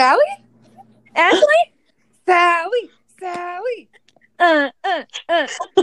Sally? 0.00 0.24
Ashley? 1.14 1.74
Sally! 2.26 2.90
Sally! 3.20 3.88
Uh, 4.38 4.70
uh, 4.82 5.02
uh. 5.28 5.46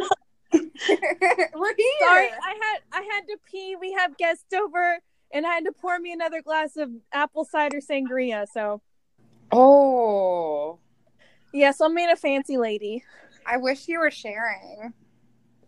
We're 0.51 0.59
here. 0.59 1.99
Sorry, 1.99 2.29
I 2.31 2.55
had 2.59 2.79
I 2.91 3.07
had 3.11 3.27
to 3.27 3.37
pee. 3.45 3.75
We 3.79 3.93
have 3.93 4.17
guests 4.17 4.51
over, 4.55 4.97
and 5.31 5.45
I 5.45 5.53
had 5.53 5.65
to 5.65 5.71
pour 5.71 5.99
me 5.99 6.13
another 6.13 6.41
glass 6.41 6.77
of 6.77 6.89
apple 7.13 7.45
cider 7.45 7.77
sangria. 7.79 8.47
So 8.51 8.81
Oh, 9.51 10.79
yes, 11.53 11.79
I'm 11.79 11.93
being 11.93 12.09
a 12.09 12.15
fancy 12.15 12.57
lady. 12.57 13.03
I 13.45 13.57
wish 13.57 13.87
you 13.87 13.99
were 13.99 14.09
sharing. 14.09 14.95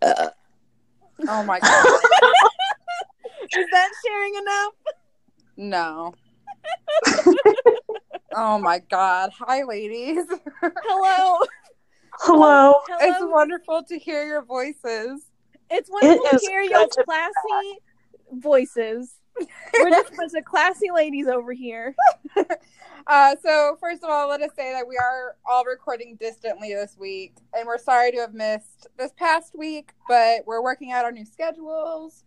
Uh. 0.01 0.29
Oh 1.27 1.43
my 1.43 1.59
god. 1.59 1.85
Is 3.43 3.67
that 3.71 3.91
sharing 4.03 4.35
enough? 4.41 4.73
no. 5.55 6.15
Oh 8.35 8.59
my 8.59 8.79
god. 8.89 9.31
Hi, 9.39 9.63
ladies. 9.63 10.25
Hello. 10.61 11.39
hello. 12.19 12.73
It's 13.01 13.19
wonderful 13.21 13.83
to 13.83 13.97
hear 13.97 14.25
your 14.25 14.41
voices. 14.41 15.21
It's 15.69 15.89
wonderful 15.89 16.25
It 16.25 16.39
to 16.39 16.47
hear 16.49 16.61
your 16.61 16.87
to 16.87 16.93
be 16.97 17.03
classy 17.03 17.79
voices. 18.33 19.15
We're 19.79 19.89
just 19.89 20.13
a 20.13 20.17
bunch 20.17 20.33
of 20.35 20.45
classy 20.45 20.91
ladies 20.91 21.27
over 21.27 21.53
here. 21.53 21.95
Uh, 23.07 23.35
so, 23.43 23.75
first 23.79 24.03
of 24.03 24.09
all, 24.11 24.29
let 24.29 24.39
us 24.39 24.51
say 24.55 24.71
that 24.71 24.87
we 24.87 24.95
are 24.95 25.35
all 25.43 25.65
recording 25.65 26.15
distantly 26.19 26.75
this 26.75 26.95
week, 26.99 27.33
and 27.57 27.65
we're 27.65 27.79
sorry 27.79 28.11
to 28.11 28.17
have 28.19 28.35
missed 28.35 28.85
this 28.99 29.11
past 29.17 29.57
week, 29.57 29.93
but 30.07 30.45
we're 30.45 30.61
working 30.61 30.91
out 30.91 31.05
our 31.05 31.11
new 31.11 31.25
schedules, 31.25 32.23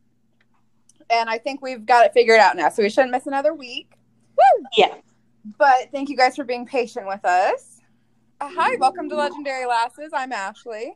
and 1.09 1.31
I 1.31 1.39
think 1.39 1.63
we've 1.63 1.87
got 1.87 2.05
it 2.05 2.13
figured 2.13 2.41
out 2.41 2.57
now, 2.57 2.69
so 2.69 2.83
we 2.83 2.89
shouldn't 2.89 3.13
miss 3.13 3.29
another 3.29 3.55
week. 3.55 3.93
Woo! 4.37 4.65
Yeah. 4.77 4.95
But 5.45 5.91
thank 5.91 6.09
you 6.09 6.17
guys 6.17 6.37
for 6.37 6.45
being 6.45 6.67
patient 6.67 7.07
with 7.07 7.25
us. 7.25 7.81
Uh, 8.41 8.49
hi, 8.49 8.77
welcome 8.77 9.09
to 9.09 9.17
Legendary 9.17 9.67
Lasses. 9.67 10.11
I'm 10.15 10.33
Ashley. 10.33 10.95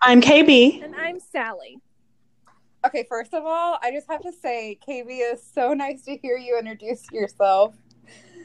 I'm 0.00 0.20
KB. 0.20 0.82
And 0.82 0.94
I'm 0.94 1.18
Sally. 1.18 1.78
Okay, 2.86 3.04
first 3.08 3.34
of 3.34 3.44
all, 3.44 3.78
I 3.82 3.90
just 3.90 4.06
have 4.08 4.22
to 4.22 4.32
say, 4.32 4.78
KB 4.86 5.32
is 5.32 5.42
so 5.42 5.74
nice 5.74 6.04
to 6.04 6.16
hear 6.16 6.36
you 6.36 6.56
introduce 6.56 7.10
yourself. 7.10 7.74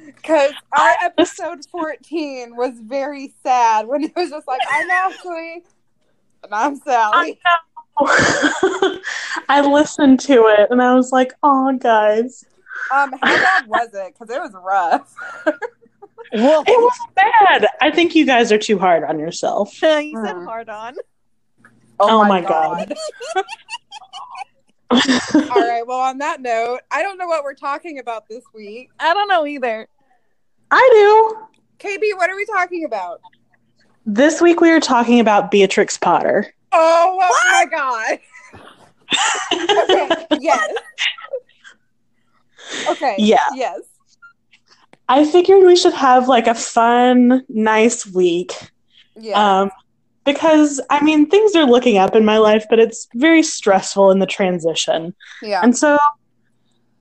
Because 0.04 0.54
our 0.78 0.92
episode 1.04 1.64
14 1.70 2.56
was 2.56 2.80
very 2.80 3.36
sad 3.44 3.86
when 3.88 4.04
it 4.04 4.16
was 4.16 4.32
just 4.32 4.48
like, 4.48 4.62
I'm 4.72 4.90
Ashley 4.90 5.64
and 6.44 6.54
I'm 6.54 6.76
Sally. 6.78 7.40
I 7.46 7.60
know. 8.02 9.00
I 9.50 9.62
listened 9.62 10.20
to 10.22 10.48
it 10.48 10.72
and 10.72 10.82
I 10.82 10.96
was 10.96 11.12
like, 11.12 11.34
oh, 11.44 11.72
guys. 11.78 12.46
Um, 12.94 13.12
how 13.22 13.38
bad 13.38 13.68
was 13.68 13.90
it? 13.94 14.14
Because 14.14 14.34
it 14.36 14.40
was 14.42 14.52
rough. 14.54 15.16
Well, 16.36 16.64
It 16.66 16.82
wasn't 16.82 17.16
bad. 17.16 17.68
I 17.80 17.92
think 17.92 18.16
you 18.16 18.26
guys 18.26 18.52
are 18.52 18.58
too 18.58 18.80
hard 18.80 19.04
on 19.04 19.20
yourself. 19.20 19.80
you 19.84 20.18
said 20.20 20.36
Mm. 20.36 20.46
hard 20.46 20.68
on. 20.68 20.96
Oh 22.00 22.26
my 22.26 22.42
God. 22.42 22.96
All 24.92 25.60
right, 25.60 25.86
well, 25.86 26.00
on 26.00 26.18
that 26.20 26.42
note, 26.42 26.80
I 26.90 27.04
don't 27.04 27.20
know 27.20 27.28
what 27.28 27.44
we're 27.44 27.54
talking 27.54 28.00
about 28.00 28.28
this 28.28 28.44
week. 28.54 28.90
I 29.00 29.14
don't 29.14 29.28
know 29.28 29.46
either. 29.46 29.88
I 30.72 30.90
do. 30.92 31.88
KB, 31.88 32.16
what 32.18 32.32
are 32.32 32.36
we 32.36 32.46
talking 32.46 32.84
about? 32.84 33.22
This 34.08 34.42
week 34.42 34.60
we 34.60 34.72
are 34.72 34.80
talking 34.80 35.20
about 35.20 35.52
Beatrix 35.52 35.98
Potter. 35.98 36.52
Oh, 36.72 37.20
oh 37.22 37.52
my 37.52 37.66
God. 37.70 38.20
Okay, 39.84 40.10
yes. 40.40 40.68
Okay. 42.90 43.16
Yeah. 43.18 43.46
Yes. 43.56 43.82
I 45.10 45.26
figured 45.26 45.66
we 45.66 45.76
should 45.76 45.94
have 45.94 46.28
like 46.28 46.48
a 46.48 46.56
fun, 46.56 47.44
nice 47.50 48.06
week. 48.06 48.54
Yeah. 49.16 49.62
Um, 49.62 49.72
because 50.26 50.80
I 50.90 51.04
mean, 51.04 51.30
things 51.30 51.56
are 51.56 51.66
looking 51.66 51.98
up 51.98 52.16
in 52.16 52.26
my 52.26 52.38
life, 52.38 52.66
but 52.70 52.80
it's 52.80 53.08
very 53.14 53.44
stressful 53.44 54.12
in 54.12 54.20
the 54.20 54.26
transition. 54.26 55.14
yeah. 55.42 55.60
And 55.62 55.78
so 55.78 55.98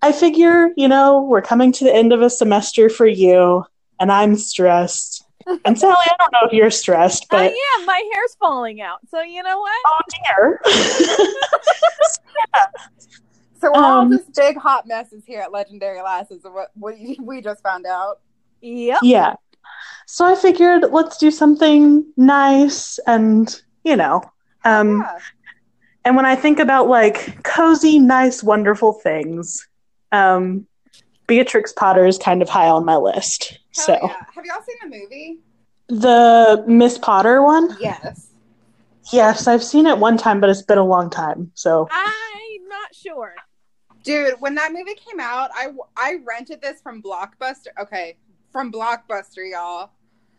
I 0.02 0.10
figure, 0.10 0.70
you 0.76 0.88
know, 0.88 1.22
we're 1.22 1.42
coming 1.42 1.70
to 1.72 1.84
the 1.84 1.94
end 1.94 2.12
of 2.12 2.22
a 2.22 2.30
semester 2.30 2.90
for 2.90 3.06
you, 3.06 3.64
and 4.00 4.10
I'm 4.10 4.36
stressed. 4.36 5.24
And 5.64 5.76
Sally, 5.76 5.96
I 6.06 6.14
don't 6.20 6.32
know 6.32 6.38
if 6.44 6.52
you're 6.52 6.70
stressed, 6.70 7.26
but 7.28 7.40
I 7.40 7.46
am. 7.46 7.86
My 7.86 8.10
hair's 8.14 8.36
falling 8.38 8.80
out. 8.80 9.00
So 9.08 9.22
you 9.22 9.42
know 9.42 9.58
what? 9.58 9.74
oh 9.86 10.00
dear. 10.24 10.60
So 13.62 13.70
we're 13.72 13.84
all 13.84 14.00
Um, 14.00 14.10
just 14.10 14.34
big 14.34 14.56
hot 14.56 14.88
messes 14.88 15.22
here 15.24 15.40
at 15.40 15.52
Legendary 15.52 16.02
Lasses 16.02 16.44
of 16.44 16.52
what 16.52 16.70
we, 16.98 17.16
we 17.22 17.40
just 17.40 17.62
found 17.62 17.86
out. 17.86 18.20
Yep. 18.60 18.98
yeah. 19.02 19.34
So 20.06 20.24
I 20.24 20.34
figured 20.34 20.84
let's 20.90 21.16
do 21.16 21.30
something 21.30 22.04
nice 22.16 22.98
and, 23.06 23.62
you 23.84 23.96
know, 23.96 24.22
um, 24.64 24.98
yeah. 24.98 25.18
and 26.04 26.16
when 26.16 26.26
I 26.26 26.34
think 26.34 26.58
about 26.58 26.88
like 26.88 27.42
cozy, 27.44 27.98
nice, 28.00 28.42
wonderful 28.42 28.94
things, 28.94 29.66
um, 30.10 30.66
Beatrix 31.28 31.72
Potter 31.72 32.04
is 32.04 32.18
kind 32.18 32.42
of 32.42 32.48
high 32.48 32.68
on 32.68 32.84
my 32.84 32.96
list. 32.96 33.58
Hell 33.76 33.86
so 33.86 33.98
yeah. 34.02 34.16
Have 34.34 34.44
y'all 34.44 34.62
seen 34.66 34.90
the 34.90 34.98
movie? 34.98 35.38
the 35.88 36.64
Miss 36.66 36.98
Potter 36.98 37.42
one? 37.42 37.76
Yes. 37.80 38.28
Yes, 39.12 39.46
I've 39.46 39.62
seen 39.62 39.86
it 39.86 39.98
one 39.98 40.16
time, 40.16 40.40
but 40.40 40.50
it's 40.50 40.62
been 40.62 40.78
a 40.78 40.84
long 40.84 41.10
time. 41.10 41.50
So 41.54 41.88
I'm 41.90 42.68
not 42.68 42.94
sure. 42.94 43.34
Dude, 44.02 44.34
when 44.40 44.54
that 44.56 44.72
movie 44.72 44.94
came 44.94 45.20
out, 45.20 45.50
I, 45.54 45.68
I 45.96 46.16
rented 46.24 46.60
this 46.60 46.80
from 46.80 47.02
Blockbuster. 47.02 47.68
Okay, 47.80 48.16
from 48.50 48.72
Blockbuster, 48.72 49.48
y'all. 49.50 49.90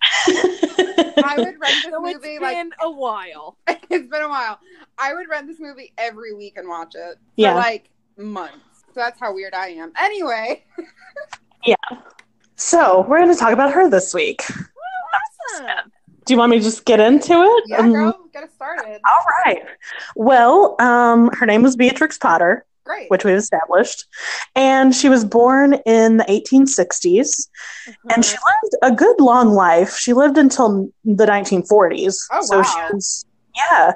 I 0.28 1.36
would 1.38 1.60
rent 1.60 1.76
this 1.84 1.92
So 1.92 2.02
movie 2.02 2.30
it's 2.36 2.42
like 2.42 2.58
been 2.58 2.72
a 2.82 2.92
while. 2.92 3.58
it's 3.68 4.10
been 4.10 4.22
a 4.22 4.28
while. 4.30 4.60
I 4.98 5.14
would 5.14 5.30
rent 5.30 5.48
this 5.48 5.60
movie 5.60 5.94
every 5.98 6.34
week 6.34 6.58
and 6.58 6.68
watch 6.68 6.96
it 6.96 7.16
for 7.16 7.20
Yeah. 7.38 7.56
like 7.56 7.90
months. 8.18 8.58
So 8.88 8.92
that's 8.96 9.20
how 9.20 9.34
weird 9.34 9.54
I 9.54 9.70
am. 9.70 9.92
Anyway, 9.98 10.66
yeah. 11.66 11.76
so 12.56 13.06
we're 13.08 13.20
going 13.20 13.32
to 13.34 13.40
talk 13.40 13.54
about 13.54 13.72
her 13.74 13.90
this 13.90 14.14
week. 14.14 14.44
Awesome. 15.56 15.92
Do 16.26 16.34
you 16.34 16.38
want 16.38 16.52
me 16.52 16.58
to 16.60 16.64
just 16.64 16.86
get 16.86 17.00
into 17.00 17.34
it? 17.42 17.64
yeah, 17.68 17.78
Um, 17.80 17.92
girl, 17.92 18.20
get 18.34 18.44
us 18.44 18.54
started. 18.54 19.00
All 19.06 19.26
right. 19.46 19.64
Well, 20.16 20.76
um, 20.80 21.30
her 21.34 21.46
name 21.46 21.64
was 21.64 21.76
Beatrix 21.76 22.18
Potter, 22.18 22.66
Great. 22.86 23.10
which 23.10 23.24
we've 23.24 23.36
established, 23.38 24.06
and 24.56 24.94
she 24.94 25.10
was 25.10 25.24
born 25.24 25.76
in 25.86 26.18
the 26.18 26.26
1860s, 26.26 27.48
and 28.14 28.26
she 28.26 28.36
lived 28.36 28.76
a 28.82 28.92
good 28.92 29.20
long 29.22 29.54
life. 29.54 29.96
She 29.96 30.14
lived 30.14 30.38
until 30.38 30.90
the 31.06 31.26
1940s. 31.26 32.16
Oh, 32.32 32.42
so 32.42 32.58
wow. 32.58 32.64
she 32.64 32.94
was, 32.94 33.26
yeah, 33.56 33.94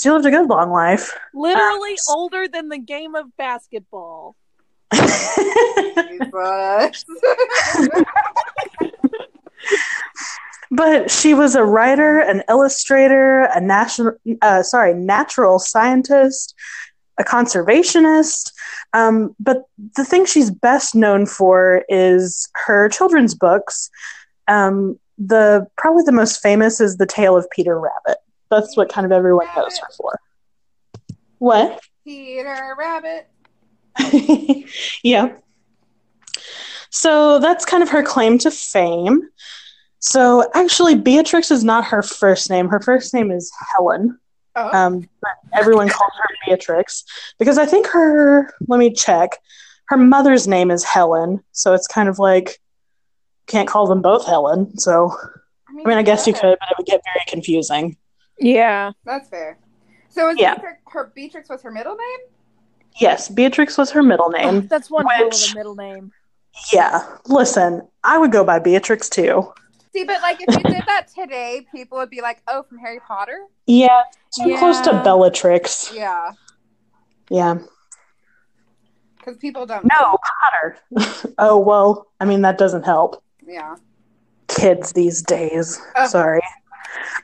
she 0.00 0.10
lived 0.10 0.26
a 0.26 0.30
good 0.30 0.48
long 0.48 0.70
life. 0.70 1.12
Literally 1.34 1.92
Um, 1.92 2.16
older 2.16 2.48
than 2.48 2.68
the 2.68 2.78
game 2.78 3.14
of 3.14 3.36
basketball. 3.36 4.36
But 10.70 11.08
she 11.08 11.34
was 11.34 11.54
a 11.54 11.62
writer, 11.62 12.18
an 12.18 12.42
illustrator, 12.48 13.42
a 13.42 13.60
national, 13.60 14.14
uh, 14.42 14.64
sorry, 14.64 14.92
natural 14.92 15.60
scientist, 15.60 16.54
a 17.18 17.24
conservationist. 17.24 18.52
Um, 18.92 19.34
but 19.38 19.64
the 19.96 20.04
thing 20.04 20.26
she's 20.26 20.50
best 20.50 20.94
known 20.94 21.26
for 21.26 21.84
is 21.88 22.48
her 22.66 22.88
children's 22.88 23.34
books. 23.34 23.90
Um, 24.48 24.98
the 25.18 25.66
probably 25.76 26.02
the 26.04 26.12
most 26.12 26.42
famous 26.42 26.80
is 26.80 26.96
the 26.96 27.06
Tale 27.06 27.36
of 27.36 27.48
Peter 27.50 27.78
Rabbit. 27.78 28.18
That's 28.50 28.76
what 28.76 28.88
kind 28.88 29.04
of 29.04 29.12
everyone 29.12 29.46
knows 29.56 29.78
her 29.78 29.88
for. 29.96 30.20
What? 31.38 31.80
Peter 32.04 32.74
Rabbit. 32.78 33.28
yeah. 35.02 35.36
So 36.90 37.38
that's 37.38 37.64
kind 37.64 37.82
of 37.82 37.88
her 37.90 38.02
claim 38.02 38.38
to 38.38 38.50
fame. 38.50 39.22
So 39.98 40.48
actually, 40.54 40.94
Beatrix 40.96 41.50
is 41.50 41.64
not 41.64 41.86
her 41.86 42.02
first 42.02 42.50
name. 42.50 42.68
Her 42.68 42.80
first 42.80 43.14
name 43.14 43.30
is 43.30 43.50
Helen. 43.74 44.18
Oh, 44.56 44.70
Um, 44.72 45.08
but 45.20 45.32
everyone 45.52 45.88
calls 45.88 46.12
her 46.20 46.34
Beatrix 46.46 47.04
because 47.38 47.58
I 47.58 47.66
think 47.66 47.86
her. 47.88 48.52
Let 48.68 48.78
me 48.78 48.92
check. 48.92 49.38
Her 49.88 49.96
mother's 49.96 50.46
name 50.48 50.70
is 50.70 50.84
Helen, 50.84 51.42
so 51.52 51.74
it's 51.74 51.86
kind 51.86 52.08
of 52.08 52.18
like 52.18 52.60
can't 53.46 53.68
call 53.68 53.86
them 53.86 54.00
both 54.00 54.26
Helen. 54.26 54.78
So 54.78 55.12
I 55.68 55.72
mean, 55.72 55.98
I 55.98 56.02
guess 56.02 56.26
you 56.26 56.32
could, 56.32 56.56
but 56.60 56.70
it 56.70 56.78
would 56.78 56.86
get 56.86 57.00
very 57.04 57.24
confusing. 57.28 57.96
Yeah. 58.38 58.92
That's 59.04 59.28
fair. 59.28 59.58
So 60.08 60.30
is 60.30 60.38
Yeah. 60.38 60.54
Beatrix, 60.54 60.78
her 60.92 61.12
Beatrix 61.14 61.48
was 61.50 61.62
her 61.62 61.70
middle 61.70 61.96
name? 61.96 62.18
Yes, 63.00 63.28
Beatrix 63.28 63.76
was 63.76 63.90
her 63.90 64.02
middle 64.02 64.28
name. 64.30 64.68
That's 64.68 64.88
one 64.90 65.04
hell 65.06 65.26
of 65.26 65.32
Which- 65.32 65.54
middle 65.54 65.74
name. 65.74 66.12
Yeah, 66.72 67.04
listen, 67.26 67.82
I 68.04 68.16
would 68.16 68.30
go 68.30 68.44
by 68.44 68.60
Beatrix 68.60 69.08
too. 69.08 69.52
See, 69.94 70.04
but 70.04 70.20
like 70.22 70.38
if 70.40 70.52
you 70.54 70.62
did 70.70 70.82
that 70.88 71.06
today, 71.14 71.66
people 71.72 71.98
would 71.98 72.10
be 72.10 72.20
like, 72.20 72.42
"Oh, 72.48 72.64
from 72.64 72.78
Harry 72.78 72.98
Potter." 73.06 73.46
Yeah, 73.66 74.02
too 74.36 74.56
close 74.58 74.80
to 74.80 75.00
Bellatrix. 75.04 75.92
Yeah. 75.94 76.32
Yeah. 77.30 77.58
because 79.16 79.36
people 79.36 79.66
don't. 79.66 79.84
Know. 79.84 79.94
No, 80.00 80.18
Potter. 80.42 81.32
oh 81.38 81.58
well, 81.58 82.08
I 82.20 82.24
mean 82.24 82.42
that 82.42 82.58
doesn't 82.58 82.84
help. 82.84 83.22
Yeah. 83.46 83.76
Kids 84.48 84.92
these 84.92 85.22
days. 85.22 85.80
Oh. 85.96 86.06
Sorry. 86.08 86.42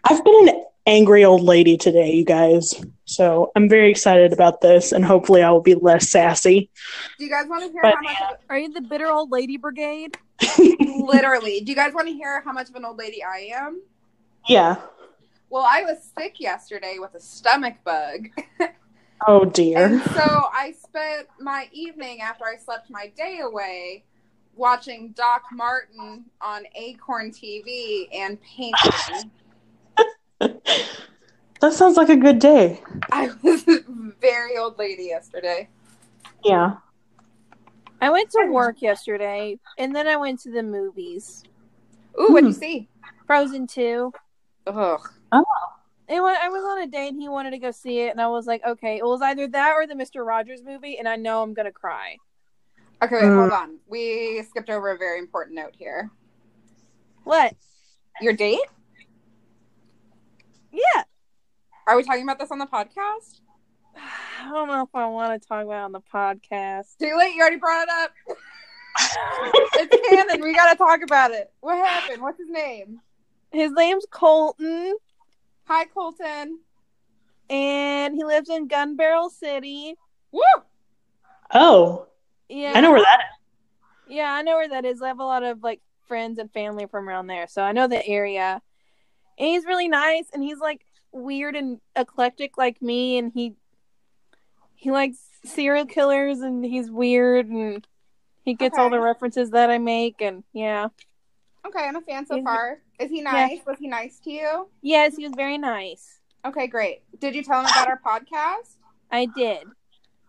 I've 0.04 0.24
been 0.24 0.48
an 0.48 0.64
angry 0.86 1.24
old 1.24 1.42
lady 1.42 1.76
today, 1.76 2.12
you 2.12 2.24
guys. 2.24 2.74
So 3.04 3.50
I'm 3.56 3.68
very 3.68 3.90
excited 3.90 4.32
about 4.32 4.60
this, 4.60 4.92
and 4.92 5.04
hopefully 5.04 5.42
I 5.42 5.50
will 5.50 5.60
be 5.60 5.74
less 5.74 6.08
sassy. 6.08 6.70
Do 7.18 7.24
you 7.24 7.30
guys 7.30 7.46
want 7.48 7.64
to 7.64 7.72
hear 7.72 7.82
But- 7.82 7.94
how 7.96 8.00
much? 8.02 8.16
Of, 8.32 8.38
Are 8.48 8.58
you 8.58 8.72
the 8.72 8.80
bitter 8.80 9.08
old 9.08 9.32
lady 9.32 9.56
brigade? 9.56 10.16
Literally, 10.58 11.60
do 11.60 11.70
you 11.70 11.76
guys 11.76 11.92
want 11.94 12.08
to 12.08 12.14
hear 12.14 12.40
how 12.42 12.52
much 12.52 12.68
of 12.68 12.74
an 12.76 12.84
old 12.84 12.98
lady 12.98 13.22
I 13.22 13.50
am? 13.54 13.82
yeah. 14.48 14.76
Well, 15.48 15.66
I 15.68 15.82
was 15.82 15.98
sick 16.16 16.38
yesterday 16.38 16.98
with 17.00 17.14
a 17.14 17.20
stomach 17.20 17.76
bug. 17.84 18.28
Oh 19.26 19.44
dear. 19.44 19.84
And 19.84 20.02
so 20.14 20.22
I 20.22 20.74
spent 20.82 21.28
my 21.38 21.68
evening 21.72 22.22
after 22.22 22.44
I 22.46 22.56
slept 22.56 22.88
my 22.88 23.12
day 23.18 23.40
away 23.42 24.04
watching 24.56 25.12
Doc 25.12 25.42
Martin 25.52 26.24
on 26.40 26.64
Acorn 26.74 27.30
TV 27.30 28.08
and 28.14 28.38
painting. 28.40 29.30
That 31.60 31.74
sounds 31.74 31.98
like 31.98 32.08
a 32.08 32.16
good 32.16 32.38
day. 32.38 32.80
I 33.12 33.30
was 33.42 33.68
a 33.68 33.80
very 34.20 34.56
old 34.56 34.78
lady 34.78 35.04
yesterday. 35.04 35.68
Yeah. 36.42 36.76
I 38.00 38.10
went 38.10 38.30
to 38.30 38.46
work 38.50 38.80
yesterday, 38.82 39.58
and 39.78 39.94
then 39.94 40.06
I 40.08 40.16
went 40.16 40.40
to 40.40 40.50
the 40.50 40.62
movies. 40.62 41.44
Ooh, 42.18 42.32
what'd 42.32 42.48
you 42.48 42.54
Hmm. 42.54 42.58
see? 42.60 42.88
Frozen 43.26 43.66
Two. 43.66 44.12
Ugh. 44.66 45.00
It 46.08 46.20
wa- 46.20 46.36
I 46.42 46.48
was 46.48 46.64
on 46.64 46.82
a 46.82 46.86
date, 46.88 47.12
and 47.12 47.20
he 47.20 47.28
wanted 47.28 47.50
to 47.52 47.58
go 47.58 47.70
see 47.70 48.00
it, 48.00 48.10
and 48.10 48.20
I 48.20 48.26
was 48.26 48.46
like, 48.46 48.64
okay, 48.66 48.96
it 48.96 49.04
was 49.04 49.22
either 49.22 49.46
that 49.48 49.74
or 49.74 49.86
the 49.86 49.94
Mister 49.94 50.24
Rogers 50.24 50.62
movie, 50.64 50.98
and 50.98 51.08
I 51.08 51.14
know 51.16 51.42
I'm 51.42 51.54
gonna 51.54 51.70
cry. 51.70 52.16
Okay, 53.02 53.14
wait, 53.14 53.22
Mm. 53.24 53.38
hold 53.38 53.52
on. 53.52 53.78
We 53.86 54.42
skipped 54.42 54.70
over 54.70 54.90
a 54.90 54.98
very 54.98 55.18
important 55.20 55.54
note 55.56 55.74
here. 55.76 56.10
What? 57.24 57.54
Your 58.20 58.32
date? 58.32 58.58
Yeah. 60.72 61.04
Are 61.86 61.96
we 61.96 62.02
talking 62.02 62.22
about 62.24 62.38
this 62.38 62.50
on 62.50 62.58
the 62.58 62.66
podcast? 62.66 63.40
I 64.42 64.50
don't 64.50 64.68
know 64.68 64.82
if 64.82 64.94
I 64.94 65.06
want 65.06 65.40
to 65.40 65.46
talk 65.48 65.64
about 65.64 65.80
it 65.80 65.84
on 65.84 65.92
the 65.92 66.00
podcast. 66.00 66.96
Too 66.98 67.14
late. 67.18 67.34
You 67.34 67.40
already 67.42 67.56
brought 67.56 67.82
it 67.82 67.88
up. 67.90 68.10
it's 69.74 70.08
canon. 70.08 70.40
We 70.42 70.54
gotta 70.54 70.76
talk 70.76 71.02
about 71.02 71.30
it. 71.30 71.52
What 71.60 71.76
happened? 71.76 72.22
What's 72.22 72.38
his 72.38 72.48
name? 72.50 73.00
His 73.52 73.72
name's 73.72 74.06
Colton, 74.10 74.94
Hi, 75.64 75.84
Colton. 75.86 76.60
and 77.48 78.14
he 78.14 78.24
lives 78.24 78.48
in 78.48 78.68
Gun 78.68 78.96
Barrel 78.96 79.28
City. 79.30 79.94
Woo! 80.32 80.42
Oh, 81.52 82.06
Yeah, 82.48 82.72
I 82.76 82.80
know 82.80 82.92
where 82.92 83.00
that 83.02 83.18
is. 83.20 84.14
Yeah, 84.16 84.32
I 84.32 84.42
know 84.42 84.54
where 84.56 84.68
that 84.68 84.84
is. 84.84 85.02
I 85.02 85.08
have 85.08 85.18
a 85.20 85.24
lot 85.24 85.42
of 85.42 85.62
like 85.62 85.80
friends 86.06 86.38
and 86.38 86.52
family 86.52 86.86
from 86.86 87.08
around 87.08 87.26
there, 87.26 87.46
so 87.48 87.62
I 87.62 87.72
know 87.72 87.88
the 87.88 88.04
area. 88.06 88.60
And 89.38 89.48
he's 89.48 89.64
really 89.64 89.88
nice, 89.88 90.26
and 90.32 90.42
he's 90.42 90.58
like 90.58 90.84
weird 91.12 91.56
and 91.56 91.80
eclectic 91.96 92.56
like 92.56 92.80
me, 92.82 93.18
and 93.18 93.32
he 93.32 93.54
he 94.80 94.90
likes 94.90 95.18
serial 95.44 95.86
killers, 95.86 96.40
and 96.40 96.64
he's 96.64 96.90
weird, 96.90 97.46
and 97.48 97.86
he 98.44 98.54
gets 98.54 98.78
all 98.78 98.90
the 98.90 98.98
references 99.00 99.50
that 99.50 99.70
I 99.70 99.78
make, 99.78 100.20
and 100.20 100.42
yeah, 100.52 100.88
Okay, 101.66 101.84
I'm 101.86 101.96
a 101.96 102.00
fan 102.00 102.24
so 102.26 102.36
He's- 102.36 102.44
far. 102.44 102.80
Is 102.98 103.10
he 103.10 103.20
nice? 103.20 103.60
Was 103.66 103.78
he 103.78 103.86
nice 103.88 104.18
to 104.20 104.30
you? 104.30 104.68
yes, 104.82 105.16
he 105.16 105.24
was 105.24 105.32
very 105.36 105.58
nice. 105.58 106.18
Okay, 106.46 106.66
great. 106.66 107.02
Did 107.18 107.34
you 107.34 107.42
tell 107.42 107.60
him 107.60 107.66
about 107.66 107.88
our 107.88 108.00
podcast? 108.04 108.76
I 109.10 109.26
did. 109.26 109.64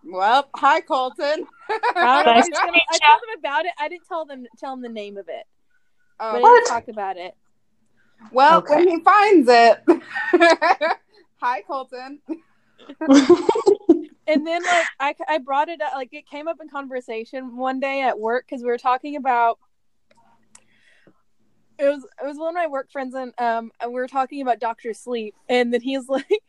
Well, 0.04 0.50
hi, 0.56 0.82
Colton. 0.82 1.48
I, 1.70 1.80
don't 1.94 1.96
know 1.96 2.20
if 2.20 2.26
Nice 2.26 2.48
he's 2.48 2.58
to 2.58 2.66
gonna- 2.66 2.72
I 2.74 2.98
told 3.08 3.22
him 3.24 3.40
about 3.40 3.66
it. 3.66 3.72
I 3.80 3.88
didn't 3.88 4.08
tell 4.08 4.26
them 4.26 4.46
tell 4.58 4.74
him 4.74 4.82
the 4.82 4.90
name 4.90 5.16
of 5.18 5.30
it, 5.30 5.46
but 6.20 6.26
I 6.26 6.30
Oh, 6.30 6.34
didn't 6.34 6.44
What? 6.44 6.68
talk 6.68 6.88
about 6.90 7.16
it. 7.18 7.34
well, 8.34 8.58
Okay. 8.60 8.76
when 8.76 8.88
he 8.90 9.00
finds 9.02 9.48
it. 9.50 9.84
hi, 11.42 11.62
Colton. 11.66 12.20
and 14.32 14.48
then 14.48 14.64
like 14.64 15.18
I, 15.28 15.36
I 15.36 15.38
brought 15.40 15.70
it 15.70 15.82
up 15.82 15.94
like 15.94 16.10
it 16.14 16.28
came 16.28 16.48
up 16.48 16.58
in 16.62 16.70
conversation 16.70 17.58
one 17.58 17.80
day 17.80 18.02
at 18.02 18.20
work 18.20 18.46
because 18.48 18.62
we 18.64 18.70
were 18.70 18.78
talking 18.78 19.16
about 19.16 19.60
it 21.78 21.86
was 21.86 22.04
it 22.04 22.26
was 22.26 22.38
one 22.38 22.50
of 22.50 22.56
my 22.56 22.68
work 22.68 22.92
friends 22.92 23.14
and 23.16 23.34
um 23.38 23.72
and 23.82 23.90
we 23.92 23.96
were 24.00 24.08
talking 24.08 24.42
about 24.42 24.60
Doctor 24.60 24.94
Sleep 24.94 25.36
and 25.50 25.74
then 25.74 25.82
he's 25.82 26.08
like 26.10 26.42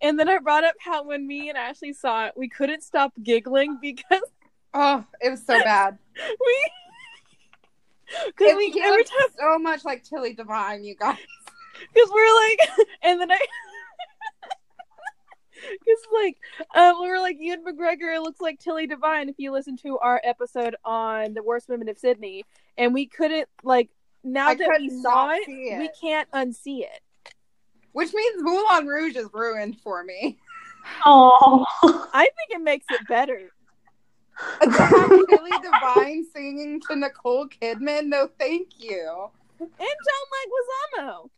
and 0.00 0.18
then 0.18 0.28
I 0.28 0.38
brought 0.38 0.64
up 0.64 0.74
how 0.80 1.04
when 1.04 1.26
me 1.26 1.48
and 1.48 1.58
Ashley 1.58 1.92
saw 1.92 2.26
it 2.26 2.34
we 2.36 2.48
couldn't 2.48 2.82
stop 2.82 3.12
giggling 3.22 3.78
because 3.80 4.22
Oh, 4.74 5.04
it 5.20 5.30
was 5.30 5.44
so 5.44 5.58
bad. 5.64 5.98
we 6.16 6.70
because 8.26 8.56
we 8.56 8.80
every 8.82 9.04
time 9.04 9.28
so 9.38 9.58
much 9.58 9.84
like 9.84 10.02
Tilly 10.02 10.32
Devine, 10.34 10.84
you 10.84 10.94
guys. 10.94 11.16
because 11.94 12.10
we're 12.10 12.48
like 12.48 12.88
and 13.02 13.20
then 13.20 13.30
I 13.30 13.38
Because 15.70 16.02
like 16.12 16.36
um, 16.74 17.00
we 17.00 17.08
were 17.08 17.18
like 17.18 17.36
Ewan 17.40 17.64
McGregor 17.64 18.14
it 18.14 18.20
looks 18.20 18.40
like 18.40 18.58
Tilly 18.58 18.86
Devine 18.86 19.28
if 19.28 19.36
you 19.38 19.52
listen 19.52 19.76
to 19.78 19.98
our 19.98 20.20
episode 20.24 20.76
on 20.84 21.34
the 21.34 21.42
worst 21.42 21.68
women 21.68 21.88
of 21.88 21.98
Sydney, 21.98 22.44
and 22.76 22.94
we 22.94 23.06
couldn't 23.06 23.48
like 23.62 23.90
now 24.24 24.48
I 24.48 24.54
that 24.54 24.76
we 24.78 24.90
saw 25.02 25.30
it, 25.30 25.42
it. 25.46 25.78
we 25.78 25.90
can't 26.00 26.30
unsee 26.32 26.80
it. 26.80 27.02
Which 27.92 28.12
means 28.12 28.42
Moulin 28.42 28.86
Rouge 28.86 29.16
is 29.16 29.28
ruined 29.32 29.78
for 29.80 30.04
me. 30.04 30.38
Oh. 31.04 31.66
I 32.14 32.22
think 32.24 32.60
it 32.60 32.62
makes 32.62 32.86
it 32.88 33.06
better. 33.08 33.50
Tilly 34.62 35.50
Devine 35.62 36.24
singing 36.32 36.80
to 36.88 36.96
Nicole 36.96 37.46
Kidman, 37.48 38.06
no 38.06 38.30
thank 38.38 38.68
you. 38.78 39.30
And 39.60 39.70
John 39.78 41.02
Leguizamo. 41.04 41.30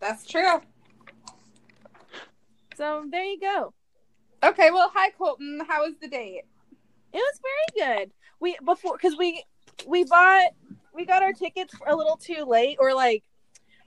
That's 0.00 0.26
true. 0.26 0.60
So 2.76 3.04
there 3.10 3.24
you 3.24 3.40
go. 3.40 3.72
Okay, 4.42 4.70
well, 4.70 4.90
hi 4.94 5.10
Colton. 5.10 5.60
How 5.66 5.84
was 5.84 5.94
the 6.00 6.08
date? 6.08 6.42
It 7.12 7.18
was 7.18 7.40
very 7.42 7.98
good. 7.98 8.12
We 8.40 8.56
before 8.64 8.96
because 8.96 9.16
we 9.16 9.44
we 9.86 10.04
bought 10.04 10.50
we 10.94 11.04
got 11.04 11.22
our 11.22 11.32
tickets 11.32 11.74
a 11.86 11.94
little 11.94 12.16
too 12.16 12.44
late, 12.44 12.76
or 12.80 12.94
like 12.94 13.22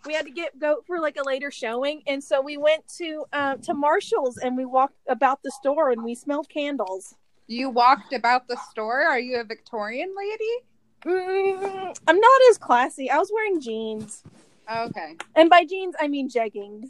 we 0.06 0.13
had 0.13 0.25
to 0.25 0.32
get 0.32 0.58
go 0.60 0.82
for 0.88 1.00
like 1.00 1.17
a 1.17 1.24
later 1.24 1.51
showing, 1.51 2.01
and 2.08 2.24
so 2.24 2.41
we 2.41 2.58
went 2.58 2.88
to 2.98 3.25
um, 3.34 3.60
to 3.62 3.74
Marshalls 3.74 4.38
and 4.38 4.56
we 4.58 4.65
walked 4.65 4.96
about 5.10 5.44
the 5.44 5.51
store 5.51 5.91
and 5.91 6.03
we 6.03 6.15
smelled 6.15 6.50
candles. 6.50 7.15
You 7.48 7.70
walked 7.70 8.13
about 8.13 8.48
the 8.48 8.58
store. 8.72 9.03
Are 9.03 9.20
you 9.20 9.39
a 9.39 9.44
Victorian 9.44 10.13
lady? 10.17 10.65
Mm, 11.06 11.98
I'm 12.08 12.20
not 12.20 12.41
as 12.50 12.58
classy. 12.58 13.10
I 13.10 13.17
was 13.17 13.32
wearing 13.34 13.62
jeans, 13.62 14.24
Okay. 14.72 15.15
and 15.36 15.50
by 15.50 15.63
jeans 15.65 15.96
I 16.00 16.08
mean 16.08 16.29
jeggings. 16.29 16.88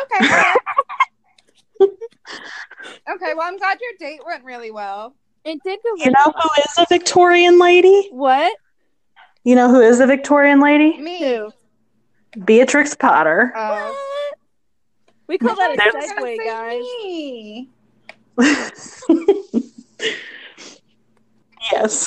Okay. 0.00 0.28
okay. 1.80 3.32
Well, 3.34 3.42
I'm 3.42 3.56
glad 3.58 3.78
your 3.80 3.92
date 3.98 4.20
went 4.26 4.44
really 4.44 4.70
well. 4.70 5.14
It 5.44 5.62
did 5.62 5.78
go. 5.82 5.90
You 6.04 6.10
know 6.10 6.32
who 6.32 6.48
is 6.62 6.78
a 6.78 6.86
Victorian 6.88 7.58
lady? 7.58 8.08
what? 8.10 8.56
You 9.44 9.54
know 9.54 9.68
who 9.68 9.80
is 9.80 10.00
a 10.00 10.06
Victorian 10.06 10.60
lady? 10.60 10.96
Me. 10.98 11.18
Who? 11.20 11.52
Beatrix 12.44 12.94
Potter. 12.94 13.52
Oh. 13.54 13.70
What? 13.70 13.96
We 15.28 15.38
call 15.38 15.54
that 15.56 15.72
a 15.72 15.76
There's- 15.76 16.10
I 16.10 16.14
was 16.20 16.30
segue, 16.30 16.44
guys. 16.44 16.82
me. 17.04 17.70
yes. 21.72 22.06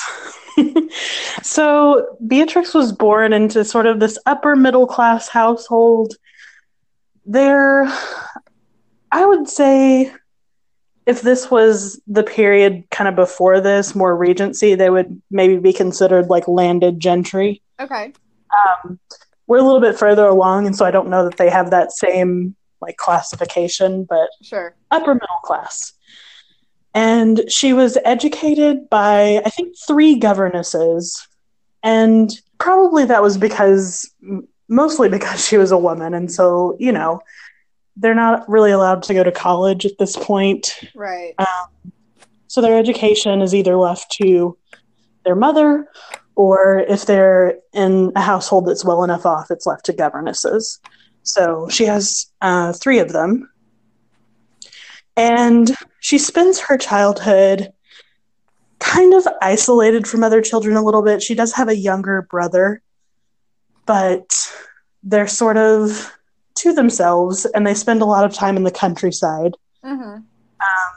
so 1.42 2.16
Beatrix 2.26 2.74
was 2.74 2.92
born 2.92 3.32
into 3.32 3.64
sort 3.64 3.86
of 3.86 4.00
this 4.00 4.18
upper 4.26 4.56
middle 4.56 4.86
class 4.86 5.28
household. 5.28 6.14
There, 7.26 7.84
I 9.12 9.26
would 9.26 9.48
say, 9.48 10.12
if 11.06 11.22
this 11.22 11.50
was 11.50 12.00
the 12.06 12.22
period 12.22 12.84
kind 12.90 13.08
of 13.08 13.16
before 13.16 13.60
this, 13.60 13.94
more 13.94 14.16
Regency, 14.16 14.74
they 14.74 14.90
would 14.90 15.20
maybe 15.30 15.56
be 15.56 15.72
considered 15.72 16.28
like 16.28 16.46
landed 16.46 17.00
gentry. 17.00 17.62
Okay. 17.80 18.12
Um, 18.84 18.98
we're 19.46 19.58
a 19.58 19.62
little 19.62 19.80
bit 19.80 19.98
further 19.98 20.26
along, 20.26 20.66
and 20.66 20.76
so 20.76 20.84
I 20.84 20.90
don't 20.90 21.08
know 21.08 21.24
that 21.24 21.36
they 21.36 21.50
have 21.50 21.70
that 21.70 21.92
same 21.92 22.54
like 22.80 22.96
classification, 22.96 24.04
but 24.04 24.28
Sure. 24.42 24.74
upper 24.90 25.14
middle 25.14 25.40
class. 25.44 25.92
And 26.94 27.42
she 27.48 27.72
was 27.72 27.98
educated 28.04 28.88
by, 28.90 29.42
I 29.44 29.50
think, 29.50 29.74
three 29.86 30.16
governesses. 30.18 31.26
And 31.82 32.30
probably 32.58 33.04
that 33.04 33.22
was 33.22 33.38
because, 33.38 34.10
mostly 34.68 35.08
because 35.08 35.46
she 35.46 35.56
was 35.56 35.70
a 35.70 35.78
woman. 35.78 36.14
And 36.14 36.32
so, 36.32 36.76
you 36.80 36.90
know, 36.90 37.20
they're 38.00 38.14
not 38.14 38.48
really 38.48 38.70
allowed 38.70 39.02
to 39.04 39.14
go 39.14 39.22
to 39.22 39.30
college 39.30 39.86
at 39.86 39.98
this 39.98 40.16
point. 40.16 40.80
Right. 40.94 41.34
So 42.48 42.60
their 42.60 42.78
education 42.78 43.42
is 43.42 43.54
either 43.54 43.76
left 43.76 44.10
to 44.22 44.58
their 45.24 45.36
mother, 45.36 45.86
or 46.34 46.78
if 46.88 47.06
they're 47.06 47.58
in 47.72 48.10
a 48.16 48.20
household 48.20 48.66
that's 48.66 48.84
well 48.84 49.04
enough 49.04 49.26
off, 49.26 49.50
it's 49.50 49.66
left 49.66 49.84
to 49.84 49.92
governesses. 49.92 50.80
So 51.22 51.68
she 51.68 51.84
has 51.84 52.26
uh, 52.40 52.72
three 52.72 52.98
of 52.98 53.12
them. 53.12 53.48
And 55.16 55.76
she 56.00 56.16
spends 56.16 56.58
her 56.60 56.78
childhood 56.78 57.72
kind 58.78 59.12
of 59.12 59.28
isolated 59.42 60.08
from 60.08 60.24
other 60.24 60.40
children 60.40 60.76
a 60.76 60.82
little 60.82 61.02
bit. 61.02 61.22
She 61.22 61.34
does 61.34 61.52
have 61.52 61.68
a 61.68 61.76
younger 61.76 62.22
brother, 62.22 62.80
but 63.84 64.24
they're 65.02 65.28
sort 65.28 65.58
of 65.58 66.10
to 66.56 66.72
themselves 66.72 67.46
and 67.46 67.66
they 67.66 67.74
spend 67.74 68.02
a 68.02 68.06
lot 68.06 68.24
of 68.24 68.34
time 68.34 68.56
in 68.56 68.64
the 68.64 68.70
countryside. 68.70 69.54
Mm-hmm. 69.84 70.22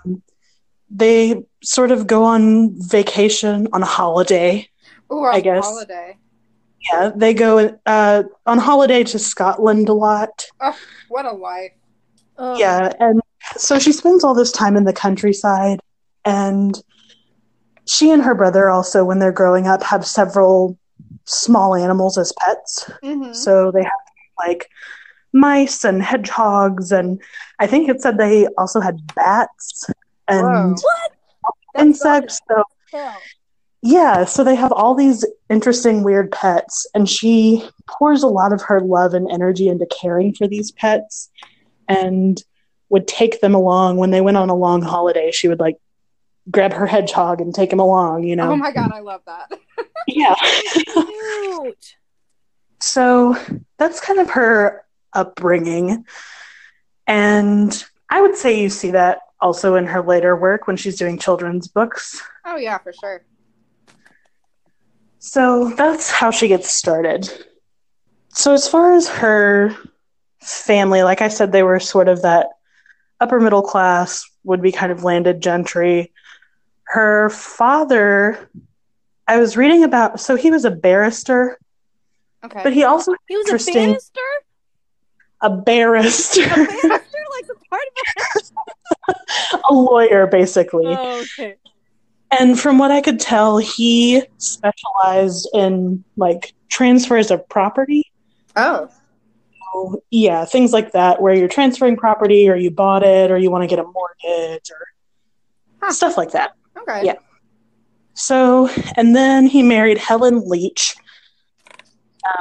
Um, 0.05 0.23
they 0.89 1.43
sort 1.63 1.91
of 1.91 2.07
go 2.07 2.23
on 2.23 2.79
vacation 2.79 3.67
on 3.73 3.81
a 3.81 3.87
holiday. 3.87 4.67
Ooh, 5.11 5.23
I 5.23 5.39
guess. 5.39 5.65
holiday. 5.65 6.17
Yeah, 6.91 7.11
they 7.15 7.33
go 7.33 7.79
uh, 7.85 8.23
on 8.45 8.57
holiday 8.57 9.03
to 9.05 9.17
Scotland 9.19 9.87
a 9.87 9.93
lot. 9.93 10.47
Oh, 10.59 10.77
what 11.07 11.25
a 11.25 11.31
life. 11.31 11.71
Oh. 12.37 12.57
Yeah, 12.57 12.91
and 12.99 13.21
so 13.55 13.79
she 13.79 13.91
spends 13.91 14.23
all 14.23 14.33
this 14.33 14.51
time 14.51 14.75
in 14.75 14.83
the 14.83 14.93
countryside, 14.93 15.79
and 16.25 16.77
she 17.85 18.11
and 18.11 18.21
her 18.21 18.35
brother 18.35 18.69
also, 18.69 19.05
when 19.05 19.19
they're 19.19 19.31
growing 19.31 19.67
up, 19.67 19.81
have 19.83 20.05
several 20.05 20.77
small 21.25 21.73
animals 21.75 22.17
as 22.17 22.33
pets. 22.39 22.89
Mm-hmm. 23.03 23.33
So 23.33 23.71
they 23.71 23.83
have 23.83 23.91
like 24.37 24.69
mice 25.33 25.83
and 25.83 26.01
hedgehogs, 26.01 26.91
and 26.91 27.21
I 27.59 27.67
think 27.67 27.89
it 27.89 28.01
said 28.01 28.17
they 28.17 28.47
also 28.57 28.79
had 28.79 28.99
bats 29.15 29.89
and 30.27 30.77
What? 30.77 31.11
Insects. 31.77 32.39
So 32.47 32.63
Hell. 32.91 33.17
yeah, 33.81 34.25
so 34.25 34.43
they 34.43 34.55
have 34.55 34.71
all 34.71 34.93
these 34.93 35.25
interesting, 35.49 36.03
weird 36.03 36.31
pets, 36.31 36.87
and 36.93 37.09
she 37.09 37.67
pours 37.87 38.21
a 38.23 38.27
lot 38.27 38.53
of 38.53 38.61
her 38.61 38.79
love 38.79 39.13
and 39.13 39.29
energy 39.31 39.67
into 39.67 39.87
caring 39.87 40.33
for 40.33 40.47
these 40.47 40.71
pets 40.71 41.29
and 41.89 42.41
would 42.89 43.07
take 43.07 43.41
them 43.41 43.55
along 43.55 43.97
when 43.97 44.11
they 44.11 44.21
went 44.21 44.37
on 44.37 44.49
a 44.49 44.55
long 44.55 44.83
holiday. 44.83 45.31
She 45.31 45.47
would 45.47 45.59
like 45.59 45.77
grab 46.51 46.73
her 46.73 46.85
hedgehog 46.85 47.41
and 47.41 47.53
take 47.53 47.73
him 47.73 47.79
along, 47.79 48.23
you 48.23 48.35
know? 48.35 48.51
Oh 48.51 48.55
my 48.55 48.71
god, 48.71 48.91
I 48.93 48.99
love 48.99 49.21
that. 49.25 49.51
yeah. 50.07 50.35
Cute. 50.35 51.95
so 52.81 53.35
that's 53.77 53.99
kind 53.99 54.19
of 54.19 54.29
her 54.31 54.83
upbringing. 55.13 56.05
And 57.07 57.83
I 58.09 58.21
would 58.21 58.35
say 58.35 58.59
you 58.59 58.69
see 58.69 58.91
that 58.91 59.19
also 59.41 59.75
in 59.75 59.85
her 59.87 60.01
later 60.01 60.35
work 60.35 60.67
when 60.67 60.77
she's 60.77 60.97
doing 60.97 61.17
children's 61.19 61.67
books. 61.67 62.21
Oh 62.45 62.55
yeah, 62.55 62.77
for 62.77 62.93
sure. 62.93 63.25
So 65.19 65.69
that's 65.77 66.09
how 66.11 66.31
she 66.31 66.47
gets 66.47 66.69
started. 66.69 67.29
So, 68.29 68.53
as 68.53 68.67
far 68.67 68.93
as 68.93 69.07
her 69.07 69.75
family, 70.41 71.03
like 71.03 71.21
I 71.21 71.27
said, 71.27 71.51
they 71.51 71.63
were 71.63 71.79
sort 71.79 72.07
of 72.07 72.23
that 72.23 72.49
upper 73.19 73.39
middle 73.39 73.61
class, 73.61 74.29
would 74.43 74.61
be 74.61 74.71
kind 74.71 74.91
of 74.91 75.03
landed 75.03 75.41
gentry. 75.41 76.11
Her 76.85 77.29
father, 77.29 78.49
I 79.27 79.37
was 79.37 79.55
reading 79.55 79.83
about, 79.83 80.19
so 80.19 80.35
he 80.35 80.51
was 80.51 80.65
a 80.65 80.71
barrister, 80.71 81.57
Okay. 82.43 82.61
but 82.63 82.73
he 82.73 82.83
also 82.83 83.13
He 83.27 83.37
was 83.37 83.47
a 83.47 83.71
barrister? 83.71 84.21
A 85.43 85.49
barrister, 85.49 86.41
A 86.43 86.47
barrister? 86.47 86.89
like 86.89 87.47
the 87.47 87.55
part 87.69 87.81
of 89.09 89.15
a 89.69 89.73
lawyer 89.73 90.25
basically. 90.27 90.85
Oh, 90.87 91.21
okay. 91.37 91.55
And 92.39 92.59
from 92.59 92.77
what 92.79 92.89
I 92.91 93.01
could 93.01 93.19
tell, 93.19 93.57
he 93.59 94.23
specialized 94.37 95.47
in 95.53 96.03
like 96.17 96.53
transfers 96.69 97.29
of 97.31 97.47
property. 97.49 98.11
oh. 98.55 98.89
So, 99.73 100.01
yeah, 100.11 100.45
things 100.45 100.71
like 100.71 100.91
that, 100.91 101.19
where 101.21 101.33
you're 101.33 101.47
transferring 101.47 101.97
property 101.97 102.47
or 102.47 102.55
you 102.55 102.69
bought 102.71 103.01
it 103.03 103.31
or 103.31 103.37
you 103.39 103.49
want 103.51 103.63
to 103.63 103.67
get 103.67 103.79
a 103.79 103.83
mortgage 103.83 104.69
or 104.71 104.87
Huh. 105.81 105.91
stuff 105.91 106.15
like 106.15 106.31
that. 106.31 106.51
Okay. 106.77 107.05
Yeah. 107.05 107.15
So, 108.13 108.69
and 108.95 109.15
then 109.15 109.47
he 109.47 109.63
married 109.63 109.97
Helen 109.97 110.47
Leech. 110.47 110.95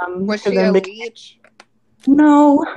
Um, 0.03 0.27
Was 0.27 0.45
who 0.45 0.51
she 0.53 0.57
a 0.59 0.73
bec- 0.73 0.87
leech? 0.87 1.39
No, 2.07 2.65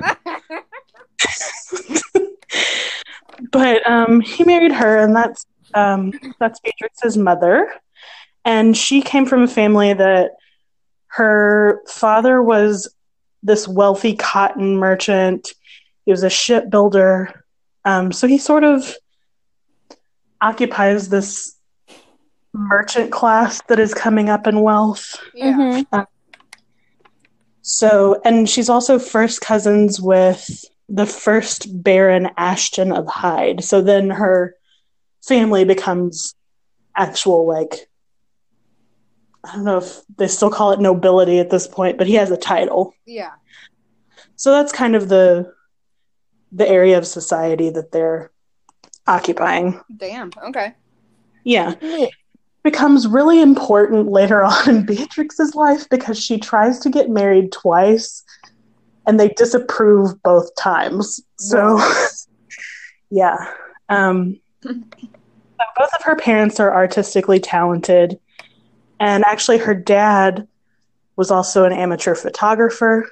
but 3.52 3.88
um, 3.88 4.20
he 4.20 4.44
married 4.44 4.72
her, 4.72 4.98
and 4.98 5.14
that's 5.14 5.46
um, 5.74 6.12
that's 6.38 6.60
Beatrix's 6.60 7.16
mother, 7.16 7.72
and 8.44 8.76
she 8.76 9.02
came 9.02 9.26
from 9.26 9.42
a 9.42 9.48
family 9.48 9.92
that 9.92 10.32
her 11.08 11.82
father 11.88 12.42
was 12.42 12.92
this 13.42 13.66
wealthy 13.68 14.14
cotton 14.14 14.76
merchant. 14.76 15.48
He 16.04 16.12
was 16.12 16.22
a 16.22 16.30
shipbuilder, 16.30 17.44
um, 17.84 18.12
so 18.12 18.26
he 18.26 18.38
sort 18.38 18.64
of 18.64 18.94
occupies 20.40 21.08
this 21.08 21.56
merchant 22.52 23.10
class 23.12 23.60
that 23.68 23.78
is 23.78 23.92
coming 23.92 24.28
up 24.30 24.46
in 24.46 24.60
wealth. 24.60 25.16
yeah. 25.34 25.82
Mhm. 25.92 26.06
So, 27.68 28.20
and 28.24 28.48
she's 28.48 28.68
also 28.68 28.96
first 29.00 29.40
cousins 29.40 30.00
with 30.00 30.64
the 30.88 31.04
first 31.04 31.82
Baron 31.82 32.30
Ashton 32.36 32.92
of 32.92 33.08
Hyde. 33.08 33.64
So 33.64 33.82
then 33.82 34.08
her 34.08 34.54
family 35.26 35.64
becomes 35.64 36.36
actual, 36.94 37.44
like, 37.44 37.88
I 39.42 39.56
don't 39.56 39.64
know 39.64 39.78
if 39.78 40.00
they 40.16 40.28
still 40.28 40.48
call 40.48 40.70
it 40.70 40.80
nobility 40.80 41.40
at 41.40 41.50
this 41.50 41.66
point, 41.66 41.98
but 41.98 42.06
he 42.06 42.14
has 42.14 42.30
a 42.30 42.36
title. 42.36 42.94
Yeah. 43.04 43.32
So 44.36 44.52
that's 44.52 44.72
kind 44.72 44.94
of 44.94 45.08
the 45.08 45.52
the 46.52 46.68
area 46.68 46.98
of 46.98 47.06
society 47.06 47.70
that 47.70 47.90
they're 47.90 48.30
occupying. 49.08 49.80
Damn. 49.94 50.30
Okay. 50.40 50.72
Yeah. 51.42 51.74
Becomes 52.66 53.06
really 53.06 53.40
important 53.40 54.10
later 54.10 54.42
on 54.44 54.68
in 54.68 54.84
Beatrix's 54.84 55.54
life 55.54 55.88
because 55.88 56.18
she 56.18 56.36
tries 56.36 56.80
to 56.80 56.90
get 56.90 57.08
married 57.08 57.52
twice 57.52 58.24
and 59.06 59.20
they 59.20 59.28
disapprove 59.28 60.20
both 60.24 60.52
times. 60.56 61.20
So, 61.36 61.80
yeah. 63.10 63.36
Um, 63.88 64.40
both 64.64 65.90
of 65.96 66.02
her 66.02 66.16
parents 66.16 66.58
are 66.58 66.74
artistically 66.74 67.38
talented. 67.38 68.18
And 68.98 69.24
actually, 69.26 69.58
her 69.58 69.74
dad 69.74 70.48
was 71.14 71.30
also 71.30 71.66
an 71.66 71.72
amateur 71.72 72.16
photographer. 72.16 73.08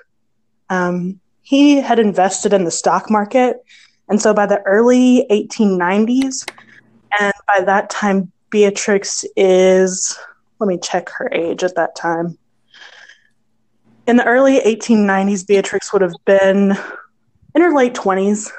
Um, 0.69 1.21
he 1.43 1.77
had 1.77 2.01
invested 2.01 2.53
in 2.53 2.65
the 2.65 2.73
stock 2.73 3.09
market. 3.09 3.65
And 4.09 4.21
so 4.21 4.35
by 4.35 4.47
the 4.47 4.63
early 4.63 5.29
1890s, 5.31 6.51
and 7.21 7.33
by 7.47 7.61
that 7.61 7.89
time, 7.89 8.33
Beatrix 8.55 9.25
is, 9.37 10.17
let 10.61 10.69
me 10.69 10.79
check 10.79 11.11
her 11.11 11.29
age 11.33 11.65
at 11.65 11.75
that 11.75 11.97
time. 11.97 12.39
In 14.07 14.17
the 14.17 14.25
early 14.25 14.61
1890s, 14.61 15.45
Beatrix 15.45 15.93
would 15.93 16.03
have 16.03 16.15
been 16.25 16.77
in 17.57 17.63
her 17.63 17.75
late 17.75 17.95
20s. 17.95 18.53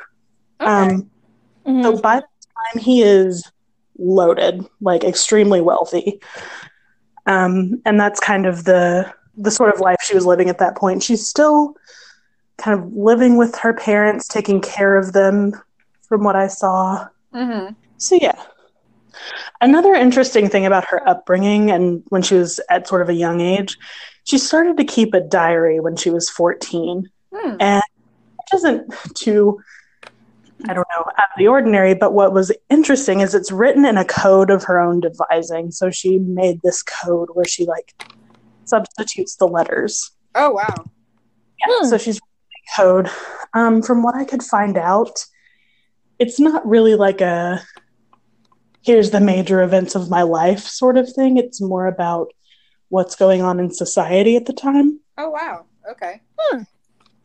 Okay. 0.59 0.69
Um, 0.69 1.09
Mhm. 1.65 1.81
so 1.83 1.97
by 2.01 2.17
the 2.17 2.21
time, 2.73 2.83
he 2.83 3.03
is 3.03 3.49
loaded, 3.97 4.65
like 4.81 5.05
extremely 5.05 5.61
wealthy. 5.61 6.19
Um, 7.25 7.81
and 7.85 7.97
that's 7.97 8.19
kind 8.19 8.45
of 8.45 8.65
the 8.65 9.13
the 9.37 9.51
sort 9.51 9.73
of 9.73 9.79
life 9.79 9.97
she 10.03 10.15
was 10.15 10.25
living 10.25 10.49
at 10.49 10.57
that 10.59 10.75
point. 10.75 11.03
She's 11.03 11.25
still 11.25 11.75
kind 12.57 12.77
of 12.77 12.91
living 12.93 13.37
with 13.37 13.55
her 13.59 13.73
parents, 13.73 14.27
taking 14.27 14.59
care 14.61 14.97
of 14.97 15.13
them, 15.13 15.53
from 16.07 16.23
what 16.25 16.35
I 16.35 16.47
saw. 16.47 17.07
mm-hmm. 17.33 17.73
So 17.97 18.17
yeah. 18.21 18.41
Another 19.61 19.93
interesting 19.93 20.49
thing 20.49 20.65
about 20.65 20.85
her 20.85 21.07
upbringing 21.07 21.71
and 21.71 22.03
when 22.09 22.21
she 22.21 22.35
was 22.35 22.59
at 22.69 22.87
sort 22.87 23.01
of 23.01 23.09
a 23.09 23.13
young 23.13 23.41
age, 23.41 23.77
she 24.23 24.37
started 24.37 24.77
to 24.77 24.83
keep 24.83 25.13
a 25.13 25.21
diary 25.21 25.79
when 25.79 25.95
she 25.95 26.09
was 26.09 26.29
14. 26.29 27.09
Hmm. 27.33 27.55
And 27.59 27.83
it 28.39 28.55
isn't 28.55 28.93
too 29.15 29.59
I 30.67 30.73
don't 30.73 30.87
know, 30.95 31.03
out 31.17 31.29
of 31.33 31.37
the 31.37 31.47
ordinary, 31.47 31.93
but 31.93 32.13
what 32.13 32.33
was 32.33 32.51
interesting 32.69 33.19
is 33.19 33.35
it's 33.35 33.51
written 33.51 33.85
in 33.85 33.97
a 33.97 34.05
code 34.05 34.49
of 34.49 34.63
her 34.63 34.79
own 34.79 35.01
devising. 35.01 35.69
So 35.71 35.91
she 35.91 36.17
made 36.19 36.61
this 36.63 36.81
code 36.81 37.27
where 37.33 37.45
she 37.45 37.65
like 37.65 37.93
substitutes 38.63 39.35
the 39.35 39.47
letters. 39.47 40.11
Oh 40.33 40.51
wow. 40.51 40.73
Yeah, 41.59 41.67
Hmm. 41.69 41.87
so 41.87 41.97
she's 41.97 42.19
code. 42.75 43.09
Um, 43.53 43.81
from 43.81 44.01
what 44.01 44.15
I 44.15 44.25
could 44.25 44.43
find 44.43 44.77
out, 44.77 45.23
it's 46.19 46.39
not 46.39 46.65
really 46.67 46.95
like 46.95 47.21
a 47.21 47.61
here's 48.85 49.09
the 49.09 49.19
major 49.19 49.63
events 49.63 49.95
of 49.95 50.09
my 50.09 50.21
life 50.21 50.59
sort 50.59 50.97
of 50.97 51.11
thing. 51.11 51.37
It's 51.37 51.59
more 51.59 51.87
about 51.87 52.31
what's 52.89 53.15
going 53.15 53.41
on 53.41 53.59
in 53.59 53.71
society 53.71 54.35
at 54.35 54.45
the 54.45 54.53
time. 54.53 54.99
Oh 55.17 55.31
wow. 55.31 55.65
Okay. 55.91 56.21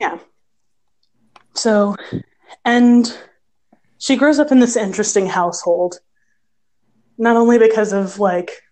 Yeah. 0.01 0.19
So, 1.55 1.97
and 2.65 3.17
she 3.99 4.17
grows 4.17 4.39
up 4.39 4.51
in 4.51 4.61
this 4.61 4.77
interesting 4.77 5.27
household. 5.27 5.99
Not 7.19 7.37
only 7.37 7.59
because 7.59 7.93
of 7.93 8.19
like 8.19 8.63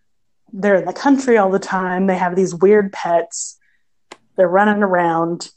they're 0.52 0.76
in 0.76 0.86
the 0.86 0.92
country 0.94 1.36
all 1.36 1.50
the 1.50 1.58
time, 1.58 2.06
they 2.06 2.16
have 2.16 2.34
these 2.34 2.54
weird 2.54 2.92
pets, 2.92 3.58
they're 4.36 4.48
running 4.48 4.82
around, 4.82 5.50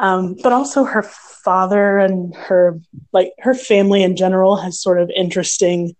um, 0.00 0.36
but 0.42 0.52
also 0.52 0.82
her 0.82 1.04
father 1.04 1.98
and 1.98 2.34
her 2.34 2.80
like 3.12 3.32
her 3.38 3.54
family 3.54 4.02
in 4.02 4.16
general 4.16 4.56
has 4.56 4.80
sort 4.80 5.00
of 5.00 5.10
interesting 5.14 5.94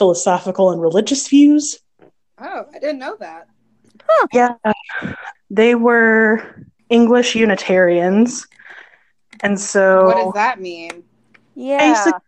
philosophical 0.00 0.70
and 0.70 0.80
religious 0.80 1.28
views. 1.28 1.78
Oh, 2.38 2.64
I 2.74 2.78
didn't 2.78 3.00
know 3.00 3.18
that. 3.20 3.48
Yeah, 4.32 4.54
they 5.50 5.74
were 5.74 6.64
English 6.88 7.34
Unitarians, 7.34 8.46
and 9.42 9.60
so 9.60 10.06
What 10.06 10.16
does 10.16 10.32
that 10.32 10.58
mean? 10.58 11.04
Yeah. 11.54 11.92
Basic- 11.92 12.22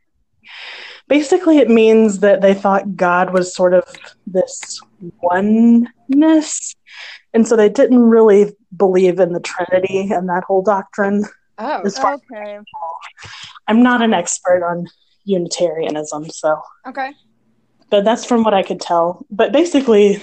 basically 1.09 1.59
it 1.59 1.71
means 1.71 2.19
that 2.19 2.43
they 2.43 2.53
thought 2.53 2.95
God 2.95 3.33
was 3.33 3.57
sort 3.57 3.73
of 3.73 3.85
this 4.27 4.79
oneness, 5.23 6.77
and 7.33 7.49
so 7.49 7.57
they 7.57 7.71
didn't 7.71 8.03
really 8.03 8.55
believe 8.77 9.19
in 9.19 9.33
the 9.33 9.41
Trinity 9.41 10.13
and 10.13 10.29
that 10.29 10.45
whole 10.45 10.63
doctrine. 10.63 11.25
Oh, 11.57 11.81
As 11.87 11.99
far 11.99 12.19
Okay. 12.31 12.59
I'm 13.67 13.83
not 13.83 14.03
an 14.03 14.13
expert 14.13 14.63
on 14.63 14.89
Unitarianism, 15.25 16.29
so 16.29 16.61
okay. 16.87 17.13
But 17.93 18.07
that's 18.07 18.25
from 18.25 18.43
what 18.43 18.55
I 18.55 18.63
could 18.63 18.81
tell. 18.81 19.27
But 19.31 19.53
basically, 19.53 20.23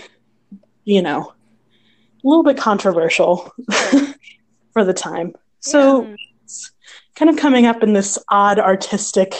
you 0.86 1.04
know, 1.04 1.32
a 1.32 2.28
little 2.28 2.44
bit 2.44 2.58
controversial 2.58 3.54
for 4.74 4.84
the 4.84 4.94
time. 4.94 5.36
So 5.60 6.04
Yeah. 6.04 6.16
it's 6.44 6.72
kind 7.16 7.30
of 7.30 7.38
coming 7.38 7.68
up 7.68 7.84
in 7.84 7.94
this 7.94 8.18
odd, 8.32 8.58
artistic, 8.58 9.36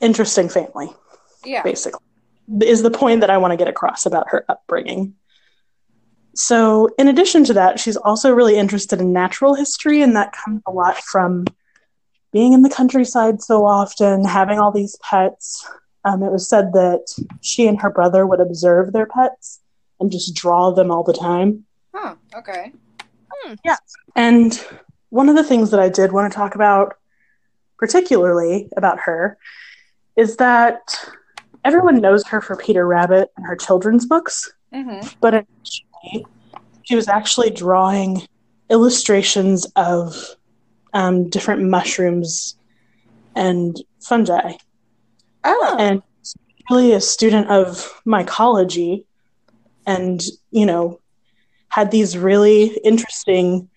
interesting 0.00 0.50
family, 0.50 0.90
Yeah. 1.42 1.62
basically, 1.62 2.04
is 2.60 2.82
the 2.82 2.90
point 2.90 3.22
that 3.22 3.30
I 3.30 3.38
want 3.38 3.52
to 3.52 3.56
get 3.56 3.66
across 3.68 4.04
about 4.04 4.28
her 4.28 4.44
upbringing. 4.50 5.14
So, 6.34 6.90
in 6.98 7.08
addition 7.08 7.44
to 7.44 7.54
that, 7.54 7.80
she's 7.80 7.96
also 7.96 8.30
really 8.30 8.58
interested 8.58 9.00
in 9.00 9.10
natural 9.14 9.54
history, 9.54 10.02
and 10.02 10.14
that 10.16 10.32
comes 10.32 10.60
a 10.66 10.70
lot 10.70 10.98
from 10.98 11.46
being 12.30 12.52
in 12.52 12.60
the 12.60 12.70
countryside 12.70 13.40
so 13.42 13.64
often, 13.64 14.24
having 14.24 14.58
all 14.58 14.70
these 14.70 14.96
pets. 15.02 15.66
Um, 16.04 16.22
it 16.22 16.32
was 16.32 16.48
said 16.48 16.72
that 16.72 17.06
she 17.40 17.66
and 17.66 17.80
her 17.80 17.90
brother 17.90 18.26
would 18.26 18.40
observe 18.40 18.92
their 18.92 19.06
pets 19.06 19.60
and 19.98 20.10
just 20.10 20.34
draw 20.34 20.70
them 20.70 20.90
all 20.90 21.02
the 21.02 21.12
time. 21.12 21.64
Huh. 21.94 22.14
Okay. 22.36 22.72
Yeah. 23.64 23.76
And 24.16 24.64
one 25.10 25.28
of 25.28 25.36
the 25.36 25.44
things 25.44 25.70
that 25.70 25.80
I 25.80 25.88
did 25.88 26.12
want 26.12 26.32
to 26.32 26.36
talk 26.36 26.54
about, 26.54 26.94
particularly 27.78 28.68
about 28.76 29.00
her, 29.00 29.36
is 30.16 30.36
that 30.36 30.80
everyone 31.64 32.00
knows 32.00 32.26
her 32.28 32.40
for 32.40 32.56
Peter 32.56 32.86
Rabbit 32.86 33.30
and 33.36 33.46
her 33.46 33.56
children's 33.56 34.06
books, 34.06 34.52
Mm-hmm. 34.72 35.06
but 35.20 35.34
initially, 35.34 36.26
she 36.84 36.94
was 36.94 37.08
actually 37.08 37.50
drawing 37.50 38.22
illustrations 38.70 39.66
of 39.74 40.14
um, 40.94 41.28
different 41.28 41.62
mushrooms 41.62 42.56
and 43.34 43.76
fungi. 44.00 44.52
Oh. 45.44 45.76
and 45.78 46.02
really 46.70 46.92
a 46.92 47.00
student 47.00 47.48
of 47.48 48.00
mycology 48.06 49.04
and 49.86 50.22
you 50.50 50.64
know 50.64 51.00
had 51.68 51.90
these 51.90 52.16
really 52.16 52.78
interesting 52.84 53.68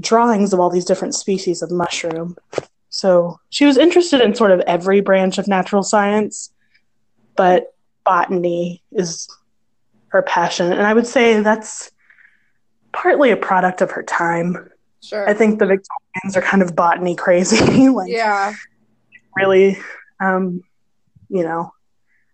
drawings 0.00 0.52
of 0.52 0.60
all 0.60 0.70
these 0.70 0.84
different 0.84 1.14
species 1.14 1.62
of 1.62 1.70
mushroom 1.70 2.36
so 2.88 3.38
she 3.50 3.64
was 3.64 3.78
interested 3.78 4.20
in 4.20 4.34
sort 4.34 4.50
of 4.50 4.60
every 4.60 5.00
branch 5.00 5.38
of 5.38 5.46
natural 5.46 5.82
science 5.82 6.50
but 7.36 7.74
botany 8.04 8.82
is 8.92 9.28
her 10.08 10.22
passion 10.22 10.72
and 10.72 10.82
i 10.82 10.92
would 10.92 11.06
say 11.06 11.40
that's 11.40 11.90
partly 12.92 13.30
a 13.30 13.36
product 13.36 13.80
of 13.80 13.90
her 13.90 14.02
time 14.02 14.70
Sure. 15.02 15.28
i 15.28 15.34
think 15.34 15.58
the 15.58 15.66
victorians 15.66 16.36
are 16.36 16.42
kind 16.42 16.62
of 16.62 16.74
botany 16.74 17.14
crazy 17.14 17.88
like 17.88 18.10
yeah. 18.10 18.52
really 19.36 19.78
um, 20.18 20.62
you 21.28 21.42
know 21.42 21.72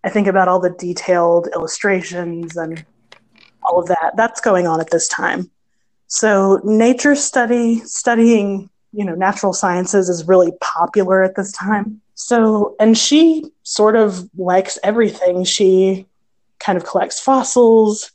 i 0.04 0.08
think 0.08 0.26
about 0.26 0.48
all 0.48 0.60
the 0.60 0.70
detailed 0.70 1.48
illustrations 1.54 2.56
and 2.56 2.84
all 3.62 3.78
of 3.78 3.88
that. 3.88 4.12
That's 4.16 4.40
going 4.40 4.66
on 4.66 4.80
at 4.80 4.90
this 4.90 5.08
time. 5.08 5.50
So 6.06 6.60
nature 6.64 7.14
study 7.14 7.80
studying 7.80 8.68
you 8.92 9.04
know 9.04 9.14
natural 9.14 9.52
sciences 9.52 10.08
is 10.08 10.28
really 10.28 10.52
popular 10.60 11.22
at 11.22 11.36
this 11.36 11.52
time. 11.52 12.00
So 12.14 12.76
and 12.78 12.96
she 12.96 13.44
sort 13.62 13.96
of 13.96 14.28
likes 14.36 14.78
everything. 14.82 15.44
She 15.44 16.06
kind 16.58 16.76
of 16.76 16.84
collects 16.84 17.20
fossils. 17.20 18.12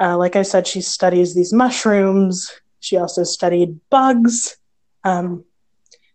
Uh, 0.00 0.16
like 0.16 0.34
i 0.34 0.42
said 0.42 0.66
she 0.66 0.80
studies 0.80 1.34
these 1.34 1.52
mushrooms. 1.52 2.50
She 2.80 2.96
also 2.96 3.22
studied 3.22 3.78
bugs 3.90 4.56
um, 5.04 5.44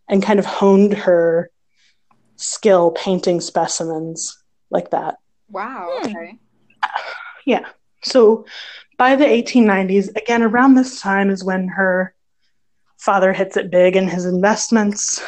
and 0.10 0.24
kind 0.24 0.40
of 0.40 0.46
honed 0.46 0.94
her 0.94 1.50
skill 2.38 2.92
painting 2.92 3.42
specimens 3.42 4.42
like 4.70 4.92
that. 4.92 5.18
Wow. 5.50 6.00
Hmm. 6.02 6.08
Okay. 6.08 6.40
Yeah. 7.46 7.66
So 8.04 8.46
by 8.98 9.16
the 9.16 9.26
1890s, 9.26 10.16
again, 10.16 10.44
around 10.44 10.76
this 10.76 11.02
time 11.02 11.30
is 11.30 11.44
when 11.44 11.68
her 11.68 12.14
father 12.98 13.34
hits 13.34 13.58
it 13.58 13.70
big 13.72 13.96
in 13.96 14.08
his 14.08 14.26
investments. 14.26 15.22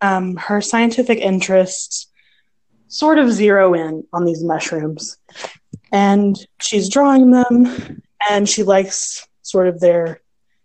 Um, 0.00 0.36
her 0.36 0.60
scientific 0.60 1.18
interests 1.18 2.08
sort 2.88 3.18
of 3.18 3.32
zero 3.32 3.74
in 3.74 4.04
on 4.12 4.24
these 4.24 4.42
mushrooms. 4.44 5.16
And 5.92 6.36
she's 6.60 6.88
drawing 6.88 7.30
them, 7.30 8.02
and 8.28 8.48
she 8.48 8.62
likes 8.62 9.26
sort 9.42 9.68
of 9.68 9.80
their 9.80 10.20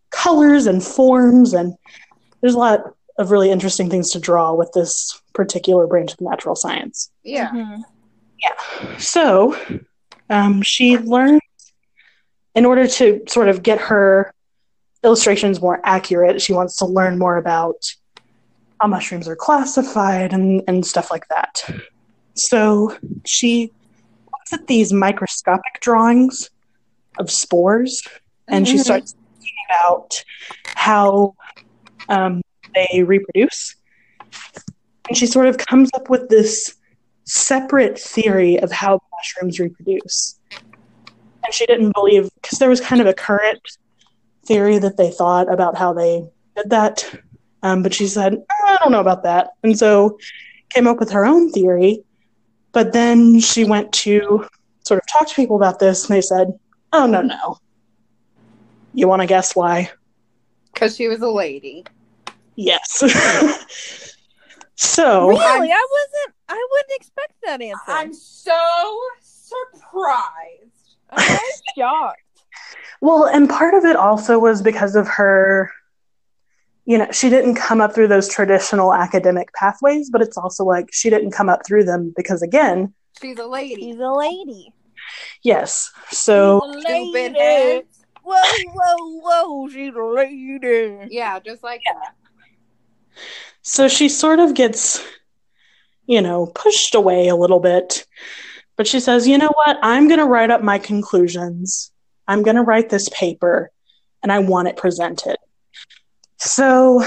colors 0.09 0.65
and 0.65 0.83
forms. 0.83 1.53
And 1.53 1.73
there's 2.41 2.55
a 2.55 2.59
lot 2.59 2.81
of 3.17 3.31
really 3.31 3.49
interesting 3.51 3.89
things 3.89 4.11
to 4.11 4.19
draw 4.19 4.53
with 4.53 4.71
this 4.73 5.19
particular 5.33 5.87
branch 5.87 6.13
of 6.13 6.21
natural 6.21 6.55
science. 6.55 7.09
Yeah. 7.23 7.49
Mhm. 7.51 7.83
So 8.99 9.55
um, 10.29 10.61
she 10.61 10.97
learned, 10.97 11.41
in 12.55 12.65
order 12.65 12.87
to 12.87 13.21
sort 13.27 13.49
of 13.49 13.63
get 13.63 13.79
her 13.79 14.33
illustrations 15.03 15.61
more 15.61 15.79
accurate, 15.83 16.41
she 16.41 16.53
wants 16.53 16.77
to 16.77 16.85
learn 16.85 17.17
more 17.17 17.37
about 17.37 17.75
how 18.79 18.87
mushrooms 18.87 19.27
are 19.27 19.35
classified 19.35 20.33
and, 20.33 20.61
and 20.67 20.85
stuff 20.85 21.09
like 21.11 21.27
that. 21.29 21.63
So 22.35 22.95
she 23.25 23.71
looks 24.31 24.53
at 24.53 24.67
these 24.67 24.93
microscopic 24.93 25.79
drawings 25.81 26.49
of 27.17 27.31
spores 27.31 28.03
and 28.47 28.67
she 28.67 28.75
Mhm. 28.75 28.83
starts 28.83 29.15
thinking 29.33 29.53
about 29.69 30.23
how 30.75 31.33
um, 32.09 32.41
they 32.73 33.03
reproduce. 33.03 33.75
And 35.07 35.17
she 35.17 35.25
sort 35.25 35.47
of 35.47 35.57
comes 35.57 35.89
up 35.93 36.09
with 36.09 36.29
this 36.29 36.75
separate 37.23 37.99
theory 37.99 38.57
of 38.57 38.71
how 38.71 38.99
mushrooms 39.11 39.59
reproduce. 39.59 40.39
And 41.43 41.53
she 41.53 41.65
didn't 41.65 41.93
believe, 41.93 42.29
because 42.41 42.59
there 42.59 42.69
was 42.69 42.81
kind 42.81 43.01
of 43.01 43.07
a 43.07 43.13
current 43.13 43.61
theory 44.45 44.79
that 44.79 44.97
they 44.97 45.11
thought 45.11 45.51
about 45.51 45.77
how 45.77 45.93
they 45.93 46.25
did 46.55 46.69
that. 46.69 47.09
Um, 47.63 47.83
but 47.83 47.93
she 47.93 48.07
said, 48.07 48.37
I 48.65 48.77
don't 48.81 48.91
know 48.91 48.99
about 48.99 49.23
that. 49.23 49.51
And 49.63 49.77
so 49.77 50.17
came 50.69 50.87
up 50.87 50.99
with 50.99 51.11
her 51.11 51.25
own 51.25 51.51
theory. 51.51 52.03
But 52.71 52.93
then 52.93 53.39
she 53.39 53.63
went 53.63 53.91
to 53.93 54.45
sort 54.83 54.99
of 54.99 55.07
talk 55.07 55.27
to 55.27 55.35
people 55.35 55.55
about 55.55 55.79
this, 55.79 56.07
and 56.07 56.15
they 56.15 56.21
said, 56.21 56.57
Oh, 56.93 57.05
no, 57.05 57.21
no. 57.21 57.57
You 58.93 59.07
want 59.07 59.21
to 59.21 59.27
guess 59.27 59.55
why? 59.55 59.91
Because 60.73 60.95
she 60.95 61.07
was 61.07 61.21
a 61.21 61.29
lady. 61.29 61.83
Yes. 62.57 62.97
so. 64.75 65.29
Really? 65.29 65.71
I 65.71 65.87
wasn't. 65.91 66.35
I 66.49 66.67
wouldn't 66.71 66.91
expect 67.01 67.33
that 67.45 67.61
answer. 67.61 67.81
I'm 67.87 68.13
so 68.13 68.99
surprised. 69.21 70.95
I'm 71.11 71.39
shocked. 71.77 72.21
Well, 73.01 73.25
and 73.25 73.47
part 73.49 73.73
of 73.73 73.85
it 73.85 73.95
also 73.95 74.39
was 74.39 74.61
because 74.61 74.95
of 74.95 75.07
her, 75.07 75.69
you 76.85 76.97
know, 76.97 77.07
she 77.11 77.29
didn't 77.29 77.55
come 77.55 77.79
up 77.79 77.93
through 77.93 78.07
those 78.07 78.27
traditional 78.27 78.93
academic 78.93 79.53
pathways, 79.53 80.09
but 80.09 80.21
it's 80.21 80.37
also 80.37 80.63
like 80.65 80.89
she 80.91 81.09
didn't 81.09 81.31
come 81.31 81.49
up 81.49 81.65
through 81.65 81.83
them 81.83 82.13
because, 82.15 82.41
again, 82.41 82.93
She's 83.21 83.37
a 83.39 83.45
lady. 83.45 83.75
She's 83.75 83.99
a 83.99 84.09
lady. 84.11 84.73
yes. 85.43 85.91
So, 86.09 86.61
She's 86.65 86.75
a 86.77 86.81
Stupid 86.81 87.13
lady. 87.13 87.39
heads. 87.39 88.05
Whoa, 88.23 88.41
whoa, 88.73 89.19
whoa! 89.21 89.69
She's 89.69 89.95
a 89.95 90.03
lady. 90.03 91.07
Yeah, 91.15 91.39
just 91.39 91.63
like 91.63 91.81
that. 91.87 92.13
So 93.61 93.87
she 93.87 94.09
sort 94.09 94.39
of 94.39 94.53
gets, 94.53 95.03
you 96.05 96.21
know, 96.21 96.47
pushed 96.47 96.95
away 96.95 97.27
a 97.27 97.35
little 97.35 97.59
bit. 97.59 98.05
But 98.75 98.87
she 98.87 98.99
says, 98.99 99.27
you 99.27 99.37
know 99.37 99.51
what? 99.53 99.77
I'm 99.81 100.07
going 100.07 100.19
to 100.19 100.25
write 100.25 100.51
up 100.51 100.61
my 100.61 100.77
conclusions. 100.77 101.91
I'm 102.27 102.43
going 102.43 102.55
to 102.55 102.61
write 102.61 102.89
this 102.89 103.09
paper 103.09 103.71
and 104.23 104.31
I 104.31 104.39
want 104.39 104.67
it 104.67 104.77
presented. 104.77 105.37
So 106.37 107.03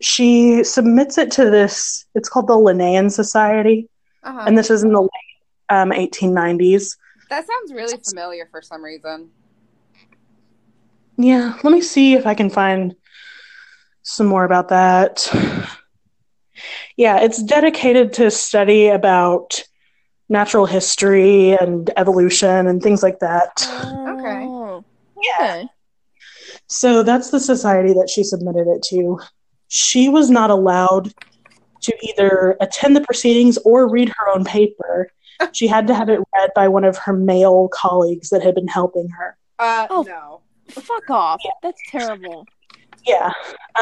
she 0.00 0.62
submits 0.64 1.18
it 1.18 1.30
to 1.32 1.50
this, 1.50 2.06
it's 2.14 2.28
called 2.28 2.46
the 2.46 2.54
Linnean 2.54 3.10
Society. 3.10 3.88
Uh-huh. 4.22 4.44
and 4.46 4.58
this 4.58 4.70
is 4.70 4.82
in 4.82 4.92
the 4.92 5.00
late 5.00 5.10
um, 5.70 5.90
1890s. 5.90 6.98
that 7.30 7.46
sounds 7.46 7.72
really 7.72 7.96
familiar 8.06 8.46
for 8.50 8.60
some 8.60 8.84
reason. 8.84 9.30
Yeah, 11.16 11.58
let 11.62 11.72
me 11.72 11.80
see 11.80 12.14
if 12.14 12.26
I 12.26 12.34
can 12.34 12.50
find 12.50 12.94
some 14.14 14.26
more 14.26 14.44
about 14.44 14.68
that. 14.68 15.26
Yeah, 16.96 17.20
it's 17.20 17.42
dedicated 17.42 18.12
to 18.14 18.30
study 18.30 18.88
about 18.88 19.62
natural 20.28 20.66
history 20.66 21.52
and 21.52 21.90
evolution 21.96 22.66
and 22.66 22.82
things 22.82 23.02
like 23.02 23.18
that. 23.20 23.52
Okay. 24.08 24.82
Yeah. 25.38 25.44
okay. 25.62 25.68
So 26.66 27.02
that's 27.02 27.30
the 27.30 27.40
society 27.40 27.92
that 27.94 28.10
she 28.10 28.22
submitted 28.22 28.66
it 28.68 28.82
to. 28.90 29.18
She 29.68 30.08
was 30.08 30.30
not 30.30 30.50
allowed 30.50 31.12
to 31.82 31.96
either 32.02 32.56
attend 32.60 32.94
the 32.94 33.00
proceedings 33.00 33.56
or 33.64 33.88
read 33.88 34.08
her 34.10 34.28
own 34.34 34.44
paper. 34.44 35.10
She 35.52 35.66
had 35.66 35.86
to 35.86 35.94
have 35.94 36.10
it 36.10 36.20
read 36.36 36.50
by 36.54 36.68
one 36.68 36.84
of 36.84 36.98
her 36.98 37.14
male 37.14 37.70
colleagues 37.72 38.28
that 38.28 38.42
had 38.42 38.54
been 38.54 38.68
helping 38.68 39.08
her. 39.08 39.38
Uh, 39.58 39.86
Oh. 39.88 40.02
no. 40.06 40.42
Fuck 40.68 41.08
off. 41.08 41.40
That's 41.62 41.80
terrible. 41.90 42.44
Yeah. 43.06 43.32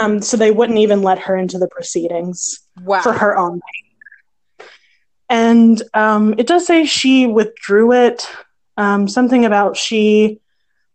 Um, 0.00 0.20
so 0.22 0.36
they 0.36 0.50
wouldn't 0.50 0.78
even 0.78 1.02
let 1.02 1.18
her 1.20 1.36
into 1.36 1.58
the 1.58 1.68
proceedings 1.68 2.60
Wow. 2.82 3.02
for 3.02 3.12
her 3.12 3.36
own 3.36 3.60
paper. 3.60 4.70
And 5.30 5.82
um, 5.94 6.34
it 6.38 6.46
does 6.46 6.66
say 6.66 6.84
she 6.86 7.26
withdrew 7.26 7.92
it. 7.92 8.28
Um, 8.76 9.08
something 9.08 9.44
about 9.44 9.76
she 9.76 10.40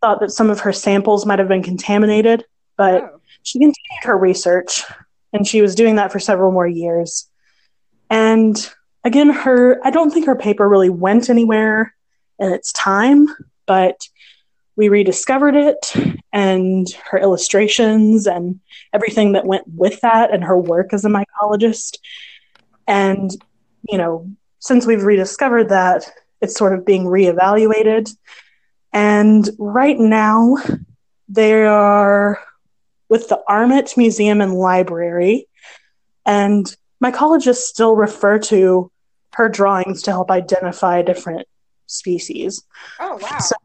thought 0.02 0.20
that 0.22 0.32
some 0.32 0.50
of 0.50 0.62
her 0.62 0.74
samples 0.74 1.26
might 1.26 1.40
have 1.40 1.48
been 1.48 1.64
contaminated, 1.64 2.46
but 2.78 3.04
Oh. 3.04 3.20
she 3.44 3.60
continued 3.60 3.76
her 4.04 4.18
research 4.18 4.84
and 5.34 5.46
she 5.48 5.62
was 5.62 5.76
doing 5.76 5.96
that 5.96 6.12
for 6.12 6.20
several 6.20 6.52
more 6.52 6.68
years. 6.68 7.30
And 8.10 8.56
again, 9.04 9.30
her 9.30 9.80
I 9.86 9.92
don't 9.92 10.12
think 10.12 10.26
her 10.26 10.36
paper 10.36 10.68
really 10.68 10.90
went 10.90 11.30
anywhere 11.30 11.94
in 12.40 12.52
its 12.52 12.72
time, 12.72 13.28
but 13.66 13.98
we 14.76 14.90
rediscovered 14.90 15.56
it 15.56 15.94
and 16.32 16.88
her 17.10 17.18
illustrations 17.18 18.26
and 18.26 18.60
everything 18.92 19.34
that 19.34 19.46
went 19.46 19.66
with 19.68 20.02
that 20.02 20.34
and 20.34 20.44
her 20.44 20.58
work 20.58 20.94
as 20.94 21.06
a 21.06 21.10
mycologist. 21.10 21.98
And, 22.88 23.32
you 23.88 23.98
know, 23.98 24.30
since 24.60 24.86
we've 24.86 25.04
rediscovered 25.04 25.70
that, 25.70 26.10
it's 26.42 26.58
sort 26.58 26.74
of 26.74 26.86
being 26.86 27.06
reevaluated. 27.06 28.10
And 28.92 29.50
right 29.58 29.98
now, 29.98 30.58
they 31.30 31.64
are 31.66 32.40
with 33.10 33.30
the 33.30 33.42
Armitt 33.48 33.96
Museum 33.96 34.42
and 34.42 34.54
Library. 34.54 35.48
And 36.26 36.76
mycologists 37.04 37.58
still 37.58 37.96
refer 37.96 38.40
to 38.40 38.92
her 39.34 39.50
drawings 39.50 40.04
to 40.04 40.12
help 40.12 40.32
identify 40.32 41.02
different 41.02 41.48
species. 41.88 42.64
Oh 43.00 43.18
wow. 43.22 43.40
So- 43.40 43.56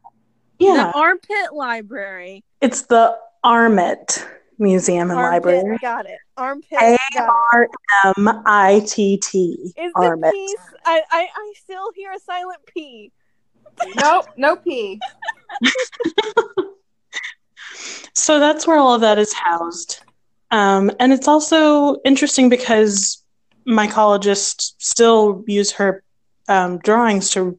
Yeah, 0.59 0.91
The 0.91 0.97
armpit 0.99 1.53
library. 1.53 2.43
it's 2.61 2.83
the 2.83 3.17
Armitt 3.43 4.25
Museum 4.57 5.09
and 5.09 5.19
Armpit, 5.19 5.45
Library. 5.55 5.77
got 5.81 6.05
it. 6.05 6.19
Armpit, 6.35 6.77
A 6.81 6.97
got 7.13 7.29
R 7.53 7.69
M 8.17 8.43
I 8.45 8.81
T 8.85 9.17
T. 9.17 9.73
it. 9.77 9.81
Is 9.81 9.93
the 9.93 10.01
Armitt. 10.01 10.33
piece? 10.33 10.55
I, 10.85 11.01
I 11.11 11.27
I 11.33 11.53
still 11.63 11.91
hear 11.95 12.11
a 12.11 12.19
silent 12.19 12.59
P. 12.73 13.11
nope. 13.95 14.25
No 14.37 14.55
P. 14.57 14.99
So 18.13 18.39
that's 18.39 18.67
where 18.67 18.77
all 18.77 18.93
of 18.93 19.01
that 19.01 19.17
is 19.17 19.33
housed. 19.33 20.01
Um, 20.51 20.91
and 20.99 21.13
it's 21.13 21.27
also 21.27 21.95
interesting 22.03 22.49
because 22.49 23.23
mycologists 23.67 24.73
still 24.77 25.43
use 25.47 25.71
her 25.73 26.03
um, 26.47 26.79
drawings 26.79 27.29
to 27.31 27.57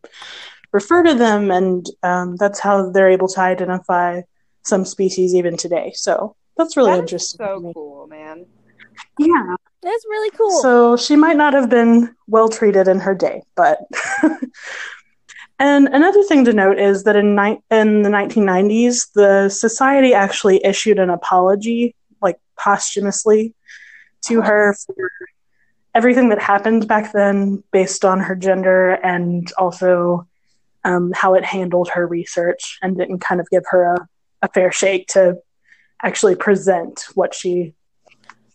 refer 0.72 1.02
to 1.02 1.14
them, 1.14 1.50
and 1.50 1.86
um, 2.02 2.36
that's 2.36 2.60
how 2.60 2.90
they're 2.90 3.10
able 3.10 3.28
to 3.28 3.40
identify 3.40 4.22
some 4.62 4.84
species 4.84 5.34
even 5.34 5.56
today. 5.56 5.92
So 5.94 6.36
that's 6.56 6.76
really 6.76 6.92
That 6.92 6.98
is 6.98 7.00
interesting. 7.02 7.38
to 7.38 7.44
So 7.44 7.72
cool, 7.74 8.06
man. 8.06 8.46
Yeah. 9.18 9.56
That's 9.82 10.04
really 10.08 10.30
cool. 10.36 10.60
So 10.62 10.96
she 10.96 11.16
might 11.16 11.36
not 11.36 11.54
have 11.54 11.70
been 11.70 12.14
well 12.26 12.48
treated 12.48 12.86
in 12.86 13.00
her 13.00 13.14
day, 13.14 13.42
but. 13.56 13.80
and 15.58 15.88
another 15.88 16.22
thing 16.24 16.44
to 16.44 16.52
note 16.52 16.78
is 16.78 17.04
that 17.04 17.16
in, 17.16 17.34
ni- 17.34 17.60
in 17.70 18.02
the 18.02 18.10
1990s, 18.10 19.12
the 19.14 19.48
society 19.48 20.12
actually 20.12 20.62
issued 20.64 20.98
an 20.98 21.08
apology, 21.08 21.94
like 22.20 22.38
posthumously, 22.58 23.54
to 24.26 24.42
her 24.42 24.74
for 24.74 25.10
everything 25.94 26.28
that 26.28 26.40
happened 26.40 26.86
back 26.86 27.12
then 27.12 27.64
based 27.72 28.04
on 28.04 28.20
her 28.20 28.36
gender 28.36 28.90
and 28.90 29.50
also 29.56 30.28
um, 30.84 31.12
how 31.14 31.34
it 31.34 31.44
handled 31.44 31.90
her 31.90 32.06
research 32.06 32.78
and 32.82 32.96
didn't 32.96 33.20
kind 33.20 33.40
of 33.40 33.48
give 33.50 33.64
her 33.70 33.94
a, 33.94 34.08
a 34.42 34.48
fair 34.48 34.72
shake 34.72 35.08
to 35.08 35.36
actually 36.02 36.34
present 36.34 37.06
what 37.14 37.34
she 37.34 37.74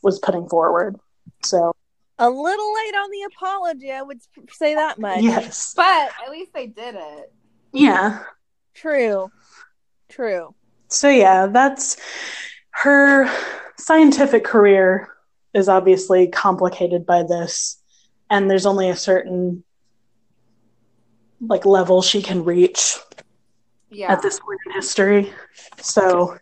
was 0.02 0.20
putting 0.20 0.48
forward. 0.48 0.96
So, 1.44 1.76
a 2.18 2.30
little 2.30 2.74
late 2.74 2.96
on 2.96 3.12
the 3.12 3.30
apology, 3.34 3.92
I 3.92 4.02
would 4.02 4.22
say 4.52 4.76
that 4.76 5.00
much. 5.00 5.22
yes. 5.22 5.74
But 5.76 6.12
at 6.24 6.32
least 6.32 6.54
they 6.54 6.68
did 6.68 6.96
it. 6.96 7.34
Yeah. 7.74 8.24
True. 8.74 9.32
True. 10.10 10.56
So, 10.88 11.10
yeah, 11.10 11.48
that's 11.48 11.98
her 12.72 13.30
scientific 13.78 14.44
career 14.44 15.10
is 15.54 15.70
obviously 15.70 16.28
complicated 16.28 17.06
by 17.06 17.24
this. 17.24 17.82
And 18.30 18.50
there's 18.50 18.66
only 18.66 18.90
a 18.90 18.96
certain 18.96 19.64
like 21.42 21.66
level 21.66 22.02
she 22.02 22.22
can 22.22 22.44
reach 22.44 22.98
Yeah. 23.90 24.12
at 24.12 24.22
this 24.22 24.40
point 24.40 24.60
in 24.66 24.74
history. 24.74 25.34
So, 25.78 26.38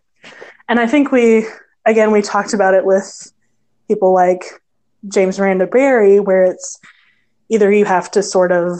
and 0.70 0.80
I 0.80 0.88
think 0.88 1.12
we, 1.12 1.46
again, 1.86 2.12
we 2.12 2.22
talked 2.22 2.54
about 2.54 2.74
it 2.74 2.86
with 2.86 3.32
people 3.88 4.14
like 4.14 4.44
James 5.08 5.40
Randa 5.40 5.68
Berry, 5.68 6.20
where 6.20 6.44
it's 6.44 6.80
either 7.50 7.72
you 7.72 7.86
have 7.86 8.10
to 8.12 8.24
sort 8.24 8.52
of 8.52 8.80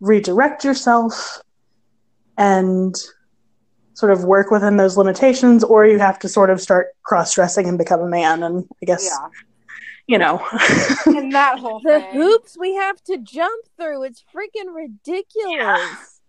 redirect 0.00 0.64
yourself 0.64 1.40
and 2.36 2.94
sort 3.94 4.12
of 4.12 4.22
work 4.22 4.52
within 4.52 4.76
those 4.76 4.96
limitations, 4.96 5.64
or 5.64 5.84
you 5.84 5.98
have 5.98 6.18
to 6.20 6.28
sort 6.28 6.50
of 6.50 6.60
start 6.60 6.88
cross 7.02 7.34
dressing 7.34 7.66
and 7.66 7.76
become 7.76 8.00
a 8.00 8.06
man. 8.08 8.44
And 8.44 8.64
I 8.80 8.86
guess, 8.86 9.04
yeah. 9.10 9.28
You 10.08 10.18
know, 10.18 10.44
And 11.06 11.32
that 11.32 11.58
whole 11.58 11.80
The 11.80 12.00
thing. 12.00 12.14
hoops 12.14 12.56
we 12.58 12.74
have 12.74 13.00
to 13.04 13.18
jump 13.18 13.64
through, 13.76 14.04
it's 14.04 14.24
freaking 14.34 14.74
ridiculous. 14.74 16.20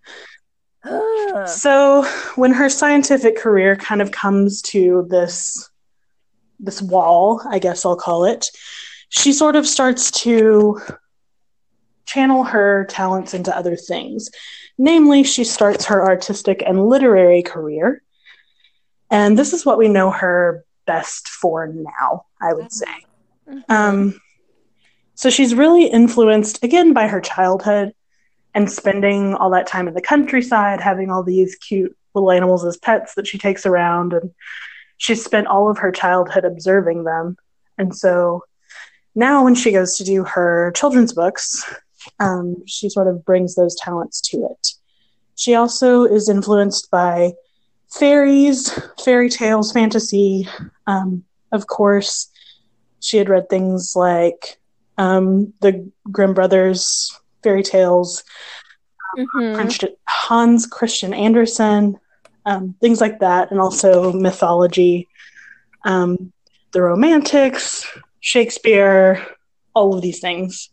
Ugh. 0.83 1.47
So 1.47 2.03
when 2.35 2.53
her 2.53 2.69
scientific 2.69 3.37
career 3.37 3.75
kind 3.75 4.01
of 4.01 4.11
comes 4.11 4.61
to 4.63 5.07
this 5.09 5.69
this 6.61 6.81
wall, 6.81 7.41
I 7.49 7.57
guess 7.57 7.85
I'll 7.85 7.95
call 7.95 8.25
it, 8.25 8.47
she 9.07 9.31
sort 9.31 9.55
of 9.55 9.65
starts 9.65 10.11
to 10.23 10.81
channel 12.05 12.43
her 12.43 12.85
talents 12.89 13.33
into 13.33 13.55
other 13.55 13.77
things. 13.77 14.29
Namely, 14.77 15.23
she 15.23 15.45
starts 15.45 15.85
her 15.85 16.05
artistic 16.05 16.61
and 16.65 16.87
literary 16.87 17.43
career. 17.43 18.01
And 19.09 19.37
this 19.37 19.53
is 19.53 19.65
what 19.65 19.77
we 19.77 19.87
know 19.87 20.11
her 20.11 20.65
best 20.85 21.29
for 21.29 21.67
now, 21.67 22.25
I 22.41 22.53
would 22.53 22.65
mm-hmm. 22.65 22.91
say. 22.91 23.05
Um, 23.67 24.19
so 25.15 25.29
she's 25.29 25.53
really 25.53 25.85
influenced 25.85 26.63
again 26.63 26.93
by 26.93 27.07
her 27.07 27.21
childhood 27.21 27.93
and 28.55 28.71
spending 28.71 29.35
all 29.35 29.49
that 29.51 29.67
time 29.67 29.87
in 29.87 29.93
the 29.93 30.01
countryside, 30.01 30.81
having 30.81 31.11
all 31.11 31.23
these 31.23 31.55
cute 31.55 31.95
little 32.13 32.31
animals 32.31 32.65
as 32.65 32.77
pets 32.77 33.15
that 33.15 33.27
she 33.27 33.37
takes 33.37 33.65
around, 33.65 34.13
and 34.13 34.31
she 34.97 35.15
spent 35.15 35.47
all 35.47 35.69
of 35.69 35.77
her 35.77 35.91
childhood 35.91 36.45
observing 36.45 37.03
them. 37.03 37.37
And 37.77 37.95
so 37.95 38.43
now, 39.15 39.43
when 39.43 39.55
she 39.55 39.71
goes 39.71 39.97
to 39.97 40.03
do 40.03 40.23
her 40.23 40.71
children's 40.75 41.13
books, 41.13 41.63
um, 42.19 42.63
she 42.65 42.89
sort 42.89 43.07
of 43.07 43.25
brings 43.25 43.55
those 43.55 43.75
talents 43.75 44.21
to 44.29 44.45
it. 44.45 44.67
She 45.35 45.55
also 45.55 46.03
is 46.03 46.29
influenced 46.29 46.89
by 46.91 47.33
fairies, 47.89 48.77
fairy 49.03 49.29
tales, 49.29 49.71
fantasy. 49.71 50.47
Um, 50.87 51.23
of 51.51 51.67
course, 51.67 52.29
she 52.99 53.17
had 53.17 53.29
read 53.29 53.49
things 53.49 53.93
like 53.95 54.57
um, 54.97 55.53
the 55.61 55.89
Grimm 56.11 56.33
brothers 56.33 57.17
fairy 57.43 57.63
tales, 57.63 58.23
Mhm. 59.17 59.95
Hans 60.07 60.65
Christian 60.67 61.13
Andersen, 61.13 61.97
um, 62.45 62.75
things 62.81 63.01
like 63.01 63.19
that, 63.19 63.49
and 63.51 63.59
also 63.59 64.11
mythology, 64.13 65.07
um, 65.85 66.31
the 66.73 66.81
Romantics, 66.81 67.87
Shakespeare, 68.19 69.25
all 69.73 69.95
of 69.95 70.01
these 70.01 70.19
things. 70.19 70.69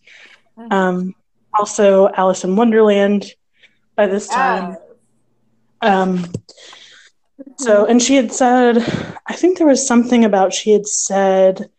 Um, 0.71 1.15
also, 1.55 2.09
Alice 2.09 2.45
in 2.45 2.57
Wonderland 2.57 3.33
by 3.95 4.07
this 4.07 4.29
time. 4.29 4.77
Um, 5.81 6.27
so, 7.57 7.87
and 7.87 8.03
she 8.03 8.17
had 8.17 8.33
said, 8.33 8.79
I 9.27 9.35
think 9.35 9.57
there 9.59 9.67
was 9.67 9.87
something 9.87 10.25
about 10.25 10.53
she 10.53 10.73
had 10.73 10.87
said 10.87 11.71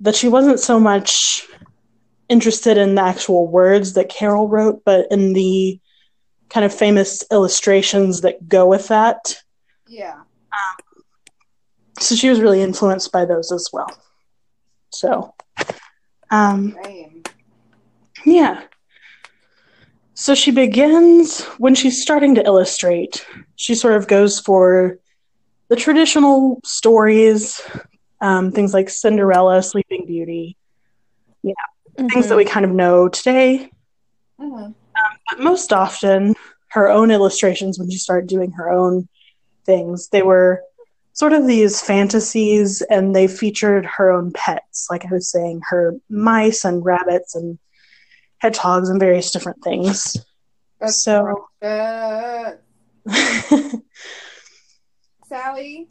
that 0.00 0.14
she 0.14 0.28
wasn't 0.28 0.60
so 0.60 0.78
much 0.78 1.46
interested 2.28 2.76
in 2.76 2.94
the 2.94 3.02
actual 3.02 3.46
words 3.46 3.94
that 3.94 4.08
Carroll 4.08 4.48
wrote, 4.48 4.82
but 4.84 5.06
in 5.10 5.32
the 5.32 5.80
kind 6.48 6.64
of 6.64 6.74
famous 6.74 7.24
illustrations 7.30 8.20
that 8.22 8.48
go 8.48 8.66
with 8.66 8.88
that. 8.88 9.36
Yeah. 9.88 10.22
So 11.98 12.14
she 12.14 12.28
was 12.28 12.40
really 12.40 12.62
influenced 12.62 13.10
by 13.12 13.24
those 13.24 13.52
as 13.52 13.70
well. 13.72 13.90
So, 14.90 15.34
um, 16.30 16.76
yeah. 18.24 18.62
So 20.14 20.34
she 20.34 20.50
begins 20.50 21.42
when 21.58 21.74
she's 21.74 22.02
starting 22.02 22.34
to 22.36 22.44
illustrate. 22.44 23.26
She 23.56 23.74
sort 23.74 23.94
of 23.94 24.08
goes 24.08 24.40
for 24.40 24.98
the 25.68 25.76
traditional 25.76 26.60
stories, 26.64 27.60
um, 28.20 28.50
things 28.52 28.72
like 28.74 28.88
Cinderella, 28.90 29.62
Sleeping 29.62 30.06
Beauty, 30.06 30.56
Mm-hmm. 31.44 32.08
things 32.08 32.28
that 32.28 32.36
we 32.36 32.44
kind 32.44 32.66
of 32.66 32.72
know 32.72 33.08
today. 33.08 33.70
Mhm. 34.38 34.74
But 35.30 35.40
most 35.40 35.72
often, 35.72 36.34
her 36.68 36.90
own 36.90 37.10
illustrations, 37.10 37.78
when 37.78 37.88
she 37.90 37.96
started 37.96 38.28
doing 38.28 38.50
her 38.52 38.68
own 38.70 39.08
things, 39.64 40.08
they 40.10 40.20
were 40.22 40.62
sort 41.14 41.32
of 41.32 41.46
these 41.46 41.80
fantasies 41.80 42.82
and 42.82 43.16
they 43.16 43.26
featured 43.26 43.86
her 43.86 44.10
own 44.10 44.30
pets. 44.32 44.88
Like 44.90 45.06
I 45.06 45.08
was 45.10 45.30
saying, 45.30 45.62
her 45.70 45.94
mice 46.10 46.66
and 46.66 46.84
rabbits 46.84 47.34
and 47.34 47.58
hedgehogs 48.38 48.90
and 48.90 49.00
various 49.00 49.30
different 49.30 49.62
things. 49.64 50.18
That's 50.80 51.02
So- 51.02 51.48
Sally, 55.26 55.88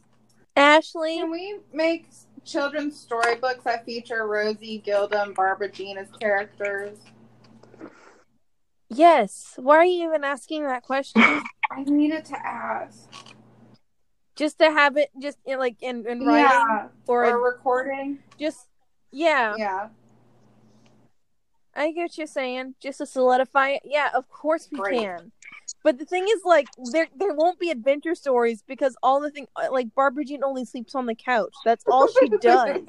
Ashley, 0.55 1.17
can 1.17 1.31
we 1.31 1.59
make 1.73 2.07
children's 2.45 2.97
storybooks 2.99 3.63
that 3.65 3.85
feature 3.85 4.25
Rosie, 4.27 4.77
Gilda, 4.79 5.23
and 5.23 5.35
Barbara 5.35 5.69
Jean 5.69 5.97
as 5.97 6.07
characters? 6.19 6.97
yes. 8.89 9.53
Why 9.57 9.77
are 9.77 9.85
you 9.85 10.07
even 10.07 10.23
asking 10.23 10.63
that 10.63 10.83
question? 10.83 11.21
I 11.71 11.83
needed 11.83 12.23
to 12.25 12.37
ask. 12.45 13.09
just 14.35 14.59
to 14.59 14.65
have 14.71 14.95
it, 14.97 15.09
just 15.21 15.37
in, 15.45 15.59
like 15.59 15.77
in, 15.81 16.05
in 16.07 16.19
writing, 16.25 16.43
Yeah, 16.45 16.87
or, 17.07 17.25
or 17.25 17.41
recording. 17.43 18.19
just 18.39 18.67
yeah. 19.11 19.55
Yeah, 19.57 19.89
I 21.75 21.91
get 21.91 22.01
what 22.03 22.17
you're 22.17 22.27
saying. 22.27 22.75
Just 22.81 22.99
to 22.99 23.05
solidify 23.05 23.71
it. 23.71 23.81
Yeah, 23.83 24.09
of 24.15 24.29
course 24.29 24.67
we 24.71 24.79
Great. 24.79 24.99
can. 25.01 25.31
But 25.83 25.99
the 25.99 26.05
thing 26.05 26.25
is, 26.27 26.41
like, 26.45 26.67
there 26.91 27.07
there 27.15 27.33
won't 27.33 27.59
be 27.59 27.69
adventure 27.69 28.15
stories 28.15 28.63
because 28.67 28.95
all 29.03 29.19
the 29.19 29.29
thing, 29.31 29.47
uh, 29.55 29.67
like, 29.71 29.93
Barbara 29.95 30.23
Jean 30.25 30.43
only 30.43 30.65
sleeps 30.65 30.95
on 30.95 31.05
the 31.05 31.15
couch. 31.15 31.53
That's 31.65 31.83
all 31.87 32.07
she 32.07 32.29
does. 32.41 32.79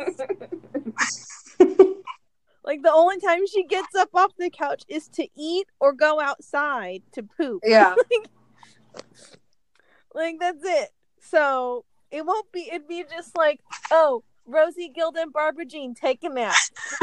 like, 2.64 2.82
the 2.82 2.92
only 2.92 3.18
time 3.20 3.46
she 3.46 3.64
gets 3.64 3.94
up 3.94 4.10
off 4.14 4.32
the 4.38 4.50
couch 4.50 4.82
is 4.88 5.08
to 5.08 5.26
eat 5.36 5.66
or 5.80 5.92
go 5.92 6.20
outside 6.20 7.02
to 7.12 7.22
poop. 7.22 7.62
yeah. 7.64 7.94
Like, 10.14 10.38
that's 10.40 10.64
it. 10.64 10.88
So 11.20 11.84
it 12.10 12.24
won't 12.24 12.50
be. 12.50 12.70
It'd 12.72 12.88
be 12.88 13.04
just 13.10 13.36
like, 13.36 13.60
oh, 13.90 14.24
Rosie, 14.46 14.90
Gilda, 14.94 15.22
and 15.22 15.32
Barbara 15.32 15.64
Jean 15.64 15.94
take 15.94 16.22
a 16.22 16.28
nap. 16.28 16.54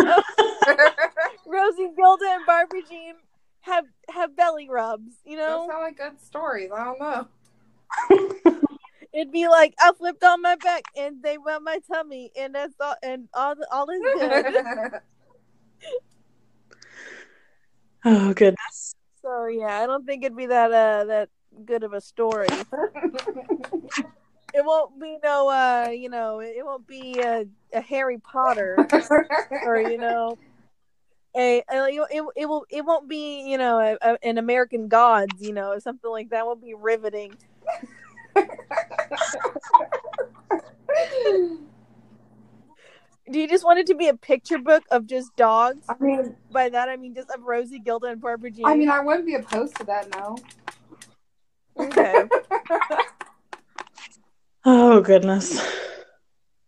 Rosie, 1.46 1.90
Gilda, 1.96 2.26
and 2.26 2.46
Barbara 2.46 2.82
Jean 2.90 3.16
have 3.62 3.86
have 4.10 4.36
belly 4.36 4.70
rubs. 4.70 5.14
You 5.26 5.38
Those 5.38 5.50
know, 5.50 5.68
sound 5.70 5.84
like 5.84 5.98
good 5.98 6.22
stories. 6.22 6.72
I 6.74 6.84
don't 6.84 7.00
know. 7.00 7.28
it'd 9.14 9.32
be 9.32 9.48
like 9.48 9.74
I 9.80 9.92
flipped 9.98 10.24
on 10.24 10.42
my 10.42 10.56
back 10.56 10.84
and 10.98 11.22
they 11.22 11.38
went 11.38 11.64
my 11.64 11.80
tummy, 11.92 12.32
and 12.38 12.56
that's 12.56 12.76
all. 12.80 12.96
And 13.04 13.28
all 13.34 13.56
all 13.72 13.90
is 13.90 14.02
good. 14.02 14.56
oh, 18.06 18.34
goodness. 18.34 18.96
so 19.22 19.48
yeah, 19.48 19.80
I 19.82 19.86
don't 19.86 20.06
think 20.06 20.24
it'd 20.24 20.38
be 20.38 20.48
that 20.48 20.72
uh 20.72 21.06
that 21.06 21.30
good 21.66 21.84
of 21.84 21.94
a 21.94 22.02
story. 22.02 22.48
It 24.54 24.64
won't 24.64 25.00
be 25.00 25.18
no 25.24 25.50
uh 25.50 25.90
you 25.90 26.10
know 26.10 26.40
it 26.40 26.64
won't 26.64 26.88
be 26.88 27.20
a, 27.20 27.46
a 27.74 27.82
Harry 27.82 28.20
Potter 28.20 28.78
or 29.66 29.80
you 29.80 29.98
know. 29.98 30.38
A, 31.36 31.64
a 31.72 31.86
it, 32.12 32.24
it 32.36 32.46
will 32.46 32.66
it 32.70 32.86
won't 32.86 33.10
be 33.10 33.50
you 33.50 33.58
know 33.58 33.80
a, 33.80 33.98
a, 34.02 34.18
an 34.22 34.38
American 34.38 34.88
Gods 34.88 35.42
you 35.42 35.52
know 35.54 35.80
something 35.80 36.12
like 36.12 36.30
that 36.30 36.46
will 36.46 36.56
be 36.56 36.76
riveting. 36.76 37.36
Do 43.32 43.40
you 43.40 43.48
just 43.48 43.64
want 43.64 43.80
it 43.80 43.88
to 43.88 43.96
be 43.96 44.10
a 44.10 44.16
picture 44.16 44.60
book 44.60 44.84
of 44.92 45.08
just 45.08 45.36
dogs? 45.36 45.86
I 45.88 45.96
mean, 46.00 46.36
By 46.52 46.70
that 46.70 46.90
I 46.90 46.98
mean 46.98 47.16
just 47.16 47.30
of 47.32 47.42
Rosie, 47.42 47.80
Gilda, 47.80 48.08
and 48.08 48.22
Barbara 48.22 48.52
Jean. 48.52 48.66
I 48.66 48.76
mean, 48.76 48.90
I 48.90 49.00
wouldn't 49.00 49.26
be 49.26 49.36
opposed 49.36 49.76
to 49.78 49.86
that. 49.86 50.10
No. 50.14 50.38
okay. 51.80 52.26
Oh, 54.66 55.02
goodness. 55.02 55.60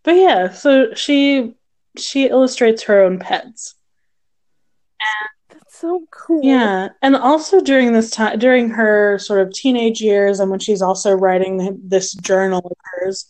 But 0.03 0.15
yeah, 0.15 0.51
so 0.51 0.93
she 0.93 1.55
she 1.97 2.27
illustrates 2.27 2.84
her 2.84 3.01
own 3.01 3.19
pets. 3.19 3.75
That's 5.49 5.79
so 5.79 6.05
cool. 6.12 6.41
Yeah, 6.43 6.89
and 7.01 7.15
also 7.15 7.62
during 7.62 7.93
this 7.93 8.12
time, 8.12 8.38
during 8.39 8.69
her 8.69 9.17
sort 9.19 9.41
of 9.41 9.53
teenage 9.53 10.01
years, 10.01 10.39
and 10.39 10.51
when 10.51 10.60
she's 10.60 10.81
also 10.81 11.12
writing 11.13 11.79
this 11.84 12.13
journal 12.13 12.60
of 12.60 12.77
hers, 12.84 13.25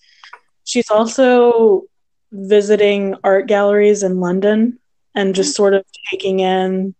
she's 0.64 0.90
also 0.90 1.84
visiting 2.32 3.16
art 3.24 3.48
galleries 3.48 4.04
in 4.04 4.20
London 4.20 4.80
and 5.14 5.36
just 5.36 5.56
sort 5.56 5.74
of 5.74 5.86
taking 6.10 6.40
in 6.42 6.94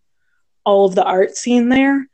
all 0.64 0.86
of 0.86 0.94
the 0.94 1.04
art 1.04 1.36
scene 1.36 1.68
there. 1.68 2.08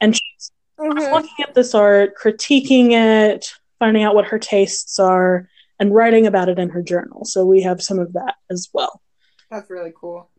And 0.00 0.16
she's 0.16 0.50
Mhm. 0.78 1.12
looking 1.12 1.44
at 1.44 1.54
this 1.54 1.74
art, 1.74 2.14
critiquing 2.16 2.92
it, 2.92 3.52
finding 3.82 4.04
out 4.04 4.14
what 4.14 4.26
her 4.26 4.38
tastes 4.38 5.00
are, 5.00 5.48
and 5.80 5.92
writing 5.92 6.24
about 6.24 6.48
it 6.48 6.56
in 6.56 6.68
her 6.68 6.82
journal. 6.82 7.24
So 7.24 7.44
we 7.44 7.62
have 7.62 7.82
some 7.82 7.98
of 7.98 8.12
that 8.12 8.36
as 8.48 8.68
well. 8.72 9.02
That's 9.50 9.68
really 9.70 9.92
cool. 10.00 10.30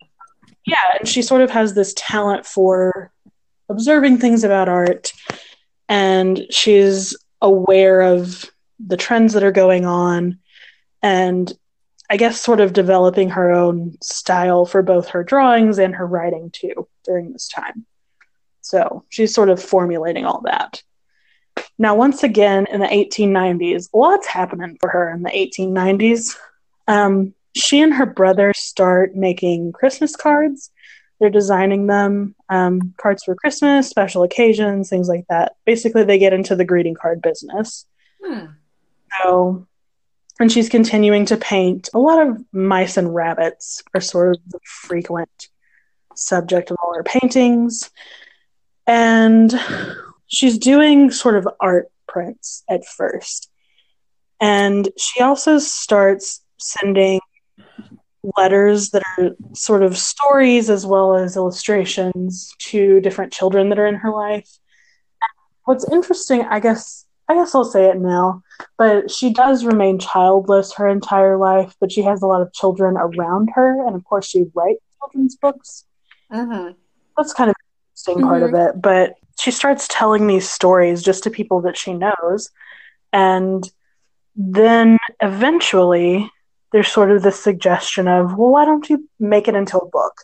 Yeah, 0.65 0.77
and 0.97 1.09
she 1.09 1.21
sort 1.21 1.41
of 1.41 1.51
has 1.51 1.73
this 1.73 1.93
talent 1.97 2.45
for 2.45 3.11
observing 3.67 4.19
things 4.19 4.45
about 4.45 4.69
art, 4.69 5.11
and 5.89 6.45
she's 6.51 7.17
aware 7.41 7.99
of 7.99 8.49
the 8.79 8.95
trends 8.95 9.33
that 9.33 9.43
are 9.43 9.51
going 9.51 9.83
on, 9.83 10.39
and 11.01 11.51
I 12.09 12.15
guess 12.15 12.39
sort 12.39 12.61
of 12.61 12.71
developing 12.71 13.29
her 13.31 13.51
own 13.51 13.97
style 14.01 14.65
for 14.65 14.81
both 14.81 15.09
her 15.09 15.25
drawings 15.25 15.79
and 15.79 15.93
her 15.95 16.07
writing 16.07 16.49
too 16.49 16.87
during 17.03 17.33
this 17.33 17.49
time. 17.49 17.85
So 18.61 19.03
she's 19.09 19.33
sort 19.33 19.49
of 19.49 19.61
formulating 19.61 20.25
all 20.25 20.39
that. 20.45 20.81
Now, 21.77 21.95
once 21.95 22.23
again, 22.23 22.67
in 22.71 22.79
the 22.79 22.87
1890s, 22.87 23.89
lots 23.93 24.27
happening 24.27 24.77
for 24.79 24.89
her 24.89 25.09
in 25.09 25.23
the 25.23 25.29
1890s. 25.29 26.35
Um, 26.87 27.33
she 27.55 27.81
and 27.81 27.93
her 27.93 28.05
brother 28.05 28.53
start 28.53 29.15
making 29.15 29.71
Christmas 29.73 30.15
cards. 30.15 30.71
They're 31.19 31.29
designing 31.29 31.87
them, 31.87 32.35
um, 32.49 32.93
cards 32.97 33.23
for 33.23 33.35
Christmas, 33.35 33.89
special 33.89 34.23
occasions, 34.23 34.89
things 34.89 35.07
like 35.07 35.25
that. 35.29 35.55
Basically, 35.65 36.03
they 36.03 36.17
get 36.17 36.33
into 36.33 36.55
the 36.55 36.65
greeting 36.65 36.95
card 36.95 37.21
business. 37.21 37.85
Hmm. 38.23 38.45
So, 39.21 39.67
and 40.39 40.51
she's 40.51 40.69
continuing 40.69 41.25
to 41.27 41.37
paint. 41.37 41.89
A 41.93 41.99
lot 41.99 42.27
of 42.27 42.43
mice 42.51 42.97
and 42.97 43.13
rabbits 43.13 43.83
are 43.93 44.01
sort 44.01 44.35
of 44.35 44.41
the 44.47 44.59
frequent 44.63 45.49
subject 46.15 46.71
of 46.71 46.77
all 46.83 46.93
her 46.95 47.03
paintings. 47.03 47.89
And 48.85 49.53
she's 50.33 50.57
doing 50.57 51.11
sort 51.11 51.35
of 51.35 51.47
art 51.59 51.89
prints 52.07 52.63
at 52.69 52.85
first. 52.85 53.49
And 54.41 54.89
she 54.97 55.21
also 55.21 55.59
starts 55.59 56.43
sending 56.59 57.19
letters 58.37 58.89
that 58.91 59.03
are 59.17 59.31
sort 59.53 59.83
of 59.83 59.97
stories 59.97 60.69
as 60.69 60.85
well 60.85 61.15
as 61.15 61.35
illustrations 61.35 62.53
to 62.57 62.99
different 63.01 63.33
children 63.33 63.69
that 63.69 63.79
are 63.79 63.87
in 63.87 63.95
her 63.95 64.11
life. 64.11 64.49
What's 65.65 65.89
interesting, 65.91 66.41
I 66.41 66.59
guess, 66.59 67.05
I 67.29 67.35
guess 67.35 67.55
I'll 67.55 67.63
say 67.63 67.89
it 67.89 67.99
now, 67.99 68.43
but 68.77 69.11
she 69.11 69.31
does 69.31 69.63
remain 69.63 69.99
childless 69.99 70.73
her 70.73 70.87
entire 70.87 71.37
life, 71.37 71.75
but 71.79 71.91
she 71.91 72.01
has 72.01 72.21
a 72.21 72.27
lot 72.27 72.41
of 72.41 72.51
children 72.53 72.97
around 72.97 73.49
her, 73.55 73.85
and 73.85 73.95
of 73.95 74.03
course, 74.03 74.25
she 74.25 74.45
writes 74.53 74.81
children's 74.99 75.37
books. 75.37 75.85
Mm-hmm. 76.31 76.73
That's 77.15 77.33
kind 77.33 77.49
of 77.49 77.55
the 77.55 78.11
interesting 78.11 78.27
part 78.27 78.43
of 78.43 78.53
it. 78.53 78.81
But 78.81 79.15
she 79.39 79.51
starts 79.51 79.87
telling 79.89 80.27
these 80.27 80.49
stories 80.49 81.03
just 81.03 81.23
to 81.23 81.29
people 81.29 81.61
that 81.61 81.77
she 81.77 81.93
knows, 81.93 82.49
and 83.11 83.69
then 84.35 84.97
eventually 85.21 86.29
there's 86.71 86.87
sort 86.87 87.11
of 87.11 87.21
this 87.21 87.39
suggestion 87.39 88.07
of, 88.07 88.35
well, 88.35 88.49
why 88.49 88.65
don't 88.65 88.89
you 88.89 89.07
make 89.19 89.47
it 89.47 89.55
into 89.55 89.77
a 89.77 89.87
book? 89.87 90.21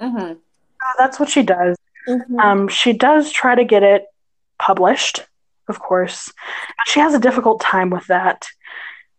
Mm-hmm. 0.00 0.34
So 0.34 0.86
that's 0.98 1.18
what 1.18 1.28
she 1.28 1.42
does. 1.42 1.76
Mhm. 2.08 2.38
Um, 2.38 2.68
she 2.68 2.92
does 2.92 3.30
try 3.30 3.54
to 3.54 3.64
get 3.64 3.82
it 3.82 4.04
published, 4.58 5.24
of 5.68 5.80
course, 5.80 6.32
but 6.76 6.86
she 6.86 7.00
has 7.00 7.14
a 7.14 7.18
difficult 7.18 7.60
time 7.60 7.90
with 7.90 8.06
that. 8.06 8.46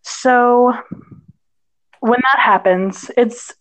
So 0.03 0.73
when 1.99 2.19
that 2.21 2.39
happens, 2.39 3.09
it's 3.17 3.53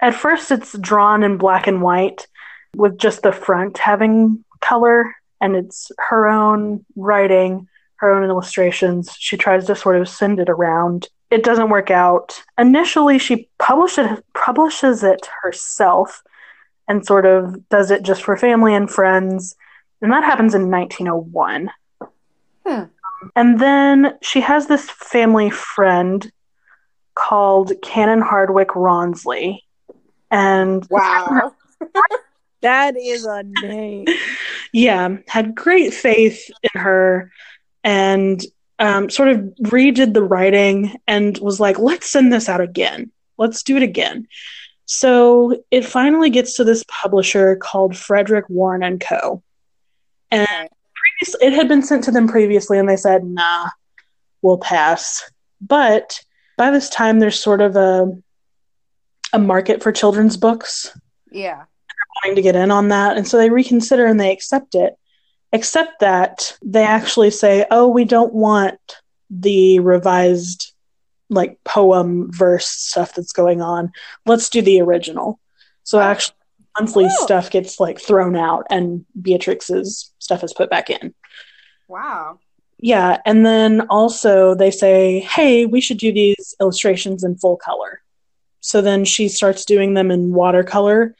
at 0.00 0.14
first 0.14 0.50
it's 0.50 0.76
drawn 0.78 1.22
in 1.22 1.36
black 1.38 1.66
and 1.66 1.82
white 1.82 2.26
with 2.76 2.98
just 2.98 3.22
the 3.22 3.32
front 3.32 3.78
having 3.78 4.44
color, 4.64 5.14
and 5.40 5.56
it's 5.56 5.92
her 5.98 6.26
own 6.28 6.84
writing, 6.96 7.68
her 7.96 8.10
own 8.10 8.28
illustrations. 8.28 9.14
She 9.18 9.36
tries 9.36 9.66
to 9.66 9.76
sort 9.76 10.00
of 10.00 10.08
send 10.08 10.40
it 10.40 10.48
around. 10.48 11.08
It 11.30 11.44
doesn't 11.44 11.70
work 11.70 11.90
out. 11.90 12.42
Initially, 12.58 13.18
she 13.18 13.48
published 13.58 13.98
it, 13.98 14.24
publishes 14.34 15.02
it 15.02 15.28
herself 15.42 16.22
and 16.88 17.04
sort 17.04 17.26
of 17.26 17.68
does 17.68 17.90
it 17.90 18.02
just 18.02 18.22
for 18.22 18.36
family 18.36 18.74
and 18.74 18.90
friends. 18.90 19.56
And 20.00 20.12
that 20.12 20.24
happens 20.24 20.54
in 20.54 20.70
1901. 20.70 21.70
Hmm. 22.66 22.84
And 23.34 23.58
then 23.58 24.18
she 24.22 24.40
has 24.42 24.66
this 24.66 24.90
family 24.90 25.50
friend 25.50 26.30
called 27.14 27.72
Canon 27.82 28.22
Hardwicke 28.22 28.74
Rawnsley. 28.74 29.60
And 30.30 30.86
Wow. 30.90 31.54
That 32.64 32.96
is 32.96 33.24
a 33.24 33.44
name. 33.62 34.06
yeah, 34.72 35.16
had 35.28 35.54
great 35.54 35.94
faith 35.94 36.50
in 36.62 36.80
her 36.80 37.30
and 37.84 38.42
um, 38.78 39.08
sort 39.08 39.28
of 39.28 39.38
redid 39.62 40.14
the 40.14 40.22
writing 40.22 40.96
and 41.06 41.38
was 41.38 41.60
like, 41.60 41.78
let's 41.78 42.10
send 42.10 42.32
this 42.32 42.48
out 42.48 42.60
again. 42.60 43.12
Let's 43.38 43.62
do 43.62 43.76
it 43.76 43.82
again. 43.82 44.26
So 44.86 45.62
it 45.70 45.84
finally 45.84 46.28
gets 46.30 46.56
to 46.56 46.64
this 46.64 46.84
publisher 46.88 47.56
called 47.56 47.96
Frederick 47.96 48.48
Warren 48.48 48.82
and 48.82 49.00
Co. 49.00 49.42
And 50.30 50.46
previous- 50.48 51.36
it 51.40 51.52
had 51.52 51.68
been 51.68 51.82
sent 51.82 52.04
to 52.04 52.10
them 52.10 52.26
previously, 52.28 52.78
and 52.78 52.88
they 52.88 52.96
said, 52.96 53.24
nah, 53.24 53.68
we'll 54.42 54.58
pass. 54.58 55.22
But 55.60 56.20
by 56.58 56.70
this 56.70 56.88
time, 56.90 57.18
there's 57.20 57.38
sort 57.40 57.60
of 57.60 57.76
a 57.76 58.10
a 59.32 59.38
market 59.38 59.82
for 59.82 59.90
children's 59.90 60.36
books 60.36 60.96
Yeah. 61.30 61.64
Wanting 62.14 62.36
to 62.36 62.42
get 62.42 62.56
in 62.56 62.70
on 62.70 62.88
that. 62.88 63.16
And 63.16 63.26
so 63.26 63.36
they 63.36 63.50
reconsider 63.50 64.06
and 64.06 64.18
they 64.20 64.32
accept 64.32 64.74
it. 64.74 64.96
Except 65.52 66.00
that 66.00 66.56
they 66.62 66.84
actually 66.84 67.30
say, 67.30 67.64
oh, 67.70 67.88
we 67.88 68.04
don't 68.04 68.34
want 68.34 68.78
the 69.30 69.78
revised 69.80 70.72
like 71.30 71.62
poem 71.64 72.30
verse 72.32 72.66
stuff 72.66 73.14
that's 73.14 73.32
going 73.32 73.62
on. 73.62 73.92
Let's 74.26 74.48
do 74.48 74.62
the 74.62 74.80
original. 74.80 75.40
So 75.82 76.00
actually 76.00 76.36
Rawnsley 76.78 77.06
Oh. 77.06 77.24
stuff 77.24 77.50
gets 77.50 77.78
like 77.78 78.00
thrown 78.00 78.36
out 78.36 78.66
and 78.70 79.04
Beatrix's 79.20 80.12
stuff 80.18 80.42
is 80.44 80.52
put 80.52 80.70
back 80.70 80.90
in. 80.90 81.14
Wow. 81.88 82.38
Yeah, 82.78 83.18
and 83.24 83.46
then 83.46 83.82
also 83.88 84.54
they 84.54 84.70
say, 84.70 85.20
"Hey, 85.20 85.64
we 85.66 85.80
should 85.80 85.98
do 85.98 86.12
these 86.12 86.54
illustrations 86.60 87.22
in 87.24 87.36
full 87.36 87.56
color." 87.56 88.02
So 88.60 88.80
then 88.82 89.04
she 89.04 89.28
starts 89.28 89.64
doing 89.64 89.94
them 89.94 90.10
in 90.10 90.34
watercolor, 90.34 91.14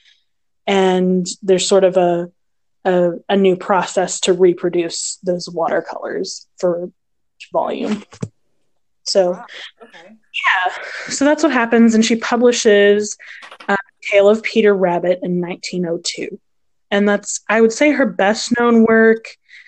and 0.66 1.26
there's 1.42 1.68
sort 1.68 1.84
of 1.84 1.96
a 1.96 2.30
a, 2.86 3.12
a 3.30 3.36
new 3.36 3.56
process 3.56 4.20
to 4.20 4.32
reproduce 4.34 5.18
those 5.22 5.48
watercolors 5.48 6.46
for 6.58 6.90
volume. 7.52 8.04
So 9.04 9.32
Wow. 9.32 9.44
Okay. 9.82 10.16
so 11.08 11.24
that's 11.24 11.42
what 11.42 11.52
happens, 11.52 11.94
and 11.94 12.04
she 12.04 12.16
publishes 12.16 13.16
uh, 13.68 13.76
Tale 14.10 14.28
of 14.28 14.42
Peter 14.42 14.74
Rabbit 14.74 15.20
in 15.22 15.40
1902, 15.40 16.38
and 16.90 17.08
that's 17.08 17.40
I 17.48 17.60
would 17.60 17.72
say 17.72 17.90
her 17.92 18.06
best 18.06 18.52
known 18.58 18.84
work 18.84 19.24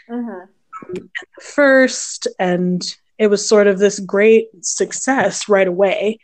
Mm-hmm. 0.09 1.06
first 1.40 2.28
and 2.38 2.80
it 3.18 3.26
was 3.26 3.48
sort 3.48 3.66
of 3.66 3.78
this 3.80 3.98
great 3.98 4.46
success 4.64 5.48
right 5.48 5.66
away 5.66 6.20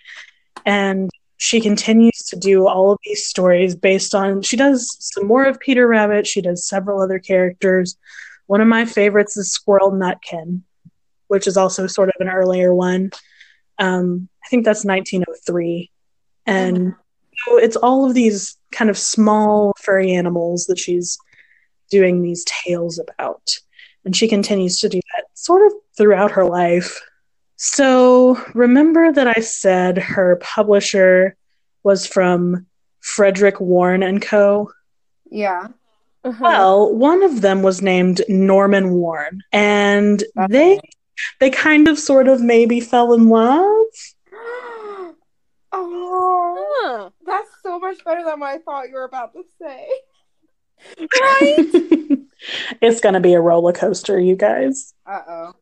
and 0.64 1.10
she 1.42 1.60
continues 1.60 2.18
to 2.18 2.36
do 2.36 2.68
all 2.68 2.92
of 2.92 2.98
these 3.04 3.26
stories 3.26 3.74
based 3.74 4.14
on 4.14 4.42
she 4.42 4.56
does 4.56 4.96
some 5.00 5.26
more 5.26 5.44
of 5.44 5.58
peter 5.58 5.88
rabbit 5.88 6.26
she 6.26 6.40
does 6.40 6.66
several 6.66 7.02
other 7.02 7.18
characters. 7.18 7.96
One 8.46 8.60
of 8.60 8.68
my 8.68 8.84
favorites 8.84 9.36
is 9.36 9.50
squirrel 9.50 9.92
nutkin 9.92 10.62
which 11.28 11.46
is 11.46 11.56
also 11.56 11.86
sort 11.86 12.10
of 12.10 12.14
an 12.20 12.28
earlier 12.28 12.74
one. 12.74 13.10
Um, 13.78 14.28
i 14.44 14.48
think 14.48 14.64
that's 14.64 14.84
1903 14.84 15.90
and 16.46 16.94
so 17.46 17.56
it's 17.58 17.76
all 17.76 18.06
of 18.06 18.14
these 18.14 18.56
kind 18.70 18.90
of 18.90 18.98
small 18.98 19.72
furry 19.80 20.12
animals 20.12 20.66
that 20.66 20.78
she's 20.78 21.18
doing 21.90 22.22
these 22.22 22.44
tales 22.44 22.98
about. 22.98 23.58
And 24.04 24.16
she 24.16 24.28
continues 24.28 24.78
to 24.80 24.88
do 24.88 25.00
that 25.14 25.24
sort 25.34 25.66
of 25.66 25.72
throughout 25.96 26.32
her 26.32 26.44
life. 26.44 27.00
So 27.64 28.42
remember 28.54 29.12
that 29.12 29.28
I 29.28 29.40
said 29.40 29.96
her 29.96 30.34
publisher 30.42 31.36
was 31.84 32.04
from 32.04 32.66
Frederick 32.98 33.60
Warren 33.60 34.02
and 34.02 34.20
Co. 34.20 34.72
Yeah. 35.30 35.68
Uh-huh. 36.24 36.38
Well, 36.42 36.92
one 36.92 37.22
of 37.22 37.40
them 37.40 37.62
was 37.62 37.80
named 37.80 38.20
Norman 38.28 38.90
Warren, 38.90 39.42
and 39.52 40.24
That's 40.34 40.52
they 40.52 40.80
they 41.38 41.50
kind 41.50 41.86
of 41.86 42.00
sort 42.00 42.26
of 42.26 42.42
maybe 42.42 42.80
fell 42.80 43.12
in 43.12 43.28
love. 43.28 43.86
oh, 45.72 46.66
Huh. 46.82 47.10
that's 47.24 47.50
so 47.62 47.78
much 47.78 48.04
better 48.04 48.24
than 48.24 48.40
what 48.40 48.50
I 48.50 48.58
thought 48.58 48.88
you 48.88 48.94
were 48.94 49.04
about 49.04 49.34
to 49.34 49.44
say. 49.60 49.86
Right? 50.98 52.18
it's 52.80 53.00
going 53.00 53.14
to 53.14 53.20
be 53.20 53.34
a 53.34 53.40
roller 53.40 53.72
coaster, 53.72 54.18
you 54.18 54.34
guys. 54.34 54.94
Uh 55.06 55.22
oh. 55.28 55.52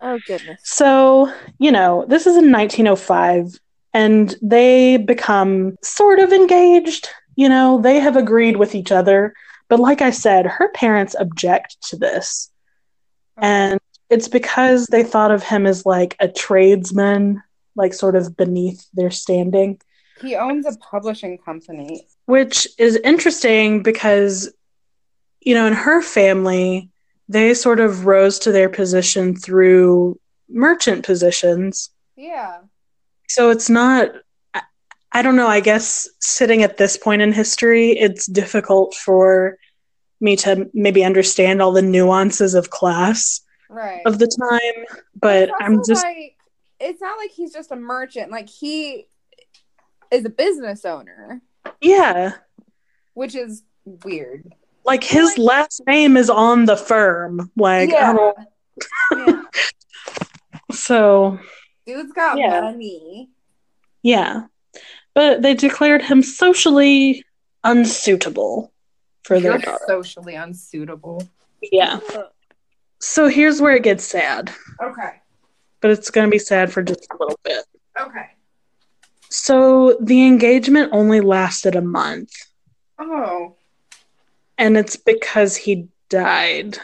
Oh 0.00 0.18
goodness. 0.26 0.60
So, 0.64 1.32
you 1.58 1.72
know, 1.72 2.04
this 2.08 2.22
is 2.26 2.36
in 2.36 2.52
1905, 2.52 3.58
and 3.94 4.36
they 4.42 4.96
become 4.96 5.76
sort 5.82 6.18
of 6.20 6.32
engaged. 6.32 7.08
You 7.36 7.48
know, 7.48 7.80
they 7.80 7.98
have 8.00 8.16
agreed 8.16 8.56
with 8.56 8.74
each 8.74 8.92
other. 8.92 9.34
But 9.68 9.80
like 9.80 10.00
I 10.02 10.10
said, 10.10 10.46
her 10.46 10.68
parents 10.72 11.14
object 11.18 11.76
to 11.90 11.96
this. 11.96 12.50
And 13.36 13.78
it's 14.10 14.28
because 14.28 14.86
they 14.86 15.02
thought 15.04 15.30
of 15.30 15.42
him 15.42 15.66
as 15.66 15.84
like 15.84 16.16
a 16.20 16.28
tradesman, 16.28 17.42
like 17.76 17.92
sort 17.94 18.16
of 18.16 18.36
beneath 18.36 18.86
their 18.94 19.10
standing, 19.10 19.80
He 20.22 20.34
owns 20.34 20.66
a 20.66 20.76
publishing 20.78 21.38
company. 21.38 22.06
which 22.26 22.66
is 22.78 22.96
interesting 22.96 23.82
because, 23.82 24.50
you 25.40 25.54
know, 25.54 25.66
in 25.66 25.74
her 25.74 26.02
family, 26.02 26.90
they 27.28 27.54
sort 27.54 27.80
of 27.80 28.06
rose 28.06 28.38
to 28.40 28.52
their 28.52 28.68
position 28.68 29.36
through 29.36 30.18
merchant 30.48 31.04
positions. 31.04 31.90
Yeah. 32.16 32.58
So 33.28 33.50
it's 33.50 33.68
not, 33.68 34.10
I- 34.54 34.62
I 35.12 35.22
don't 35.22 35.36
know, 35.36 35.46
I 35.46 35.60
guess 35.60 36.08
sitting 36.20 36.62
at 36.62 36.76
this 36.78 36.96
point 36.96 37.22
in 37.22 37.32
history, 37.32 37.90
it's 37.90 38.26
difficult 38.26 38.94
for 38.94 39.58
me 40.20 40.36
to 40.36 40.68
maybe 40.74 41.04
understand 41.04 41.62
all 41.62 41.72
the 41.72 41.82
nuances 41.82 42.54
of 42.54 42.70
class 42.70 43.40
Right. 43.70 44.00
of 44.06 44.18
the 44.18 44.26
time, 44.26 44.98
but 45.14 45.50
I'm 45.60 45.80
just, 45.86 46.04
like 46.04 46.34
it's 46.80 47.00
not 47.00 47.18
like 47.18 47.30
he's 47.30 47.52
just 47.52 47.70
a 47.72 47.76
merchant. 47.76 48.30
Like 48.30 48.48
he 48.48 49.06
is 50.10 50.24
a 50.24 50.30
business 50.30 50.84
owner, 50.84 51.42
yeah, 51.80 52.32
which 53.14 53.34
is 53.34 53.62
weird. 53.84 54.52
Like 54.88 55.04
his 55.04 55.38
Like- 55.38 55.38
last 55.38 55.82
name 55.86 56.16
is 56.16 56.28
on 56.30 56.64
the 56.64 56.76
firm. 56.76 57.50
Like, 57.56 57.90
I 57.90 57.92
yeah. 57.92 58.12
don't, 58.12 58.38
yeah. 59.16 59.42
so 60.72 61.38
Dude's 61.86 62.12
got 62.12 62.38
Yeah. 62.38 62.60
money. 62.62 63.30
yeah. 64.02 64.42
But 65.14 65.42
they 65.42 65.54
declared 65.54 66.02
him 66.02 66.22
socially 66.22 67.24
unsuitable 67.64 68.72
for 69.24 69.40
their 69.40 69.52
You're 69.52 69.58
daughter. 69.60 69.84
socially 69.86 70.34
unsuitable. 70.36 71.22
Yeah. 71.60 71.98
So 73.00 73.26
here's 73.28 73.60
where 73.60 73.74
it 73.74 73.82
gets 73.82 74.04
sad, 74.04 74.52
Okay. 74.82 75.20
but 75.80 75.90
it's 75.90 76.10
going 76.10 76.26
to 76.26 76.30
be 76.30 76.38
sad 76.38 76.72
for 76.72 76.82
just 76.82 77.06
a 77.12 77.16
little 77.18 77.38
bit. 77.44 77.64
Okay. 78.00 78.26
So 79.30 79.98
the 80.00 80.24
engagement 80.26 80.90
only 80.92 81.20
lasted 81.20 81.74
a 81.76 81.82
month, 81.82 82.30
Oh. 82.98 83.56
And 84.58 84.76
it's 84.76 84.96
because 84.96 85.56
he 85.56 85.88
died. 86.10 86.78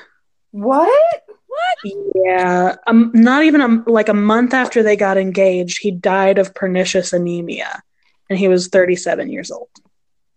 What? 0.53 1.23
What? 1.47 1.93
Yeah, 2.25 2.77
um, 2.87 3.11
not 3.15 3.45
even 3.45 3.61
a, 3.61 3.91
like 3.91 4.09
a 4.09 4.15
month 4.15 4.55
after 4.55 4.83
they 4.83 4.97
got 4.97 5.19
engaged, 5.19 5.79
he 5.81 5.91
died 5.91 6.39
of 6.39 6.55
pernicious 6.55 7.13
anemia, 7.13 7.83
and 8.31 8.39
he 8.39 8.49
was 8.49 8.69
37 8.69 9.31
years 9.31 9.51
old. 9.51 9.69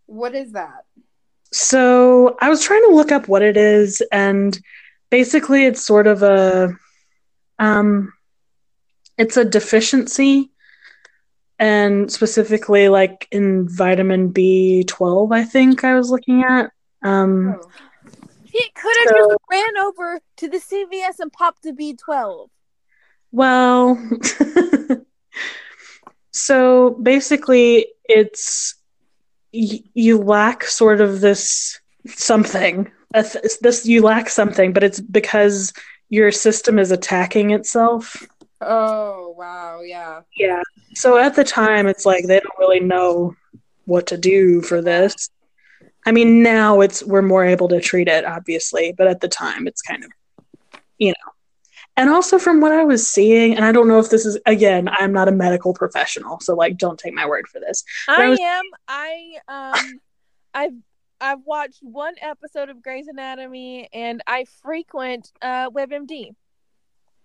What 0.07 0.35
is 0.35 0.51
that? 0.53 0.85
So 1.51 2.35
I 2.39 2.49
was 2.49 2.63
trying 2.63 2.83
to 2.87 2.95
look 2.95 3.11
up 3.11 3.27
what 3.27 3.41
it 3.41 3.57
is, 3.57 4.01
and 4.11 4.57
basically, 5.09 5.65
it's 5.65 5.85
sort 5.85 6.07
of 6.07 6.23
a, 6.23 6.75
um, 7.59 8.13
it's 9.17 9.37
a 9.37 9.45
deficiency, 9.45 10.51
and 11.59 12.11
specifically 12.11 12.89
like 12.89 13.27
in 13.31 13.67
vitamin 13.67 14.31
B12. 14.31 15.33
I 15.33 15.43
think 15.43 15.83
I 15.83 15.95
was 15.95 16.09
looking 16.09 16.43
at. 16.43 16.71
Um, 17.03 17.55
Oh. 17.59 17.69
He 18.45 18.63
could 18.75 18.95
have 19.01 19.09
So- 19.09 19.27
just 19.29 19.37
ran 19.51 19.77
over 19.77 20.19
to 20.37 20.47
the 20.47 20.59
CVS 20.59 21.19
and 21.19 21.31
popped 21.31 21.65
a 21.65 21.73
B12. 21.73 22.49
Well, 23.31 23.97
so 26.31 26.91
basically, 27.01 27.87
it's 28.05 28.75
y- 29.53 29.83
you 29.93 30.17
lack 30.17 30.63
sort 30.63 31.01
of 31.01 31.21
this 31.21 31.79
something. 32.07 32.89
Th- 33.13 33.35
This 33.61 33.85
you 33.85 34.01
lack 34.01 34.29
something, 34.29 34.73
but 34.73 34.83
it's 34.83 34.99
because 35.01 35.73
your 36.09 36.31
system 36.31 36.79
is 36.79 36.91
attacking 36.91 37.51
itself. 37.51 38.25
Oh, 38.61 39.33
wow. 39.37 39.81
Yeah. 39.81 40.21
Yeah. 40.35 40.61
So 40.95 41.17
at 41.17 41.35
the 41.35 41.43
time, 41.43 41.87
it's 41.87 42.05
like 42.05 42.25
they 42.25 42.39
don't 42.39 42.59
really 42.59 42.79
know 42.79 43.35
what 43.85 44.07
to 44.07 44.17
do 44.17 44.61
for 44.61 44.81
this. 44.81 45.29
I 46.07 46.11
mean, 46.13 46.41
now 46.41 46.79
it's 46.79 47.03
we're 47.03 47.21
more 47.21 47.43
able 47.43 47.67
to 47.67 47.81
treat 47.81 48.07
it, 48.07 48.23
obviously, 48.23 48.93
but 48.97 49.07
at 49.07 49.19
the 49.19 49.27
time, 49.27 49.67
it's 49.67 49.81
kind 49.81 50.05
of, 50.05 50.11
you 50.97 51.09
know. 51.09 51.31
And 51.97 52.09
also, 52.09 52.39
from 52.39 52.61
what 52.61 52.71
I 52.71 52.85
was 52.85 53.11
seeing, 53.11 53.57
and 53.57 53.65
I 53.65 53.73
don't 53.73 53.89
know 53.89 53.99
if 53.99 54.09
this 54.09 54.25
is 54.25 54.39
again, 54.45 54.87
I'm 54.87 55.11
not 55.11 55.27
a 55.27 55.33
medical 55.33 55.73
professional, 55.73 56.39
so 56.39 56.55
like, 56.55 56.77
don't 56.77 56.97
take 56.97 57.13
my 57.13 57.27
word 57.27 57.49
for 57.49 57.59
this. 57.59 57.83
But 58.07 58.19
I 58.19 58.29
was- 58.29 58.39
am. 58.39 58.63
I 58.87 59.33
um, 59.49 59.99
I've 60.53 60.73
I've 61.19 61.41
watched 61.43 61.79
one 61.81 62.15
episode 62.21 62.69
of 62.69 62.81
Grey's 62.81 63.09
Anatomy, 63.09 63.89
and 63.91 64.23
I 64.25 64.45
frequent 64.61 65.29
uh, 65.41 65.69
WebMD. 65.71 66.35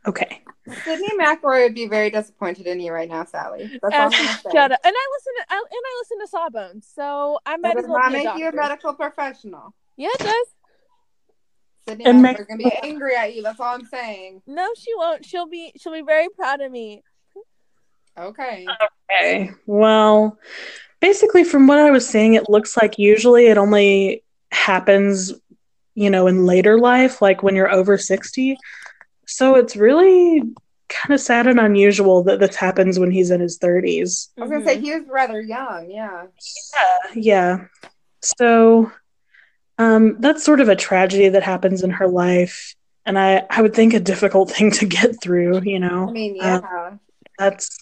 Okay, 0.07 0.43
Sydnee 0.69 1.17
McElroy 1.21 1.65
would 1.65 1.75
be 1.75 1.87
very 1.87 2.11
disappointed 2.11 2.67
in 2.67 2.81
you 2.81 2.93
right 2.93 3.09
now, 3.09 3.25
Sally. 3.25 3.79
That's 3.83 3.95
all 3.95 4.01
Uh, 4.01 4.05
I'm 4.05 4.11
gonna 4.11 4.29
shut 4.53 4.73
up. 4.73 4.81
And 4.85 4.95
I 4.97 5.09
listen 5.15 5.33
to 5.39 5.45
I, 5.49 5.57
and 5.57 5.83
I 5.85 6.01
listen 6.01 6.19
to 6.21 6.27
Sawbones, 6.29 6.89
so 6.95 7.39
I 7.47 7.57
might 7.57 7.75
That 7.75 7.85
as 7.85 7.89
well 7.89 7.99
not 8.01 8.13
be 8.13 8.21
a 8.21 8.25
make 8.25 8.39
you 8.39 8.49
a 8.49 8.53
doctor. 8.53 8.57
medical 8.57 8.95
professional. 8.95 9.75
Yeah, 9.97 10.09
it 10.15 10.19
does. 10.21 10.47
Sydnee 11.99 12.07
And 12.07 12.25
McElroy 12.25 12.49
gonna 12.49 12.59
be 12.59 12.73
angry 12.83 13.17
at 13.17 13.35
you. 13.35 13.43
That's 13.43 13.61
all 13.61 13.75
I'm 13.75 13.85
saying. 13.87 14.43
No, 14.47 14.69
she 14.79 14.95
won't. 14.97 15.25
She'll 15.25 15.47
be 15.49 15.73
she'll 15.77 15.93
be 15.93 16.03
very 16.03 16.29
proud 16.31 16.61
of 16.61 16.71
me. 16.71 17.03
Okay. 18.19 18.67
okay. 19.11 19.51
Well, 19.67 20.39
basically, 21.01 21.45
from 21.45 21.67
what 21.67 21.79
I 21.79 21.91
was 21.91 22.07
seeing, 22.07 22.35
it 22.35 22.49
looks 22.49 22.77
like 22.77 22.99
usually 22.99 23.47
it 23.47 23.57
only 23.57 24.23
happens, 24.53 25.33
you 25.95 26.11
know, 26.11 26.27
in 26.27 26.45
later 26.45 26.79
life, 26.79 27.23
like 27.23 27.43
when 27.43 27.57
you're 27.57 27.71
over 27.73 27.97
sixty. 27.99 28.57
So 29.37 29.55
it's 29.57 29.77
really 29.77 30.43
kind 30.89 31.15
of 31.15 31.21
sad 31.21 31.47
and 31.47 31.59
unusual 31.59 32.23
that 32.25 32.39
this 32.39 32.55
happens 32.55 32.99
when 32.99 33.11
he's 33.11 33.31
in 33.31 33.41
his 33.41 33.57
thirties. 33.59 34.29
I 34.39 34.43
was 34.43 34.51
gonna 34.51 34.65
say 34.65 34.79
he 34.81 34.93
was 34.93 35.05
rather 35.09 35.41
young. 35.41 35.91
Yeah. 35.91 36.27
Yeah, 36.75 36.99
yeah. 37.15 37.65
So 38.21 38.93
um, 39.79 40.17
that's 40.21 40.45
sort 40.45 40.61
of 40.61 40.69
a 40.69 40.77
tragedy 40.77 41.29
that 41.31 41.43
happens 41.43 41.83
in 41.83 41.91
her 41.91 42.07
life, 42.09 42.75
and 43.07 43.19
I 43.19 43.45
I 43.51 43.63
would 43.63 43.75
think 43.75 43.95
a 43.95 44.01
difficult 44.01 44.51
thing 44.57 44.71
to 44.73 44.87
get 44.87 45.21
through. 45.23 45.63
You 45.63 45.79
know, 45.81 46.09
I 46.09 46.13
mean, 46.13 46.39
Uh, 46.41 46.61
yeah. 46.63 46.91
that's 47.39 47.77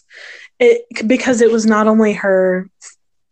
it 0.58 0.82
because 1.06 1.40
it 1.40 1.50
was 1.50 1.66
not 1.66 1.88
only 1.88 2.12
her, 2.12 2.70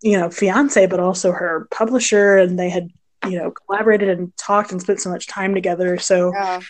you 0.03 0.19
know, 0.19 0.29
fiance, 0.31 0.87
but 0.87 1.01
also 1.01 1.31
her 1.33 1.69
publisher, 1.71 2.37
and 2.39 2.59
they 2.59 2.69
had 2.69 2.91
you 3.25 3.39
know 3.39 3.53
collaborated 3.53 4.09
and 4.09 4.37
talked 4.37 4.73
and 4.73 4.81
spent 4.81 5.01
so 5.01 5.11
much 5.11 5.27
time 5.29 5.55
together. 5.55 5.99
So 5.99 6.33
yeah. 6.35 6.61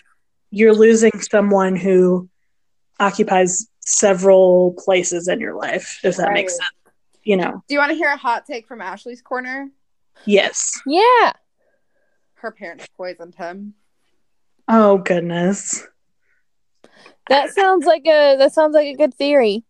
You're 0.51 0.73
losing 0.73 1.11
someone 1.19 1.75
who 1.75 2.29
occupies 2.99 3.67
several 3.81 4.73
places 4.77 5.27
in 5.27 5.39
your 5.39 5.55
life, 5.55 5.99
if 6.03 6.17
that 6.17 6.33
makes 6.33 6.53
sense. 6.53 6.69
You 7.23 7.37
know, 7.37 7.63
Do 7.67 7.73
you 7.75 7.79
want 7.79 7.91
to 7.91 7.95
hear 7.97 8.09
a 8.11 8.17
hot 8.17 8.45
take 8.45 8.67
from 8.67 8.81
Ashley's 8.81 9.21
corner? 9.21 9.69
yes. 10.25 10.79
Yeah. 10.85 11.33
Her 12.35 12.51
parents 12.51 12.87
poisoned 12.95 13.35
him. 13.35 13.73
Oh 14.67 14.97
goodness. 14.99 15.85
That 17.27 17.51
sounds 17.51 17.85
like 17.85 18.03
a 18.05 18.37
that 18.37 18.53
sounds 18.53 18.73
like 18.73 18.87
a 18.87 18.95
good 18.95 19.13
theory. 19.13 19.63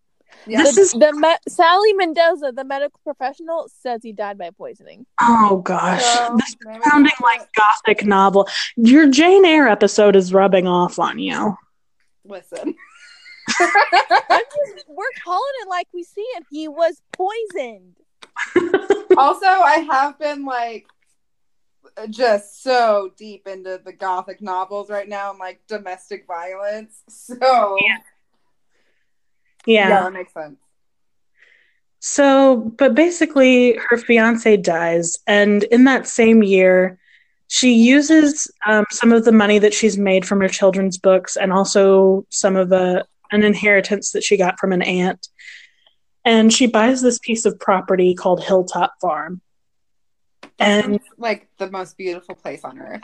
Yeah. 0.48 0.64
This 0.64 0.76
the, 0.76 0.82
is- 0.82 0.92
the 0.94 1.14
me- 1.14 1.36
Sally 1.48 1.94
Mendoza, 1.94 2.52
the 2.56 2.64
medical 2.64 3.00
professional, 3.04 3.70
says 3.82 4.02
he 4.04 4.14
died 4.14 4.38
by 4.38 4.50
poisoning. 4.52 5.06
Oh 5.22 5.62
gosh, 5.64 6.04
So, 6.04 6.36
this 6.38 6.50
is 6.50 6.90
sounding 6.90 7.12
like 7.22 7.42
gothic 7.54 8.06
novel. 8.06 8.48
Your 8.76 9.08
Jane 9.10 9.46
Eyre 9.46 9.68
episode 9.68 10.16
is 10.16 10.34
rubbing 10.34 10.68
off 10.68 10.98
on 11.00 11.20
you. 11.20 11.56
Listen. 12.26 12.76
I'm 13.60 13.70
just, 14.30 14.86
we're 14.88 15.06
calling 15.24 15.54
it 15.62 15.68
like 15.70 15.88
we 15.94 16.04
see 16.04 16.22
it. 16.22 16.44
He 16.52 16.68
was 16.68 17.02
poisoned. 17.12 17.96
also, 19.18 19.46
I 19.48 19.86
have 19.92 20.20
been 20.20 20.46
like 20.46 20.86
just 22.10 22.62
so 22.64 23.12
deep 23.18 23.48
into 23.48 23.82
the 23.84 23.92
gothic 23.92 24.42
novels 24.42 24.90
right 24.90 25.10
now 25.10 25.32
and 25.32 25.40
like 25.40 25.62
domestic 25.68 26.26
violence. 26.28 27.02
So 27.10 27.36
Yeah. 27.86 27.98
Yeah 29.66 30.02
that 30.02 30.14
makes 30.14 30.34
sense. 30.34 30.58
So, 32.00 32.56
but 32.78 32.96
basically, 32.96 33.78
her 33.90 33.98
fiance 33.98 34.56
dies, 34.58 35.20
and 35.28 35.64
in 35.64 35.84
that 35.84 36.08
same 36.08 36.42
year, 36.44 36.98
she 37.50 37.74
uses 37.74 38.50
um, 38.66 38.86
some 38.90 39.12
of 39.12 39.26
the 39.26 39.34
money 39.34 39.60
that 39.60 39.74
she's 39.74 39.98
made 39.98 40.26
from 40.26 40.40
her 40.40 40.48
children's 40.48 40.98
books, 40.98 41.36
and 41.36 41.52
also 41.52 42.26
some 42.30 42.56
of 42.56 42.72
a 42.72 43.06
an 43.32 43.44
inheritance 43.44 44.12
that 44.12 44.24
she 44.24 44.38
got 44.38 44.58
from 44.60 44.72
an 44.72 44.82
aunt, 44.82 45.28
and 46.24 46.54
she 46.54 46.68
buys 46.68 47.02
this 47.02 47.20
piece 47.20 47.46
of 47.46 47.60
property 47.60 48.14
called 48.14 48.44
Hilltop 48.44 48.94
Farm. 49.02 49.42
And 50.58 51.00
like 51.18 51.48
the 51.58 51.70
most 51.70 51.98
beautiful 51.98 52.36
place 52.36 52.64
on 52.64 52.80
earth. 52.80 53.04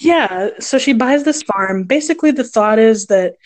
Yeah, 0.00 0.50
so 0.58 0.78
she 0.78 0.94
buys 0.94 1.24
this 1.24 1.42
farm. 1.42 1.84
Basically, 1.84 2.30
the 2.30 2.44
thought 2.44 2.78
is 2.78 3.06
that 3.06 3.36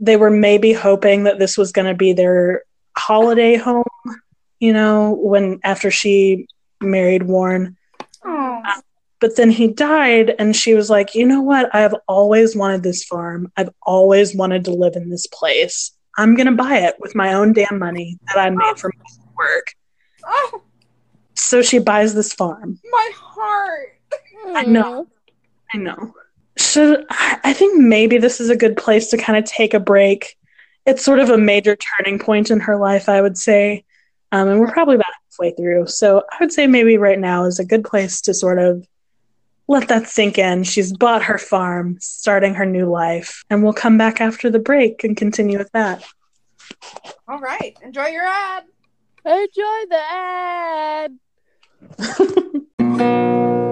they 0.00 0.16
were 0.16 0.30
maybe 0.30 0.72
hoping 0.72 1.24
that 1.24 1.38
this 1.38 1.56
was 1.56 1.72
going 1.72 1.86
to 1.86 1.94
be 1.94 2.12
their 2.12 2.62
holiday 2.96 3.56
home, 3.56 3.84
you 4.60 4.72
know, 4.72 5.12
when 5.12 5.60
after 5.64 5.90
she 5.90 6.46
married 6.80 7.22
Warren. 7.24 7.76
Oh. 8.24 8.62
But 9.20 9.36
then 9.36 9.50
he 9.50 9.68
died, 9.68 10.34
and 10.38 10.54
she 10.54 10.74
was 10.74 10.90
like, 10.90 11.14
you 11.14 11.26
know 11.26 11.40
what? 11.40 11.74
I've 11.74 11.94
always 12.06 12.54
wanted 12.54 12.82
this 12.82 13.02
farm. 13.04 13.50
I've 13.56 13.70
always 13.82 14.36
wanted 14.36 14.66
to 14.66 14.72
live 14.72 14.94
in 14.94 15.08
this 15.08 15.26
place. 15.26 15.92
I'm 16.18 16.34
going 16.34 16.46
to 16.46 16.52
buy 16.52 16.78
it 16.80 16.96
with 16.98 17.14
my 17.14 17.32
own 17.32 17.52
damn 17.54 17.78
money 17.78 18.18
that 18.28 18.38
I 18.38 18.50
made 18.50 18.78
from 18.78 18.92
work. 19.36 19.66
oh 20.26 20.62
So 21.34 21.62
she 21.62 21.78
buys 21.78 22.14
this 22.14 22.32
farm. 22.32 22.78
my 22.90 23.10
heart. 23.14 23.98
I 24.48 24.64
know. 24.64 25.06
I 25.72 25.78
know. 25.78 26.14
Should 26.56 27.04
I 27.10 27.38
I 27.44 27.52
think 27.52 27.80
maybe 27.80 28.18
this 28.18 28.40
is 28.40 28.50
a 28.50 28.56
good 28.56 28.76
place 28.76 29.08
to 29.10 29.16
kind 29.16 29.38
of 29.38 29.44
take 29.44 29.74
a 29.74 29.80
break. 29.80 30.36
It's 30.84 31.04
sort 31.04 31.20
of 31.20 31.30
a 31.30 31.38
major 31.38 31.76
turning 31.76 32.18
point 32.18 32.50
in 32.50 32.60
her 32.60 32.76
life, 32.76 33.08
I 33.08 33.20
would 33.20 33.38
say. 33.38 33.84
Um, 34.32 34.48
and 34.48 34.60
we're 34.60 34.72
probably 34.72 34.96
about 34.96 35.12
halfway 35.30 35.52
through. 35.52 35.86
So 35.86 36.24
I 36.30 36.36
would 36.40 36.52
say 36.52 36.66
maybe 36.66 36.98
right 36.98 37.18
now 37.18 37.44
is 37.44 37.58
a 37.58 37.64
good 37.64 37.84
place 37.84 38.20
to 38.22 38.34
sort 38.34 38.58
of 38.58 38.86
let 39.68 39.88
that 39.88 40.06
sink 40.06 40.38
in. 40.38 40.64
She's 40.64 40.92
bought 40.92 41.24
her 41.24 41.38
farm, 41.38 41.98
starting 42.00 42.54
her 42.54 42.66
new 42.66 42.90
life. 42.90 43.44
And 43.50 43.62
we'll 43.62 43.72
come 43.72 43.98
back 43.98 44.20
after 44.20 44.50
the 44.50 44.58
break 44.58 45.04
and 45.04 45.16
continue 45.16 45.58
with 45.58 45.70
that. 45.72 46.04
All 47.28 47.40
right. 47.40 47.76
Enjoy 47.82 48.06
your 48.06 48.24
ad. 48.24 48.64
Enjoy 49.24 49.84
the 49.88 50.02
ad. 52.88 53.62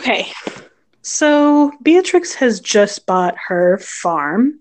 Okay. 0.00 0.32
So 1.02 1.72
Beatrix 1.82 2.32
has 2.34 2.58
just 2.58 3.04
bought 3.04 3.34
her 3.48 3.76
farm, 3.78 4.60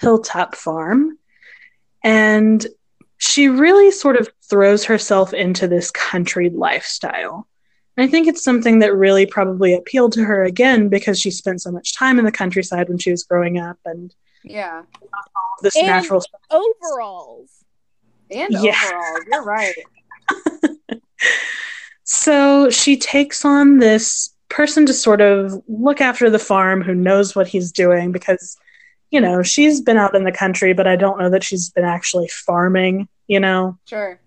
Hilltop 0.00 0.54
Farm, 0.54 1.18
and 2.04 2.64
she 3.16 3.48
really 3.48 3.90
sort 3.90 4.16
of 4.16 4.28
throws 4.48 4.84
herself 4.84 5.34
into 5.34 5.66
this 5.66 5.90
country 5.90 6.48
lifestyle. 6.50 7.48
And 7.96 8.06
I 8.06 8.08
think 8.08 8.28
it's 8.28 8.44
something 8.44 8.78
that 8.78 8.94
really 8.94 9.26
probably 9.26 9.74
appealed 9.74 10.12
to 10.12 10.24
her 10.24 10.44
again 10.44 10.88
because 10.88 11.18
she 11.20 11.32
spent 11.32 11.60
so 11.60 11.72
much 11.72 11.96
time 11.96 12.20
in 12.20 12.24
the 12.24 12.30
countryside 12.30 12.88
when 12.88 12.98
she 12.98 13.10
was 13.10 13.24
growing 13.24 13.58
up 13.58 13.78
and 13.84 14.14
Yeah. 14.44 14.82
this 15.62 15.76
And- 15.76 15.88
natural 15.88 16.22
Overalls. 16.52 17.50
And 18.30 18.52
Yeah. 18.52 18.74
overall, 18.86 19.18
you're 19.32 19.42
right. 19.44 19.74
So 22.10 22.70
she 22.70 22.96
takes 22.96 23.44
on 23.44 23.80
this 23.80 24.30
person 24.48 24.86
to 24.86 24.92
sort 24.92 25.20
of 25.20 25.62
look 25.68 26.00
after 26.00 26.30
the 26.30 26.38
farm 26.38 26.82
who 26.82 26.94
knows 26.94 27.34
what 27.34 27.48
he's 27.48 27.72
doing 27.72 28.12
because, 28.12 28.56
you 29.10 29.20
know, 29.20 29.42
she's 29.42 29.80
been 29.80 29.96
out 29.96 30.14
in 30.14 30.24
the 30.24 30.32
country, 30.32 30.72
but 30.72 30.86
I 30.86 30.96
don't 30.96 31.18
know 31.18 31.30
that 31.30 31.44
she's 31.44 31.70
been 31.70 31.84
actually 31.84 32.28
farming, 32.28 33.08
you 33.26 33.40
know. 33.40 33.78
Sure. 33.86 34.20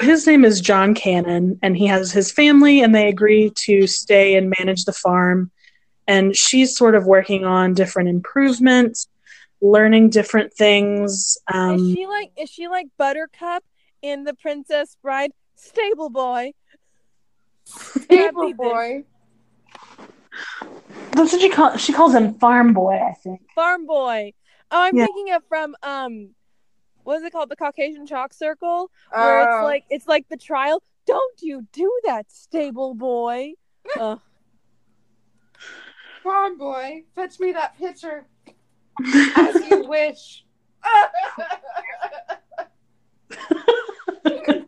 His 0.00 0.26
name 0.26 0.44
is 0.44 0.60
John 0.60 0.94
Cannon, 0.94 1.58
and 1.62 1.76
he 1.76 1.86
has 1.86 2.12
his 2.12 2.30
family, 2.30 2.82
and 2.82 2.94
they 2.94 3.08
agree 3.08 3.50
to 3.64 3.86
stay 3.86 4.36
and 4.36 4.52
manage 4.58 4.84
the 4.84 4.92
farm. 4.92 5.50
And 6.06 6.36
she's 6.36 6.76
sort 6.76 6.94
of 6.94 7.06
working 7.06 7.44
on 7.44 7.72
different 7.72 8.10
improvements, 8.10 9.08
learning 9.62 10.10
different 10.10 10.52
things. 10.52 11.38
Um, 11.52 11.76
is 11.76 11.94
she 11.94 12.06
like 12.06 12.30
is 12.36 12.50
she 12.50 12.68
like 12.68 12.88
Buttercup 12.98 13.64
in 14.02 14.24
the 14.24 14.34
Princess 14.34 14.96
Bride? 15.02 15.32
Stable 15.56 16.10
boy. 16.10 16.52
Stable 17.64 18.52
boy. 18.52 19.04
That's 21.12 21.32
what 21.32 21.40
she, 21.40 21.48
call, 21.48 21.76
she 21.76 21.92
calls 21.92 22.14
him 22.14 22.34
Farm 22.34 22.72
Boy, 22.72 22.94
I 22.98 23.14
think. 23.14 23.40
Farm 23.54 23.86
boy. 23.86 24.32
Oh, 24.70 24.82
I'm 24.82 24.96
Yeah. 24.96 25.06
thinking 25.06 25.32
of 25.34 25.42
from 25.48 25.74
um 25.82 26.30
what 27.04 27.18
is 27.18 27.22
it 27.22 27.32
called? 27.32 27.50
The 27.50 27.56
Caucasian 27.56 28.04
Chalk 28.06 28.32
Circle? 28.32 28.90
Where 29.10 29.40
Oh. 29.40 29.44
it's 29.44 29.62
like 29.64 29.84
it's 29.90 30.06
like 30.08 30.28
the 30.28 30.36
trial. 30.36 30.82
Don't 31.06 31.40
you 31.40 31.66
do 31.72 32.00
that, 32.04 32.30
stable 32.32 32.94
boy. 32.94 33.52
Ugh. 34.00 34.20
Farm 36.24 36.58
boy, 36.58 37.04
fetch 37.14 37.38
me 37.38 37.52
that 37.52 37.78
pitcher 37.78 38.26
as 39.36 39.64
you 39.64 39.86
wish. 39.86 40.44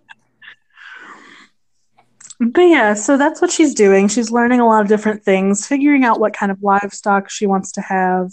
But 2.58 2.70
yeah, 2.70 2.94
so 2.94 3.16
that's 3.16 3.40
what 3.40 3.52
she's 3.52 3.72
doing. 3.72 4.08
She's 4.08 4.32
learning 4.32 4.58
a 4.58 4.66
lot 4.66 4.82
of 4.82 4.88
different 4.88 5.22
things, 5.22 5.64
figuring 5.64 6.02
out 6.02 6.18
what 6.18 6.32
kind 6.32 6.50
of 6.50 6.60
livestock 6.60 7.30
she 7.30 7.46
wants 7.46 7.70
to 7.70 7.80
have. 7.80 8.32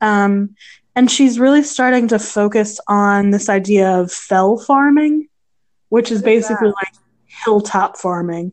Um, 0.00 0.54
and 0.94 1.10
she's 1.10 1.40
really 1.40 1.64
starting 1.64 2.06
to 2.06 2.20
focus 2.20 2.78
on 2.86 3.30
this 3.30 3.48
idea 3.48 3.98
of 3.98 4.12
fell 4.12 4.58
farming, 4.58 5.26
which 5.88 6.12
is 6.12 6.22
basically 6.22 6.68
that? 6.68 6.76
like 6.76 6.94
hilltop 7.26 7.96
farming. 7.96 8.52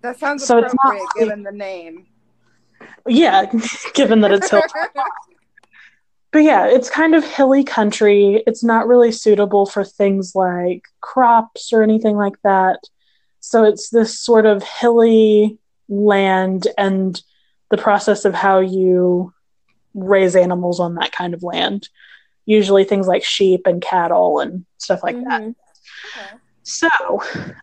that 0.00 0.18
sounds 0.18 0.46
So 0.46 0.56
it's 0.56 0.74
not 0.82 0.94
appropriate 0.94 1.08
given 1.18 1.42
the 1.42 1.52
name. 1.52 2.06
Yeah, 3.06 3.44
given 3.92 4.22
that 4.22 4.32
it's 4.32 4.48
hilltop. 4.48 4.94
But 6.32 6.44
yeah, 6.44 6.66
it's 6.66 6.88
kind 6.88 7.14
of 7.14 7.24
hilly 7.24 7.62
country. 7.62 8.42
It's 8.46 8.64
not 8.64 8.88
really 8.88 9.12
suitable 9.12 9.66
for 9.66 9.84
things 9.84 10.34
like 10.34 10.84
crops 11.02 11.74
or 11.74 11.82
anything 11.82 12.16
like 12.16 12.40
that. 12.42 12.78
So 13.40 13.64
it's 13.64 13.90
this 13.90 14.18
sort 14.18 14.46
of 14.46 14.62
hilly 14.62 15.58
land 15.88 16.68
and 16.78 17.20
the 17.70 17.78
process 17.78 18.24
of 18.24 18.34
how 18.34 18.60
you 18.60 19.32
raise 19.94 20.36
animals 20.36 20.80
on 20.80 20.94
that 20.96 21.12
kind 21.12 21.34
of 21.34 21.42
land. 21.42 21.88
Usually 22.46 22.84
things 22.84 23.06
like 23.06 23.24
sheep 23.24 23.66
and 23.66 23.82
cattle 23.82 24.40
and 24.40 24.64
stuff 24.78 25.02
like 25.02 25.16
that. 25.16 25.42
Mhm. 25.42 25.54
Okay. 26.16 26.36
So 26.62 26.88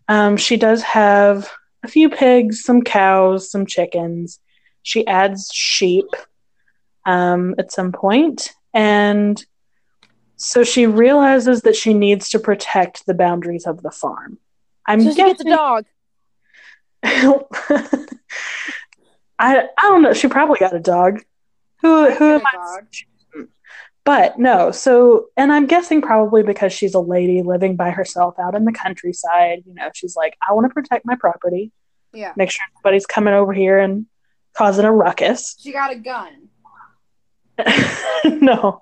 um, 0.07 0.37
she 0.37 0.57
does 0.57 0.81
have 0.83 1.49
a 1.83 1.87
few 1.87 2.09
pigs, 2.09 2.63
some 2.63 2.81
cows, 2.81 3.49
some 3.49 3.65
chickens. 3.65 4.39
She 4.83 5.05
adds 5.07 5.49
sheep 5.53 6.07
um, 7.05 7.55
at 7.57 7.71
some 7.71 7.91
point, 7.91 8.53
and 8.73 9.43
so 10.35 10.63
she 10.63 10.85
realizes 10.85 11.61
that 11.61 11.75
she 11.75 11.93
needs 11.93 12.29
to 12.29 12.39
protect 12.39 13.05
the 13.05 13.13
boundaries 13.13 13.65
of 13.65 13.81
the 13.81 13.91
farm. 13.91 14.37
I'm 14.87 15.01
So 15.01 15.11
she 15.11 15.15
gets 15.15 15.41
a 15.41 15.43
dog. 15.43 15.85
I 17.03 18.09
I 19.39 19.67
don't 19.83 20.01
know. 20.01 20.13
She 20.13 20.27
probably 20.27 20.59
got 20.59 20.75
a 20.75 20.79
dog. 20.79 21.21
Who 21.81 22.09
who 22.11 22.25
am 22.35 22.41
I? 22.45 22.51
dog. 22.53 22.87
But 24.07 24.39
no. 24.39 24.71
So, 24.71 25.25
and 25.35 25.51
I'm 25.51 25.65
guessing 25.65 26.01
probably 26.01 26.41
because 26.41 26.71
she's 26.71 26.93
a 26.93 26.99
lady 26.99 27.43
living 27.43 27.75
by 27.75 27.89
herself 27.91 28.39
out 28.39 28.55
in 28.55 28.63
the 28.63 28.71
countryside. 28.71 29.63
You 29.65 29.73
know, 29.73 29.89
she's 29.93 30.15
like, 30.15 30.37
I 30.47 30.53
want 30.53 30.65
to 30.65 30.73
protect 30.73 31.05
my 31.05 31.15
property. 31.15 31.73
Yeah. 32.13 32.31
Make 32.37 32.49
sure 32.49 32.65
nobody's 32.77 33.05
coming 33.05 33.33
over 33.33 33.51
here 33.51 33.77
and 33.77 34.05
causing 34.55 34.85
a 34.85 34.93
ruckus. 34.93 35.57
She 35.59 35.73
got 35.73 35.91
a 35.91 35.97
gun. 35.97 36.47
no. 38.41 38.81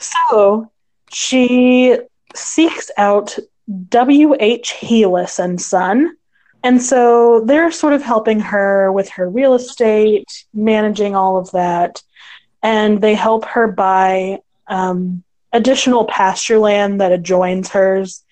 So 0.00 0.72
she 1.12 1.96
seeks 2.34 2.90
out 2.96 3.38
W.H. 3.88 4.74
Heelis 4.80 5.38
and 5.38 5.60
Son. 5.60 6.16
And 6.62 6.82
so 6.82 7.40
they're 7.40 7.70
sort 7.70 7.92
of 7.92 8.02
helping 8.02 8.40
her 8.40 8.90
with 8.92 9.08
her 9.10 9.28
real 9.28 9.54
estate, 9.54 10.46
managing 10.52 11.14
all 11.14 11.36
of 11.36 11.50
that. 11.52 12.02
And 12.62 13.00
they 13.00 13.14
help 13.14 13.44
her 13.44 13.68
buy 13.68 14.40
um, 14.66 15.22
additional 15.52 16.04
pasture 16.04 16.58
land 16.58 17.00
that 17.00 17.12
adjoins 17.12 17.68
hers, 17.68 18.24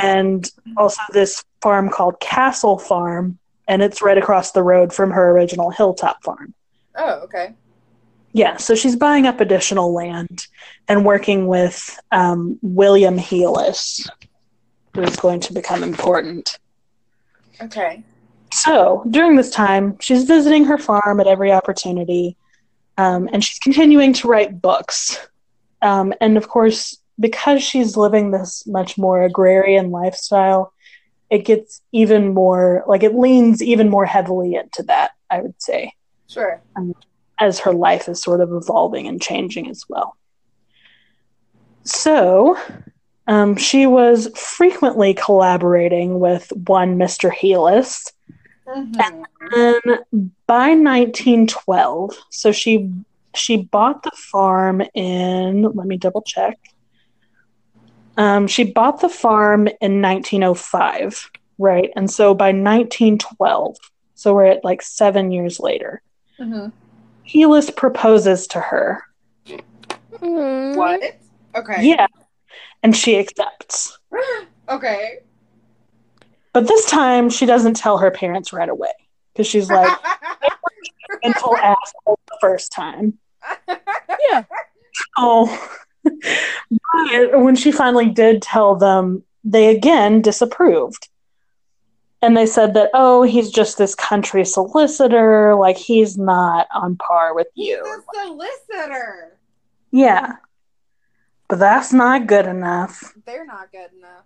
and 0.00 0.50
also 0.76 1.00
this 1.12 1.44
farm 1.60 1.90
called 1.90 2.20
Castle 2.20 2.78
Farm. 2.78 3.38
And 3.68 3.82
it's 3.82 4.02
right 4.02 4.18
across 4.18 4.52
the 4.52 4.62
road 4.62 4.92
from 4.92 5.10
her 5.10 5.30
original 5.30 5.70
Hilltop 5.70 6.22
Farm. 6.24 6.54
Oh, 6.96 7.20
okay. 7.24 7.54
Yeah, 8.32 8.56
so 8.56 8.74
she's 8.74 8.96
buying 8.96 9.26
up 9.26 9.40
additional 9.40 9.92
land 9.92 10.46
and 10.88 11.04
working 11.04 11.46
with 11.46 11.98
um, 12.12 12.58
William 12.62 13.18
Heelis, 13.18 14.08
is 14.96 15.16
going 15.16 15.40
to 15.40 15.52
become 15.52 15.82
important. 15.82 16.58
Okay. 17.60 18.02
So 18.52 19.04
during 19.08 19.36
this 19.36 19.50
time, 19.50 19.96
she's 20.00 20.24
visiting 20.24 20.64
her 20.64 20.78
farm 20.78 21.20
at 21.20 21.26
every 21.26 21.52
opportunity, 21.52 22.36
um, 22.98 23.28
and 23.32 23.44
she's 23.44 23.58
continuing 23.58 24.12
to 24.14 24.28
write 24.28 24.60
books. 24.60 25.18
Um, 25.82 26.12
and 26.20 26.36
of 26.36 26.48
course, 26.48 26.98
because 27.18 27.62
she's 27.62 27.96
living 27.96 28.30
this 28.30 28.66
much 28.66 28.98
more 28.98 29.22
agrarian 29.22 29.90
lifestyle, 29.90 30.72
it 31.30 31.44
gets 31.44 31.80
even 31.92 32.34
more 32.34 32.82
like 32.88 33.02
it 33.02 33.14
leans 33.14 33.62
even 33.62 33.88
more 33.88 34.04
heavily 34.04 34.56
into 34.56 34.82
that, 34.84 35.12
I 35.30 35.40
would 35.40 35.60
say 35.62 35.94
Sure. 36.26 36.60
as 37.38 37.60
her 37.60 37.72
life 37.72 38.08
is 38.08 38.20
sort 38.20 38.40
of 38.40 38.52
evolving 38.52 39.06
and 39.06 39.22
changing 39.22 39.70
as 39.70 39.84
well. 39.88 40.16
So, 41.84 42.58
um, 43.26 43.56
she 43.56 43.86
was 43.86 44.28
frequently 44.36 45.14
collaborating 45.14 46.18
with 46.18 46.52
one 46.66 46.96
Mr. 46.96 47.32
Heelis. 47.32 48.12
Mhm. 48.66 49.24
And 49.52 49.98
by 50.46 50.74
1912, 50.74 52.16
so 52.30 52.52
she 52.52 52.90
she 53.34 53.56
bought 53.58 54.02
the 54.02 54.10
farm 54.14 54.82
in. 54.94 55.62
Let 55.62 55.86
me 55.86 55.96
double 55.96 56.22
check. 56.22 56.58
Um, 58.16 58.46
she 58.46 58.64
bought 58.64 59.00
the 59.00 59.08
farm 59.08 59.68
in 59.80 60.00
1905, 60.02 61.30
right? 61.58 61.90
And 61.96 62.10
so 62.10 62.34
by 62.34 62.52
1912, 62.52 63.76
so 64.14 64.34
we're 64.34 64.46
at 64.46 64.64
like 64.64 64.82
seven 64.82 65.30
years 65.30 65.60
later. 65.60 66.02
Mhm. 66.38 66.72
Heelis 67.26 67.74
proposes 67.74 68.46
to 68.48 68.60
her. 68.60 69.04
Mm. 70.20 70.76
What? 70.76 71.00
Okay. 71.54 71.84
Yeah. 71.84 72.06
And 72.82 72.96
she 72.96 73.18
accepts. 73.18 73.98
okay. 74.68 75.18
But 76.52 76.66
this 76.66 76.86
time 76.86 77.30
she 77.30 77.46
doesn't 77.46 77.74
tell 77.74 77.98
her 77.98 78.10
parents 78.10 78.52
right 78.52 78.68
away 78.68 78.92
because 79.32 79.46
she's 79.46 79.70
like, 79.70 79.96
mental 81.22 81.56
asshole 81.56 82.18
the 82.28 82.38
first 82.40 82.72
time. 82.72 83.18
Yeah. 84.30 84.44
Oh. 85.16 85.70
but 86.04 87.40
when 87.40 87.56
she 87.56 87.72
finally 87.72 88.10
did 88.10 88.42
tell 88.42 88.76
them, 88.76 89.24
they 89.44 89.74
again 89.74 90.20
disapproved. 90.20 91.08
And 92.22 92.36
they 92.36 92.46
said 92.46 92.74
that, 92.74 92.90
oh, 92.92 93.22
he's 93.22 93.50
just 93.50 93.78
this 93.78 93.94
country 93.94 94.44
solicitor. 94.44 95.54
Like, 95.54 95.78
he's 95.78 96.18
not 96.18 96.68
on 96.74 96.96
par 96.96 97.34
with 97.34 97.46
He's 97.54 97.68
you. 97.68 97.82
a 97.82 98.26
solicitor. 98.26 99.38
Yeah. 99.90 100.36
But 101.50 101.58
that's 101.58 101.92
not 101.92 102.28
good 102.28 102.46
enough. 102.46 103.12
They're 103.26 103.44
not 103.44 103.72
good 103.72 103.90
enough. 103.98 104.24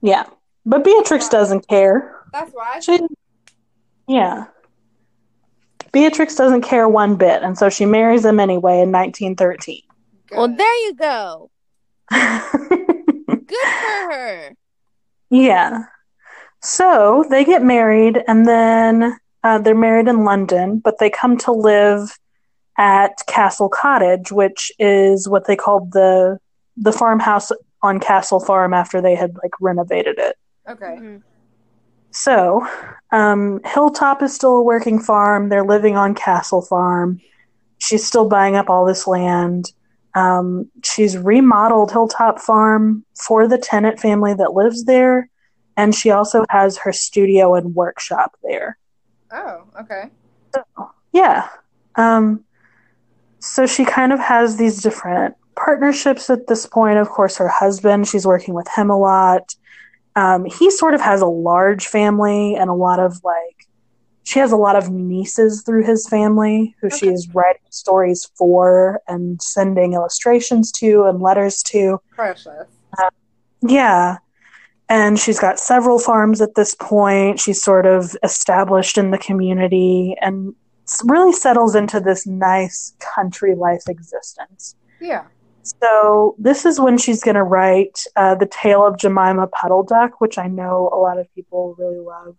Yeah. 0.00 0.26
But 0.64 0.84
Beatrix 0.84 1.28
doesn't 1.28 1.66
care. 1.66 2.14
That's 2.32 2.52
why. 2.52 2.78
She, 2.78 3.00
yeah. 4.06 4.44
Beatrix 5.90 6.36
doesn't 6.36 6.62
care 6.62 6.88
one 6.88 7.16
bit, 7.16 7.42
and 7.42 7.58
so 7.58 7.68
she 7.68 7.86
marries 7.86 8.24
him 8.24 8.38
anyway 8.38 8.80
in 8.80 8.92
1913. 8.92 9.82
Well, 10.30 10.54
there 10.54 10.86
you 10.86 10.94
go. 10.94 11.50
Good 12.10 12.20
for 13.48 14.12
her. 14.12 14.54
yeah. 15.30 15.86
So 16.62 17.24
they 17.30 17.44
get 17.44 17.64
married, 17.64 18.22
and 18.28 18.46
then 18.46 19.16
uh, 19.42 19.58
they're 19.58 19.74
married 19.74 20.06
in 20.06 20.24
London, 20.24 20.78
but 20.78 20.98
they 21.00 21.10
come 21.10 21.36
to 21.38 21.52
live 21.52 22.16
at 22.78 23.18
Castle 23.26 23.68
Cottage, 23.68 24.32
which 24.32 24.72
is 24.78 25.28
what 25.28 25.46
they 25.46 25.56
called 25.56 25.92
the 25.92 26.38
the 26.76 26.92
farmhouse 26.92 27.50
on 27.82 27.98
Castle 27.98 28.40
Farm 28.40 28.72
after 28.72 29.00
they 29.00 29.16
had 29.16 29.36
like 29.42 29.52
renovated 29.60 30.18
it. 30.18 30.36
Okay. 30.68 30.96
Mhm. 31.00 31.22
So, 32.10 32.66
um, 33.12 33.60
Hilltop 33.64 34.22
is 34.22 34.34
still 34.34 34.56
a 34.56 34.62
working 34.62 34.98
farm. 34.98 35.48
They're 35.48 35.64
living 35.64 35.96
on 35.96 36.14
Castle 36.14 36.62
Farm. 36.62 37.20
She's 37.78 38.06
still 38.06 38.28
buying 38.28 38.56
up 38.56 38.70
all 38.70 38.84
this 38.86 39.06
land. 39.06 39.72
Um, 40.14 40.70
she's 40.82 41.18
remodeled 41.18 41.92
Hilltop 41.92 42.40
Farm 42.40 43.04
for 43.14 43.46
the 43.46 43.58
tenant 43.58 44.00
family 44.00 44.34
that 44.34 44.54
lives 44.54 44.84
there. 44.84 45.28
And 45.76 45.94
she 45.94 46.10
also 46.10 46.44
has 46.48 46.78
her 46.78 46.92
studio 46.92 47.54
and 47.54 47.74
workshop 47.74 48.34
there. 48.42 48.78
Oh, 49.30 49.64
okay. 49.80 50.10
Yeah. 51.12 51.48
Um, 51.94 52.44
so 53.40 53.66
she 53.66 53.84
kind 53.84 54.12
of 54.12 54.18
has 54.18 54.56
these 54.56 54.82
different 54.82 55.34
partnerships 55.56 56.30
at 56.30 56.46
this 56.46 56.66
point. 56.66 56.98
Of 56.98 57.08
course, 57.08 57.36
her 57.36 57.48
husband, 57.48 58.08
she's 58.08 58.26
working 58.26 58.54
with 58.54 58.68
him 58.74 58.90
a 58.90 58.98
lot. 58.98 59.54
Um, 60.16 60.44
he 60.44 60.70
sort 60.70 60.94
of 60.94 61.00
has 61.00 61.20
a 61.20 61.26
large 61.26 61.86
family 61.86 62.54
and 62.56 62.70
a 62.70 62.74
lot 62.74 62.98
of 62.98 63.22
like, 63.22 63.66
she 64.24 64.40
has 64.40 64.52
a 64.52 64.56
lot 64.56 64.76
of 64.76 64.90
nieces 64.90 65.62
through 65.62 65.84
his 65.84 66.08
family 66.08 66.74
who 66.80 66.90
she 66.90 67.08
is 67.08 67.28
writing 67.34 67.62
stories 67.70 68.30
for 68.36 69.00
and 69.08 69.40
sending 69.40 69.94
illustrations 69.94 70.70
to 70.72 71.04
and 71.04 71.20
letters 71.20 71.62
to. 71.64 72.00
Precious. 72.10 72.66
Yeah. 73.62 74.18
and 74.88 75.18
she's 75.18 75.38
got 75.38 75.58
several 75.58 75.98
farms 75.98 76.40
at 76.40 76.54
this 76.54 76.74
point. 76.74 77.40
She's 77.40 77.62
sort 77.62 77.86
of 77.86 78.16
established 78.22 78.98
in 78.98 79.10
the 79.10 79.18
community 79.18 80.16
and 80.20 80.54
really 81.04 81.32
settles 81.32 81.74
into 81.74 82.00
this 82.00 82.26
nice 82.26 82.94
country 82.98 83.54
life 83.54 83.82
existence. 83.88 84.76
Yeah. 85.00 85.24
So 85.62 86.34
this 86.38 86.64
is 86.64 86.80
when 86.80 86.96
she's 86.96 87.22
going 87.22 87.34
to 87.34 87.42
write 87.42 88.00
uh, 88.16 88.34
the 88.34 88.46
tale 88.46 88.86
of 88.86 88.98
Jemima 88.98 89.48
Puddle 89.48 89.82
Duck, 89.82 90.20
which 90.20 90.38
I 90.38 90.46
know 90.46 90.90
a 90.92 90.96
lot 90.96 91.18
of 91.18 91.32
people 91.34 91.74
really 91.78 91.98
love. 91.98 92.36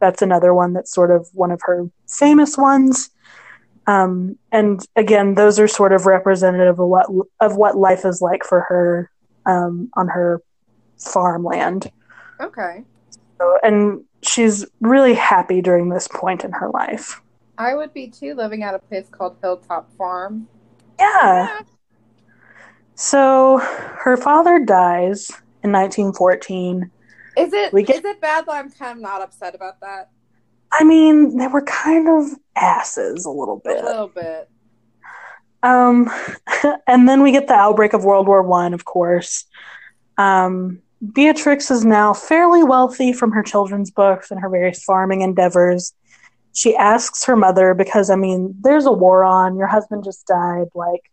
That's 0.00 0.22
another 0.22 0.52
one 0.52 0.74
that's 0.74 0.92
sort 0.92 1.10
of 1.10 1.28
one 1.32 1.50
of 1.50 1.60
her 1.64 1.90
famous 2.06 2.56
ones. 2.58 3.10
Um, 3.86 4.38
and 4.52 4.84
again, 4.96 5.34
those 5.34 5.58
are 5.58 5.66
sort 5.66 5.92
of 5.92 6.04
representative 6.04 6.78
of 6.78 6.86
what 6.86 7.06
of 7.40 7.56
what 7.56 7.76
life 7.76 8.04
is 8.04 8.20
like 8.20 8.44
for 8.44 8.60
her 8.68 9.10
um, 9.46 9.88
on 9.94 10.08
her 10.08 10.42
farmland. 10.98 11.90
Okay. 12.38 12.84
So, 13.40 13.58
and 13.62 14.04
she's 14.22 14.66
really 14.80 15.14
happy 15.14 15.62
during 15.62 15.88
this 15.88 16.06
point 16.06 16.44
in 16.44 16.52
her 16.52 16.68
life. 16.68 17.22
I 17.58 17.74
would 17.74 17.92
be 17.92 18.08
too 18.08 18.34
living 18.34 18.62
at 18.62 18.74
a 18.74 18.78
place 18.78 19.08
called 19.10 19.36
Hilltop 19.42 19.90
Farm. 19.96 20.48
Yeah. 20.98 21.60
So 22.94 23.58
her 23.58 24.16
father 24.16 24.60
dies 24.60 25.30
in 25.62 25.72
1914. 25.72 26.90
Is 27.36 27.52
it 27.52 27.72
We 27.72 27.82
get- 27.82 27.96
is 27.96 28.04
it 28.04 28.20
bad 28.20 28.46
that 28.46 28.52
I'm 28.52 28.70
kind 28.70 28.92
of 28.92 29.02
not 29.02 29.20
upset 29.20 29.54
about 29.54 29.80
that? 29.80 30.10
I 30.72 30.84
mean, 30.84 31.36
they 31.36 31.46
were 31.48 31.62
kind 31.62 32.08
of 32.08 32.38
asses 32.56 33.24
a 33.24 33.30
little 33.30 33.60
bit. 33.64 33.82
A 33.82 33.86
little 33.86 34.08
bit. 34.08 34.48
Um, 35.62 36.10
and 36.86 37.08
then 37.08 37.22
we 37.22 37.32
get 37.32 37.48
the 37.48 37.54
outbreak 37.54 37.92
of 37.92 38.04
World 38.04 38.26
War 38.28 38.42
One, 38.42 38.74
of 38.74 38.84
course. 38.84 39.46
Um, 40.16 40.80
Beatrix 41.12 41.70
is 41.70 41.84
now 41.84 42.12
fairly 42.12 42.62
wealthy 42.64 43.12
from 43.12 43.30
her 43.32 43.42
children's 43.42 43.90
books 43.90 44.30
and 44.30 44.40
her 44.40 44.48
various 44.48 44.82
farming 44.82 45.22
endeavors. 45.22 45.92
She 46.58 46.74
asks 46.74 47.24
her 47.26 47.36
mother 47.36 47.72
because, 47.72 48.10
I 48.10 48.16
mean, 48.16 48.52
there's 48.62 48.84
a 48.84 48.90
war 48.90 49.22
on. 49.22 49.56
Your 49.56 49.68
husband 49.68 50.02
just 50.02 50.26
died. 50.26 50.66
Like, 50.74 51.08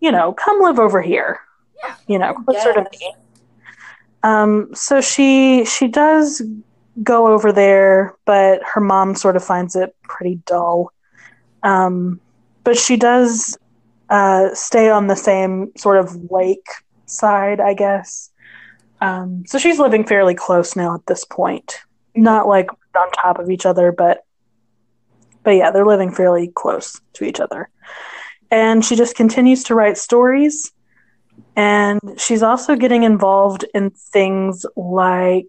you 0.00 0.10
know, 0.10 0.32
come 0.32 0.62
live 0.62 0.78
over 0.78 1.02
here. 1.02 1.40
Yeah. 1.84 1.94
You 2.06 2.18
know, 2.18 2.32
what 2.46 2.58
sort 2.62 2.78
of 2.78 2.86
Yes. 2.98 3.12
um, 4.22 4.70
so 4.72 5.02
she 5.02 5.66
she 5.66 5.86
does 5.86 6.40
go 7.02 7.28
over 7.28 7.52
there, 7.52 8.16
but 8.24 8.62
her 8.64 8.80
mom 8.80 9.14
sort 9.16 9.36
of 9.36 9.44
finds 9.44 9.76
it 9.76 9.94
pretty 10.02 10.36
dull. 10.46 10.94
Um, 11.62 12.18
but 12.64 12.78
she 12.78 12.96
does 12.96 13.58
uh, 14.08 14.54
stay 14.54 14.88
on 14.88 15.08
the 15.08 15.14
same 15.14 15.72
sort 15.76 15.98
of 15.98 16.30
lake 16.30 16.66
side, 17.04 17.60
I 17.60 17.74
guess. 17.74 18.30
Um, 19.02 19.44
so 19.46 19.58
she's 19.58 19.78
living 19.78 20.06
fairly 20.06 20.34
close 20.34 20.74
now 20.74 20.94
at 20.94 21.04
this 21.04 21.26
point. 21.26 21.80
Not 22.16 22.48
like 22.48 22.70
on 22.96 23.10
top 23.12 23.38
of 23.38 23.50
each 23.50 23.66
other, 23.66 23.92
but 23.92 24.24
but 25.48 25.56
yeah, 25.56 25.70
they're 25.70 25.86
living 25.86 26.12
fairly 26.12 26.48
close 26.48 27.00
to 27.14 27.24
each 27.24 27.40
other. 27.40 27.70
And 28.50 28.84
she 28.84 28.96
just 28.96 29.16
continues 29.16 29.64
to 29.64 29.74
write 29.74 29.96
stories. 29.96 30.72
And 31.56 31.98
she's 32.18 32.42
also 32.42 32.76
getting 32.76 33.04
involved 33.04 33.64
in 33.72 33.88
things 33.88 34.66
like 34.76 35.46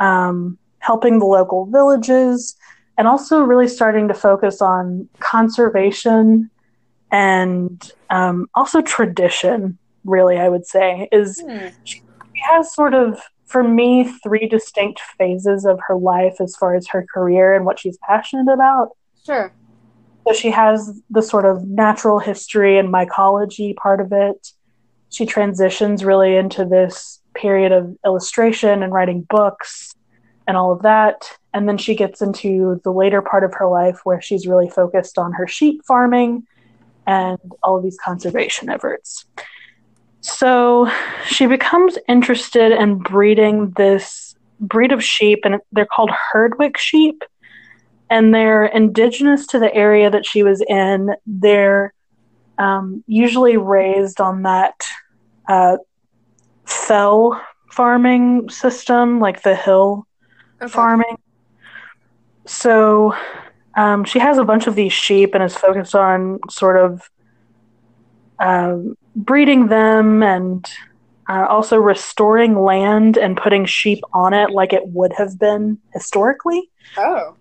um, 0.00 0.58
helping 0.80 1.20
the 1.20 1.26
local 1.26 1.66
villages 1.66 2.56
and 2.98 3.06
also 3.06 3.42
really 3.42 3.68
starting 3.68 4.08
to 4.08 4.14
focus 4.14 4.60
on 4.60 5.08
conservation 5.20 6.50
and 7.12 7.92
um, 8.10 8.48
also 8.56 8.80
tradition, 8.80 9.78
really, 10.04 10.38
I 10.38 10.48
would 10.48 10.66
say, 10.66 11.08
is 11.12 11.40
Hmm. 11.40 11.68
she 11.84 12.02
has 12.50 12.74
sort 12.74 12.94
of, 12.94 13.22
for 13.46 13.62
me, 13.62 14.12
three 14.24 14.48
distinct 14.48 15.00
phases 15.16 15.64
of 15.64 15.78
her 15.86 15.96
life 15.96 16.40
as 16.40 16.56
far 16.56 16.74
as 16.74 16.88
her 16.88 17.06
career 17.14 17.54
and 17.54 17.64
what 17.64 17.78
she's 17.78 17.96
passionate 17.98 18.52
about. 18.52 18.88
Sure. 19.24 19.52
So 20.26 20.34
she 20.34 20.50
has 20.50 21.00
the 21.10 21.22
sort 21.22 21.46
of 21.46 21.66
natural 21.66 22.18
history 22.18 22.78
and 22.78 22.92
mycology 22.92 23.74
part 23.76 24.00
of 24.00 24.12
it. 24.12 24.52
She 25.08 25.26
transitions 25.26 26.04
really 26.04 26.36
into 26.36 26.64
this 26.64 27.20
period 27.34 27.72
of 27.72 27.96
illustration 28.04 28.82
and 28.82 28.92
writing 28.92 29.26
books 29.28 29.94
and 30.46 30.56
all 30.56 30.72
of 30.72 30.82
that. 30.82 31.38
And 31.52 31.68
then 31.68 31.78
she 31.78 31.94
gets 31.94 32.22
into 32.22 32.80
the 32.84 32.92
later 32.92 33.22
part 33.22 33.44
of 33.44 33.54
her 33.54 33.66
life 33.66 34.00
where 34.04 34.20
she's 34.20 34.46
really 34.46 34.68
focused 34.68 35.18
on 35.18 35.32
her 35.32 35.46
sheep 35.46 35.82
farming 35.86 36.46
and 37.06 37.38
all 37.62 37.76
of 37.76 37.82
these 37.82 37.98
conservation 38.02 38.68
efforts. 38.68 39.24
So 40.20 40.90
she 41.26 41.46
becomes 41.46 41.98
interested 42.08 42.72
in 42.72 42.98
breeding 42.98 43.70
this 43.70 44.34
breed 44.60 44.92
of 44.92 45.02
sheep, 45.02 45.40
and 45.44 45.56
they're 45.72 45.86
called 45.86 46.10
Herdwick 46.10 46.76
sheep 46.76 47.24
and 48.10 48.34
they're 48.34 48.66
indigenous 48.66 49.46
to 49.48 49.58
the 49.58 49.72
area 49.74 50.10
that 50.10 50.26
she 50.26 50.42
was 50.42 50.62
in. 50.68 51.10
They're 51.26 51.94
um, 52.58 53.04
usually 53.06 53.56
raised 53.56 54.20
on 54.20 54.42
that 54.42 54.74
uh, 55.48 55.76
fell 56.66 57.40
farming 57.72 58.50
system, 58.50 59.20
like 59.20 59.42
the 59.42 59.54
hill 59.54 60.06
Okay. 60.60 60.72
farming. 60.72 61.16
So 62.46 63.14
um, 63.76 64.04
she 64.04 64.18
has 64.18 64.38
a 64.38 64.44
bunch 64.44 64.66
of 64.66 64.74
these 64.74 64.92
sheep 64.92 65.34
and 65.34 65.44
is 65.44 65.56
focused 65.56 65.94
on 65.94 66.40
sort 66.50 66.76
of 66.76 67.08
um, 68.40 68.96
breeding 69.14 69.68
them 69.68 70.22
and 70.22 70.66
uh, 71.28 71.46
also 71.48 71.76
restoring 71.76 72.58
land 72.60 73.16
and 73.16 73.36
putting 73.36 73.64
sheep 73.66 74.00
on 74.12 74.34
it 74.34 74.50
like 74.50 74.72
it 74.72 74.82
would 74.86 75.12
have 75.16 75.38
been 75.38 75.78
historically. 75.92 76.70
Oh. 76.96 77.36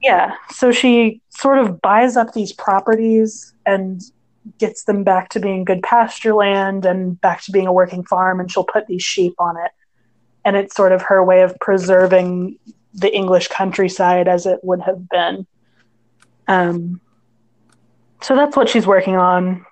Yeah, 0.00 0.34
so 0.50 0.70
she 0.70 1.20
sort 1.30 1.58
of 1.58 1.80
buys 1.80 2.16
up 2.16 2.32
these 2.32 2.52
properties 2.52 3.52
and 3.66 4.00
gets 4.58 4.84
them 4.84 5.02
back 5.04 5.28
to 5.30 5.40
being 5.40 5.64
good 5.64 5.82
pasture 5.82 6.34
land 6.34 6.86
and 6.86 7.20
back 7.20 7.42
to 7.42 7.50
being 7.52 7.66
a 7.66 7.72
working 7.72 8.04
farm, 8.04 8.38
and 8.40 8.50
she'll 8.50 8.64
put 8.64 8.86
these 8.86 9.02
sheep 9.02 9.34
on 9.38 9.56
it. 9.56 9.72
And 10.44 10.56
it's 10.56 10.74
sort 10.74 10.92
of 10.92 11.02
her 11.02 11.22
way 11.24 11.42
of 11.42 11.58
preserving 11.60 12.58
the 12.94 13.14
English 13.14 13.48
countryside 13.48 14.28
as 14.28 14.46
it 14.46 14.60
would 14.62 14.80
have 14.82 15.08
been. 15.08 15.46
Um, 16.46 17.00
so 18.22 18.34
that's 18.34 18.56
what 18.56 18.68
she's 18.68 18.86
working 18.86 19.16
on, 19.16 19.66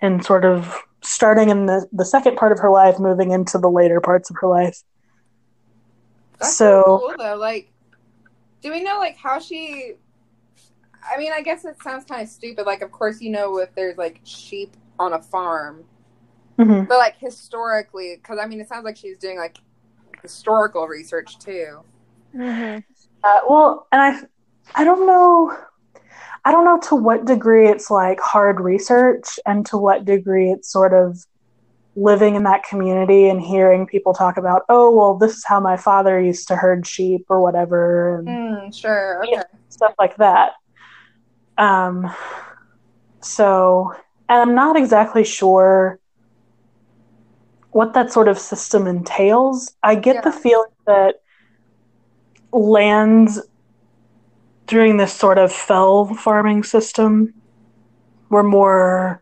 and 0.00 0.24
sort 0.24 0.44
of 0.44 0.78
starting 1.00 1.48
in 1.48 1.66
the, 1.66 1.88
the 1.92 2.04
second 2.04 2.36
part 2.36 2.52
of 2.52 2.58
her 2.60 2.70
life, 2.70 2.98
moving 2.98 3.32
into 3.32 3.58
the 3.58 3.70
later 3.70 4.00
parts 4.00 4.30
of 4.30 4.36
her 4.40 4.46
life. 4.48 4.82
That's 6.38 6.56
So- 6.56 7.00
cool 7.00 7.14
though. 7.18 7.36
Like, 7.36 7.71
do 8.62 8.70
we 8.70 8.82
know 8.82 8.98
like 8.98 9.16
how 9.16 9.38
she? 9.38 9.94
I 11.04 11.18
mean, 11.18 11.32
I 11.32 11.42
guess 11.42 11.64
it 11.64 11.76
sounds 11.82 12.04
kind 12.04 12.22
of 12.22 12.28
stupid. 12.28 12.64
Like, 12.64 12.80
of 12.80 12.92
course, 12.92 13.20
you 13.20 13.30
know 13.30 13.58
if 13.58 13.74
there's 13.74 13.98
like 13.98 14.20
sheep 14.24 14.76
on 14.98 15.12
a 15.12 15.20
farm, 15.20 15.84
Mhm. 16.58 16.86
but 16.88 16.98
like 16.98 17.16
historically, 17.18 18.16
because 18.16 18.38
I 18.38 18.46
mean, 18.46 18.60
it 18.60 18.68
sounds 18.68 18.84
like 18.84 18.96
she's 18.96 19.18
doing 19.18 19.36
like 19.36 19.58
historical 20.22 20.86
research 20.86 21.38
too. 21.38 21.80
Mm-hmm. 22.34 22.78
Uh, 23.24 23.40
well, 23.48 23.88
and 23.92 24.00
I, 24.00 24.80
I 24.80 24.84
don't 24.84 25.06
know, 25.06 25.56
I 26.44 26.52
don't 26.52 26.64
know 26.64 26.78
to 26.88 26.96
what 26.96 27.24
degree 27.24 27.68
it's 27.68 27.90
like 27.90 28.20
hard 28.20 28.60
research, 28.60 29.40
and 29.44 29.66
to 29.66 29.76
what 29.78 30.04
degree 30.04 30.52
it's 30.52 30.70
sort 30.70 30.94
of 30.94 31.24
living 31.94 32.34
in 32.34 32.44
that 32.44 32.62
community 32.64 33.28
and 33.28 33.40
hearing 33.40 33.86
people 33.86 34.14
talk 34.14 34.36
about, 34.36 34.62
oh, 34.68 34.94
well, 34.94 35.16
this 35.16 35.34
is 35.34 35.44
how 35.44 35.60
my 35.60 35.76
father 35.76 36.20
used 36.20 36.48
to 36.48 36.56
herd 36.56 36.86
sheep 36.86 37.26
or 37.28 37.40
whatever, 37.40 38.18
and 38.18 38.28
Mm, 38.28 38.74
sure. 38.74 39.22
Okay. 39.22 39.32
Yeah. 39.32 39.42
stuff 39.68 39.94
like 39.98 40.16
that. 40.16 40.52
Um, 41.58 42.10
so, 43.20 43.92
and 44.28 44.40
I'm 44.40 44.54
not 44.54 44.76
exactly 44.76 45.24
sure 45.24 45.98
what 47.70 47.94
that 47.94 48.12
sort 48.12 48.28
of 48.28 48.38
system 48.38 48.86
entails. 48.86 49.74
I 49.82 49.94
get 49.94 50.22
the 50.22 50.32
feeling 50.32 50.70
that 50.86 51.16
lands 52.52 53.40
during 54.66 54.96
this 54.96 55.12
sort 55.12 55.38
of 55.38 55.52
fell 55.52 56.06
farming 56.06 56.64
system 56.64 57.34
were 58.28 58.42
more 58.42 59.21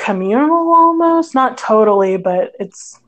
communal 0.00 0.72
almost, 0.74 1.34
not 1.34 1.58
totally, 1.58 2.16
but 2.16 2.52
it's, 2.58 2.98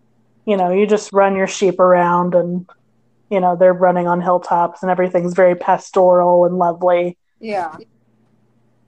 you 0.44 0.56
know, 0.56 0.70
you 0.70 0.86
just 0.86 1.12
run 1.12 1.34
your 1.36 1.46
sheep 1.46 1.80
around 1.80 2.34
and, 2.34 2.68
you 3.30 3.40
know, 3.40 3.56
they're 3.56 3.72
running 3.72 4.06
on 4.06 4.20
hilltops 4.20 4.82
and 4.82 4.90
everything's 4.90 5.34
very 5.34 5.54
pastoral 5.54 6.44
and 6.44 6.58
lovely. 6.58 7.16
Yeah. 7.40 7.76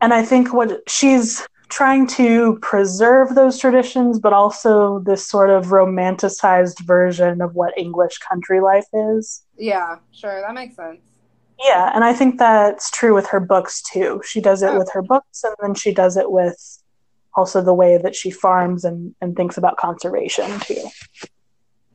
And 0.01 0.13
I 0.13 0.23
think 0.25 0.53
what 0.53 0.83
she's 0.89 1.47
trying 1.69 2.07
to 2.07 2.59
preserve 2.61 3.35
those 3.35 3.59
traditions, 3.59 4.19
but 4.19 4.33
also 4.33 4.99
this 5.01 5.27
sort 5.27 5.51
of 5.51 5.67
romanticized 5.67 6.81
version 6.85 7.41
of 7.41 7.55
what 7.55 7.77
English 7.79 8.19
country 8.19 8.61
life 8.61 8.87
is. 8.93 9.45
Yeah. 9.57 9.97
Sure. 10.13 10.43
That 10.43 10.55
makes 10.55 10.77
sense. 10.77 11.01
Yeah, 11.65 11.93
and 11.95 12.05
I 12.05 12.13
think 12.13 12.39
that's 12.39 12.91
true 12.91 13.15
with 13.15 13.29
her 13.29 13.41
books 13.41 13.81
too. 13.81 14.21
She 14.25 14.41
does 14.41 14.63
it 14.63 14.71
Oh. 14.71 14.79
with 14.79 14.91
her 14.93 15.03
books, 15.03 15.45
and 15.45 15.55
then 15.63 15.75
she 15.75 15.95
does 15.95 16.17
it 16.17 16.31
with 16.31 16.83
also 17.37 17.61
the 17.63 17.75
way 17.75 17.97
that 17.99 18.15
she 18.15 18.31
farms 18.31 18.85
and, 18.85 19.15
and 19.21 19.37
thinks 19.37 19.57
about 19.57 19.77
conservation 19.77 20.59
too. 20.61 20.83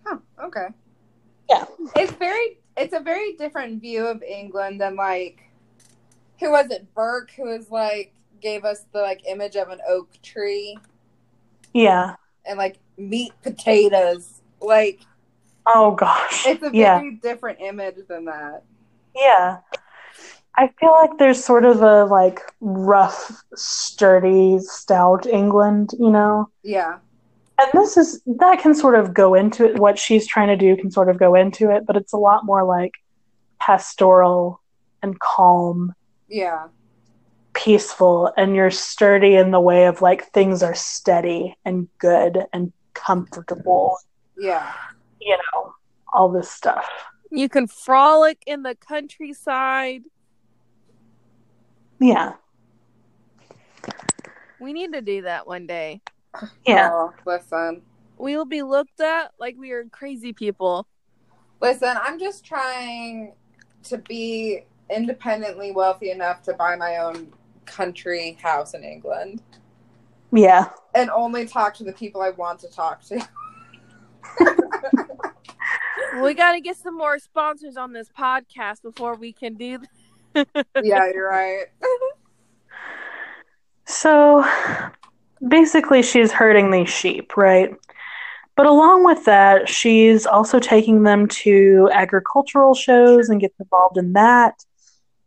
Huh. 0.06 0.18
Okay. 0.44 0.68
Yeah. 1.50 1.66
It's 1.96 2.12
very 2.14 2.60
it's 2.78 2.94
a 2.94 3.00
very 3.00 3.34
different 3.34 3.82
view 3.82 4.06
of 4.08 4.24
England 4.24 4.80
than 4.82 4.96
like 4.96 5.42
who 6.40 6.52
was 6.52 6.70
it, 6.72 6.94
Burke, 6.94 7.32
who 7.32 7.44
was 7.44 7.70
like 7.70 8.14
gave 8.42 8.64
us 8.64 8.86
the 8.94 9.02
like 9.02 9.22
image 9.28 9.56
of 9.56 9.70
an 9.70 9.80
oak 9.88 10.10
tree 10.22 10.78
Yeah. 11.74 12.16
and 12.46 12.58
like 12.58 12.78
meat 12.98 13.34
potatoes. 13.44 14.42
Like 14.62 15.02
Oh 15.66 15.92
gosh. 15.92 16.46
it's 16.48 16.64
a 16.64 16.70
very 16.70 16.78
yeah. 16.80 17.02
different 17.22 17.60
image 17.62 17.96
than 18.08 18.26
that. 18.26 18.64
Yeah. 19.16 19.58
I 20.60 20.68
feel 20.78 20.92
like 20.92 21.18
there's 21.18 21.42
sort 21.42 21.64
of 21.64 21.82
a 21.82 22.04
like 22.04 22.42
rough, 22.60 23.32
sturdy, 23.56 24.60
stout 24.60 25.26
England, 25.26 25.92
you 25.98 26.10
know? 26.12 26.50
Yeah. 26.64 26.98
And 27.62 27.70
this 27.74 27.96
is 27.96 28.22
that 28.26 28.60
can 28.60 28.76
sort 28.76 28.96
of 28.96 29.14
go 29.14 29.36
into 29.36 29.66
it. 29.66 29.80
What 29.80 29.98
she's 29.98 30.28
trying 30.28 30.50
to 30.50 30.58
do 30.58 30.76
can 30.76 30.92
sort 30.92 31.08
of 31.10 31.18
go 31.18 31.34
into 31.34 31.72
it, 31.74 31.86
but 31.86 31.96
it's 31.96 32.12
a 32.12 32.18
lot 32.18 32.46
more 32.46 32.66
like 32.66 32.92
pastoral 33.60 34.62
and 35.02 35.18
calm, 35.20 35.94
Yeah. 36.28 36.68
peaceful, 37.54 38.34
and 38.36 38.54
you're 38.54 38.70
sturdy 38.72 39.36
in 39.36 39.52
the 39.52 39.62
way 39.62 39.86
of 39.86 40.02
like 40.02 40.26
things 40.34 40.62
are 40.62 40.76
steady 40.76 41.58
and 41.64 41.88
good 42.00 42.46
and 42.52 42.74
comfortable, 42.94 43.98
Yeah. 44.38 44.74
you 45.22 45.38
know, 45.38 45.74
all 46.14 46.28
this 46.30 46.52
stuff. 46.52 46.86
You 47.32 47.48
can 47.48 47.68
frolic 47.68 48.44
in 48.46 48.64
the 48.64 48.76
countryside. 48.76 50.04
Yeah. 52.00 52.34
We 54.60 54.74
need 54.74 54.94
to 54.94 55.02
do 55.02 55.22
that 55.24 55.48
one 55.48 55.68
day. 55.68 56.02
Yeah. 56.66 56.90
Oh, 56.92 57.14
listen. 57.26 57.82
We 58.18 58.36
will 58.36 58.46
be 58.46 58.62
looked 58.62 59.00
at 59.00 59.32
like 59.40 59.56
we 59.58 59.72
are 59.72 59.86
crazy 59.86 60.34
people. 60.34 60.86
Listen, 61.62 61.98
I'm 62.02 62.20
just 62.20 62.46
trying 62.46 63.34
to 63.84 63.98
be 63.98 64.66
independently 64.90 65.72
wealthy 65.72 66.12
enough 66.12 66.42
to 66.44 66.54
buy 66.54 66.76
my 66.76 66.98
own 66.98 67.32
country 67.66 68.38
house 68.42 68.74
in 68.74 68.84
England 68.84 69.42
Yeah. 70.32 70.70
and 70.96 71.10
only 71.12 71.46
talk 71.46 71.74
to 71.76 71.84
the 71.84 71.94
people 71.94 72.22
I 72.22 72.32
want 72.32 72.60
to 72.62 72.68
talk 72.72 73.02
to. 73.06 73.28
We 76.24 76.34
got 76.34 76.54
to 76.54 76.60
get 76.60 76.76
some 76.76 76.98
more 76.98 77.20
sponsors 77.20 77.78
on 77.78 77.94
this 77.94 78.10
podcast 78.10 78.82
before 78.82 79.16
we 79.16 79.32
can 79.32 79.54
do. 79.54 79.80
Yeah, 80.36 81.12
you're 81.14 81.30
right. 81.30 81.66
So 83.92 84.46
basically, 85.46 86.04
she's 86.04 86.32
herding 86.32 86.70
these 86.70 86.90
sheep, 86.90 87.36
right? 87.36 87.72
But 88.56 88.68
along 88.68 89.04
with 89.04 89.26
that, 89.26 89.68
she's 89.68 90.28
also 90.28 90.60
taking 90.60 91.04
them 91.04 91.28
to 91.28 91.90
agricultural 91.92 92.76
shows 92.76 93.30
and 93.30 93.42
gets 93.42 93.60
involved 93.60 93.98
in 93.98 94.14
that. 94.14 94.54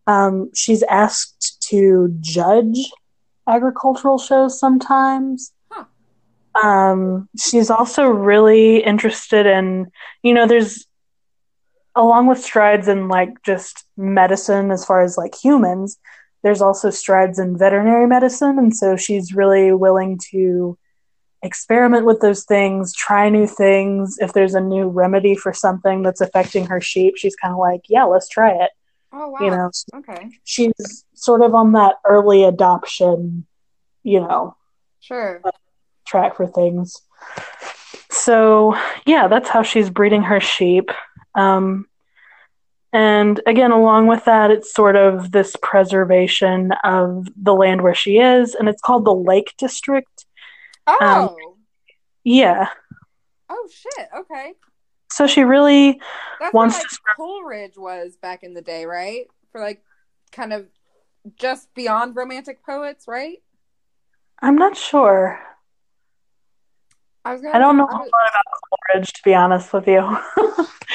Um, 0.07 0.51
she's 0.55 0.85
asked 0.85 1.61
to 1.71 2.15
judge 2.21 2.93
agricultural 3.49 4.19
shows 4.19 4.61
sometimes. 4.61 5.53
Huh. 5.71 5.85
Um, 6.63 7.29
she's 7.37 7.69
also 7.69 8.05
really 8.05 8.85
interested 8.85 9.47
in, 9.47 9.91
you 10.23 10.35
know, 10.35 10.47
there's 10.47 10.87
along 11.95 12.27
with 12.27 12.39
strides 12.43 12.89
in 12.89 13.09
like 13.09 13.43
just 13.43 13.85
medicine 13.97 14.71
as 14.71 14.85
far 14.85 15.03
as 15.03 15.17
like 15.19 15.35
humans, 15.35 15.99
there's 16.43 16.63
also 16.63 16.91
strides 16.91 17.39
in 17.39 17.57
veterinary 17.59 18.07
medicine. 18.07 18.59
And 18.59 18.75
so 18.75 18.97
she's 18.97 19.35
really 19.35 19.73
willing 19.73 20.19
to 20.31 20.77
experiment 21.43 22.07
with 22.07 22.21
those 22.21 22.45
things, 22.45 22.95
try 22.95 23.29
new 23.29 23.47
things. 23.47 24.17
If 24.21 24.33
there's 24.33 24.55
a 24.55 24.61
new 24.61 24.89
remedy 24.89 25.35
for 25.35 25.53
something 25.53 26.03
that's 26.03 26.21
affecting 26.21 26.67
her 26.67 26.81
sheep, 26.81 27.17
she's 27.17 27.37
kind 27.37 27.53
of 27.53 27.59
like, 27.59 27.83
yeah, 27.89 28.05
let's 28.05 28.29
try 28.29 28.51
it. 28.53 28.71
Oh 29.13 29.29
wow. 29.29 29.39
You 29.41 29.51
know, 29.51 29.71
Okay. 29.97 30.31
she's 30.45 31.05
sort 31.15 31.43
of 31.43 31.55
on 31.55 31.73
that 31.73 31.97
early 32.05 32.45
adoption, 32.45 33.47
you 34.03 34.21
know, 34.21 34.57
Sure. 35.01 35.43
track 36.07 36.37
for 36.37 36.47
things. 36.47 36.97
So, 38.11 38.77
yeah, 39.07 39.27
that's 39.29 39.49
how 39.49 39.63
she's 39.63 39.91
breeding 39.91 40.23
her 40.23 40.41
sheep. 40.41 40.91
Um, 41.35 41.87
and 42.93 43.41
again, 43.47 43.71
along 43.71 44.07
with 44.07 44.25
that, 44.27 44.51
it's 44.51 44.75
sort 44.75 44.97
of 44.97 45.33
this 45.33 45.57
preservation 45.63 46.73
of 46.85 47.27
the 47.37 47.55
land 47.55 47.83
where 47.83 47.95
she 47.95 48.19
is, 48.19 48.55
and 48.55 48.69
it's 48.69 48.83
called 48.83 49.05
the 49.05 49.15
Lake 49.15 49.55
District. 49.57 50.27
Oh. 50.87 51.35
Yeah. 52.25 52.69
oh 53.49 53.69
shit. 53.73 54.09
Okay. 54.17 54.53
So 55.11 55.27
she 55.27 55.43
really, 55.43 56.01
That's 56.41 56.55
Wants 56.55 56.77
what 56.77 56.83
like 56.83 56.91
to- 56.91 57.01
Coleridge 57.17 57.79
was 57.79 58.17
back 58.17 58.43
in 58.43 58.55
the 58.55 58.63
day, 58.63 58.85
right? 58.85 59.27
For 59.53 59.61
like 59.61 59.83
kind 60.33 60.53
of 60.53 60.67
just 61.37 61.73
beyond 61.75 62.17
romantic 62.17 62.65
poets, 62.65 63.07
right? 63.07 63.39
I'm 64.41 64.57
not 64.57 64.77
sure. 64.77 65.41
I 67.25 67.33
was 67.33 67.41
gonna 67.41 67.55
I 67.55 67.59
don't 67.59 67.77
know 67.77 67.85
a 67.85 67.89
I 67.89 67.93
lot 67.93 68.01
was, 68.01 68.11
about 68.11 68.79
Coleridge, 68.95 69.13
to 69.13 69.23
be 69.23 69.35
honest 69.35 69.73
with 69.73 69.87
you. 69.87 69.99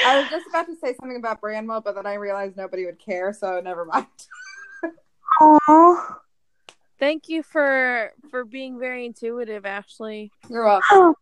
I 0.04 0.20
was 0.20 0.26
just 0.30 0.46
about 0.48 0.66
to 0.66 0.76
say 0.76 0.94
something 1.00 1.16
about 1.16 1.40
Branwell, 1.40 1.80
but 1.80 1.94
then 1.94 2.06
I 2.06 2.14
realized 2.14 2.56
nobody 2.56 2.84
would 2.84 2.98
care, 2.98 3.32
so 3.32 3.60
never 3.60 3.84
mind. 3.84 4.06
Aww. 5.40 6.16
Thank 6.98 7.28
you 7.28 7.42
for 7.42 8.12
for 8.30 8.44
being 8.44 8.78
very 8.78 9.06
intuitive, 9.06 9.64
Ashley. 9.64 10.32
You're 10.50 10.64
welcome. 10.64 10.84
Oh, 10.90 11.14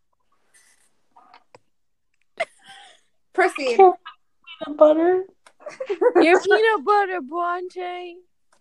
Proceed. 3.34 3.76
peanut 3.76 4.76
butter. 4.76 5.24
Your 6.16 6.40
peanut 6.40 6.84
butter 6.84 7.20
Bronte. 7.20 8.16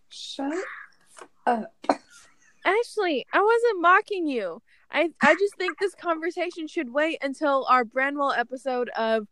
Shut 0.10 0.54
up. 1.48 1.74
Ashley, 2.66 3.26
I 3.32 3.42
wasn't 3.42 3.82
mocking 3.82 4.28
you. 4.28 4.62
I 4.96 5.10
I 5.22 5.36
just 5.36 5.56
think 5.58 5.78
this 5.78 5.94
conversation 5.94 6.68
should 6.68 6.92
wait 6.92 7.20
until 7.22 7.66
our 7.70 7.84
Branwell 7.84 8.32
episode 8.32 8.90
of 8.98 9.28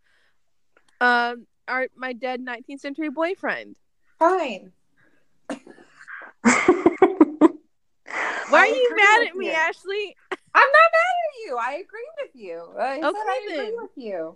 um 1.02 1.48
our 1.68 1.88
my 1.96 2.12
dead 2.14 2.42
19th 2.42 2.82
century 2.82 3.10
boyfriend. 3.10 3.76
fine. 4.20 4.74
Why 8.50 8.60
are 8.60 8.68
you 8.68 8.96
mad 8.96 9.28
at 9.28 9.36
me, 9.36 9.46
you. 9.48 9.52
Ashley? 9.54 10.16
I'm 10.32 10.38
not 10.54 10.92
mad 10.92 11.16
at 11.26 11.46
you. 11.46 11.58
I 11.58 11.72
agree 11.74 12.10
with 12.22 12.32
you. 12.36 12.70
I 12.80 12.96
said 12.98 13.06
Okay, 13.06 13.18
I 13.18 13.42
agree 13.46 13.58
then. 13.58 13.74
with 13.82 13.92
you. 13.96 14.36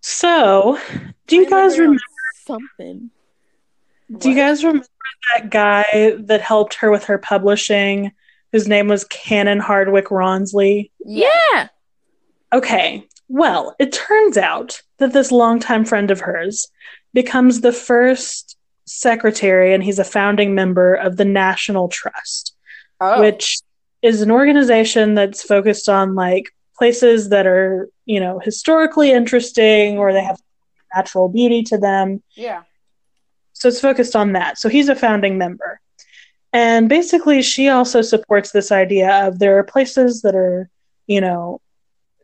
so, 0.00 0.78
do 1.26 1.36
you 1.36 1.46
I 1.46 1.50
guys 1.50 1.74
agree 1.74 1.82
remember? 1.86 2.02
something? 2.46 3.10
Do 4.16 4.30
you 4.30 4.36
guys 4.36 4.64
remember 4.64 4.86
that 5.36 5.50
guy 5.50 6.14
that 6.18 6.40
helped 6.40 6.74
her 6.74 6.90
with 6.90 7.04
her 7.04 7.18
publishing, 7.18 8.12
whose 8.52 8.68
name 8.68 8.88
was 8.88 9.04
Canon 9.04 9.60
Hardwicke 9.60 10.10
Rawnsley? 10.10 10.90
Yeah. 11.04 11.68
Okay, 12.52 13.06
well, 13.28 13.76
it 13.78 13.92
turns 13.92 14.36
out 14.36 14.82
that 14.98 15.12
this 15.12 15.30
longtime 15.30 15.84
friend 15.84 16.10
of 16.10 16.20
hers 16.20 16.66
becomes 17.14 17.60
the 17.60 17.72
first 17.72 18.56
secretary, 18.86 19.72
and 19.72 19.84
he's 19.84 19.98
a 20.00 20.04
founding 20.04 20.54
member 20.54 20.94
of 20.94 21.16
the 21.16 21.24
National 21.24 21.88
Trust, 21.88 22.54
Oh. 23.00 23.20
which 23.20 23.58
is 24.02 24.20
an 24.20 24.30
organization 24.30 25.14
that's 25.14 25.42
focused 25.42 25.88
on 25.88 26.14
like 26.14 26.50
places 26.76 27.28
that 27.28 27.46
are, 27.46 27.88
you 28.04 28.18
know, 28.18 28.38
historically 28.40 29.12
interesting 29.12 29.98
or 29.98 30.12
they 30.12 30.24
have 30.24 30.40
natural 30.94 31.28
beauty 31.28 31.62
to 31.62 31.78
them. 31.78 32.22
yeah. 32.34 32.62
So 33.52 33.68
it's 33.68 33.80
focused 33.80 34.16
on 34.16 34.32
that. 34.32 34.58
So 34.58 34.70
he's 34.70 34.88
a 34.88 34.94
founding 34.96 35.36
member. 35.36 35.80
And 36.52 36.88
basically, 36.88 37.42
she 37.42 37.68
also 37.68 38.02
supports 38.02 38.50
this 38.50 38.72
idea 38.72 39.26
of 39.26 39.38
there 39.38 39.58
are 39.58 39.64
places 39.64 40.22
that 40.22 40.34
are, 40.34 40.68
you 41.06 41.20
know, 41.20 41.60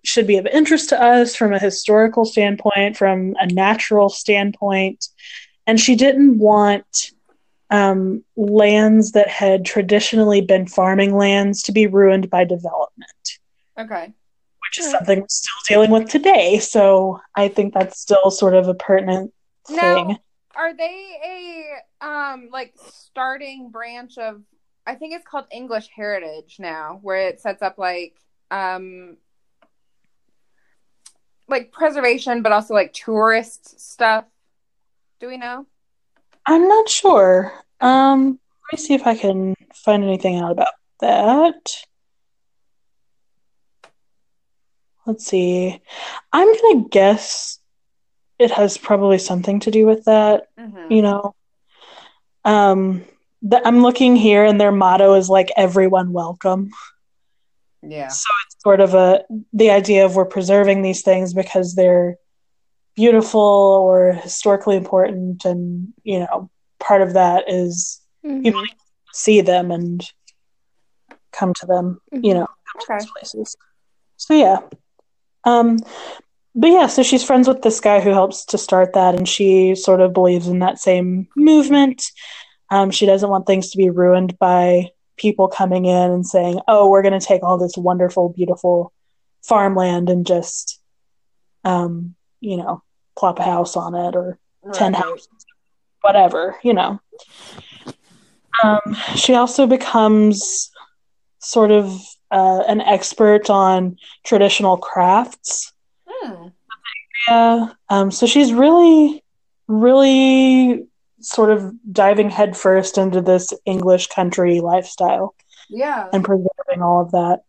should 0.04 0.26
be 0.26 0.36
of 0.36 0.46
interest 0.46 0.88
to 0.90 1.00
us 1.02 1.34
from 1.36 1.52
a 1.52 1.58
historical 1.58 2.24
standpoint, 2.24 2.96
from 2.96 3.34
a 3.38 3.46
natural 3.46 4.08
standpoint. 4.08 5.06
And 5.66 5.80
she 5.80 5.96
didn't 5.96 6.38
want 6.38 6.86
um, 7.70 8.24
lands 8.36 9.12
that 9.12 9.28
had 9.28 9.64
traditionally 9.64 10.40
been 10.40 10.66
farming 10.66 11.16
lands 11.16 11.62
to 11.64 11.72
be 11.72 11.86
ruined 11.86 12.30
by 12.30 12.44
development, 12.44 13.38
Okay. 13.78 14.06
which 14.06 14.78
is 14.78 14.90
something 14.90 15.20
we're 15.20 15.26
still 15.28 15.62
dealing 15.68 15.90
with 15.90 16.08
today. 16.08 16.58
So 16.60 17.20
I 17.34 17.48
think 17.48 17.74
that's 17.74 18.00
still 18.00 18.30
sort 18.30 18.54
of 18.54 18.68
a 18.68 18.74
pertinent 18.74 19.32
thing. 19.66 20.08
Now, 20.08 20.18
are 20.54 20.74
they 20.74 21.18
a 21.24 21.95
um 22.00 22.48
like 22.52 22.74
starting 22.76 23.70
branch 23.70 24.18
of 24.18 24.42
I 24.86 24.94
think 24.94 25.14
it's 25.14 25.26
called 25.26 25.46
English 25.50 25.88
Heritage 25.94 26.56
now, 26.58 27.00
where 27.02 27.28
it 27.28 27.40
sets 27.40 27.62
up 27.62 27.78
like 27.78 28.16
um 28.50 29.16
like 31.48 31.72
preservation 31.72 32.42
but 32.42 32.52
also 32.52 32.74
like 32.74 32.92
tourist 32.92 33.80
stuff. 33.80 34.24
Do 35.20 35.28
we 35.28 35.36
know? 35.36 35.66
I'm 36.46 36.68
not 36.68 36.88
sure. 36.88 37.52
Um, 37.80 38.38
let 38.70 38.78
me 38.80 38.84
see 38.84 38.94
if 38.94 39.06
I 39.06 39.16
can 39.16 39.54
find 39.74 40.04
anything 40.04 40.36
out 40.36 40.52
about 40.52 40.74
that. 41.00 41.54
Let's 45.06 45.26
see. 45.26 45.80
I'm 46.32 46.46
gonna 46.62 46.88
guess 46.88 47.60
it 48.38 48.50
has 48.50 48.76
probably 48.76 49.18
something 49.18 49.60
to 49.60 49.70
do 49.70 49.86
with 49.86 50.04
that, 50.04 50.48
Mhm. 50.58 50.90
you 50.90 51.02
know. 51.02 51.34
Um, 52.46 53.04
the, 53.42 53.60
I'm 53.66 53.82
looking 53.82 54.16
here, 54.16 54.44
and 54.44 54.60
their 54.60 54.72
motto 54.72 55.14
is 55.14 55.28
like 55.28 55.50
"everyone 55.56 56.12
welcome." 56.12 56.70
Yeah. 57.82 58.08
So 58.08 58.26
it's 58.46 58.56
sort 58.62 58.80
of 58.80 58.94
a 58.94 59.24
the 59.52 59.70
idea 59.70 60.04
of 60.06 60.16
we're 60.16 60.24
preserving 60.24 60.82
these 60.82 61.02
things 61.02 61.34
because 61.34 61.74
they're 61.74 62.16
beautiful 62.94 63.40
or 63.40 64.12
historically 64.12 64.76
important, 64.76 65.44
and 65.44 65.92
you 66.04 66.20
know, 66.20 66.50
part 66.80 67.02
of 67.02 67.12
that 67.14 67.44
is 67.48 68.00
people 68.22 68.62
Mhm. 68.62 68.66
see 69.12 69.40
them 69.40 69.70
and 69.70 70.08
come 71.32 71.52
to 71.60 71.66
them, 71.66 72.00
you 72.12 72.32
know, 72.32 72.46
come 72.46 72.80
to 72.80 72.92
Okay. 72.92 72.98
these 72.98 73.10
places. 73.10 73.56
So 74.16 74.34
yeah. 74.34 74.60
Um 75.44 75.78
but 76.56 76.68
yeah, 76.68 76.86
so 76.86 77.02
she's 77.02 77.22
friends 77.22 77.46
with 77.46 77.62
this 77.62 77.78
guy 77.80 78.00
who 78.00 78.10
helps 78.10 78.44
to 78.46 78.58
start 78.58 78.94
that 78.94 79.14
and 79.14 79.28
she 79.28 79.74
sort 79.74 80.00
of 80.00 80.12
believes 80.12 80.48
in 80.48 80.58
that 80.60 80.78
same 80.78 81.28
movement. 81.36 82.02
Um 82.70 82.90
she 82.90 83.06
doesn't 83.06 83.30
want 83.30 83.46
things 83.46 83.70
to 83.70 83.76
be 83.76 83.90
ruined 83.90 84.38
by 84.38 84.90
people 85.16 85.48
coming 85.48 85.84
in 85.84 86.10
and 86.10 86.26
saying, 86.26 86.60
"Oh, 86.66 86.90
we're 86.90 87.02
going 87.02 87.18
to 87.18 87.24
take 87.24 87.42
all 87.42 87.58
this 87.58 87.76
wonderful 87.76 88.30
beautiful 88.30 88.92
farmland 89.42 90.10
and 90.10 90.26
just 90.26 90.80
um, 91.66 92.14
you 92.40 92.56
know, 92.56 92.82
plop 93.18 93.38
a 93.40 93.42
house 93.42 93.76
on 93.76 93.94
it 93.94 94.14
or 94.14 94.38
10 94.72 94.94
houses, 94.94 95.28
whatever, 96.00 96.56
you 96.62 96.72
know. 96.72 97.00
Um, 98.62 98.96
she 99.16 99.34
also 99.34 99.66
becomes 99.66 100.70
sort 101.40 101.72
of 101.72 102.00
uh, 102.30 102.62
an 102.68 102.80
expert 102.80 103.50
on 103.50 103.96
traditional 104.24 104.76
crafts. 104.76 105.72
Yeah. 107.28 107.68
Um, 107.88 108.10
so 108.10 108.26
she's 108.26 108.52
really, 108.52 109.22
really 109.68 110.86
sort 111.20 111.50
of 111.50 111.72
diving 111.92 112.30
headfirst 112.30 112.98
into 112.98 113.20
this 113.20 113.52
English 113.64 114.08
country 114.08 114.60
lifestyle 114.60 115.34
Yeah. 115.68 116.08
and 116.12 116.24
preserving 116.24 116.82
all 116.82 117.00
of 117.02 117.10
that. 117.12 117.40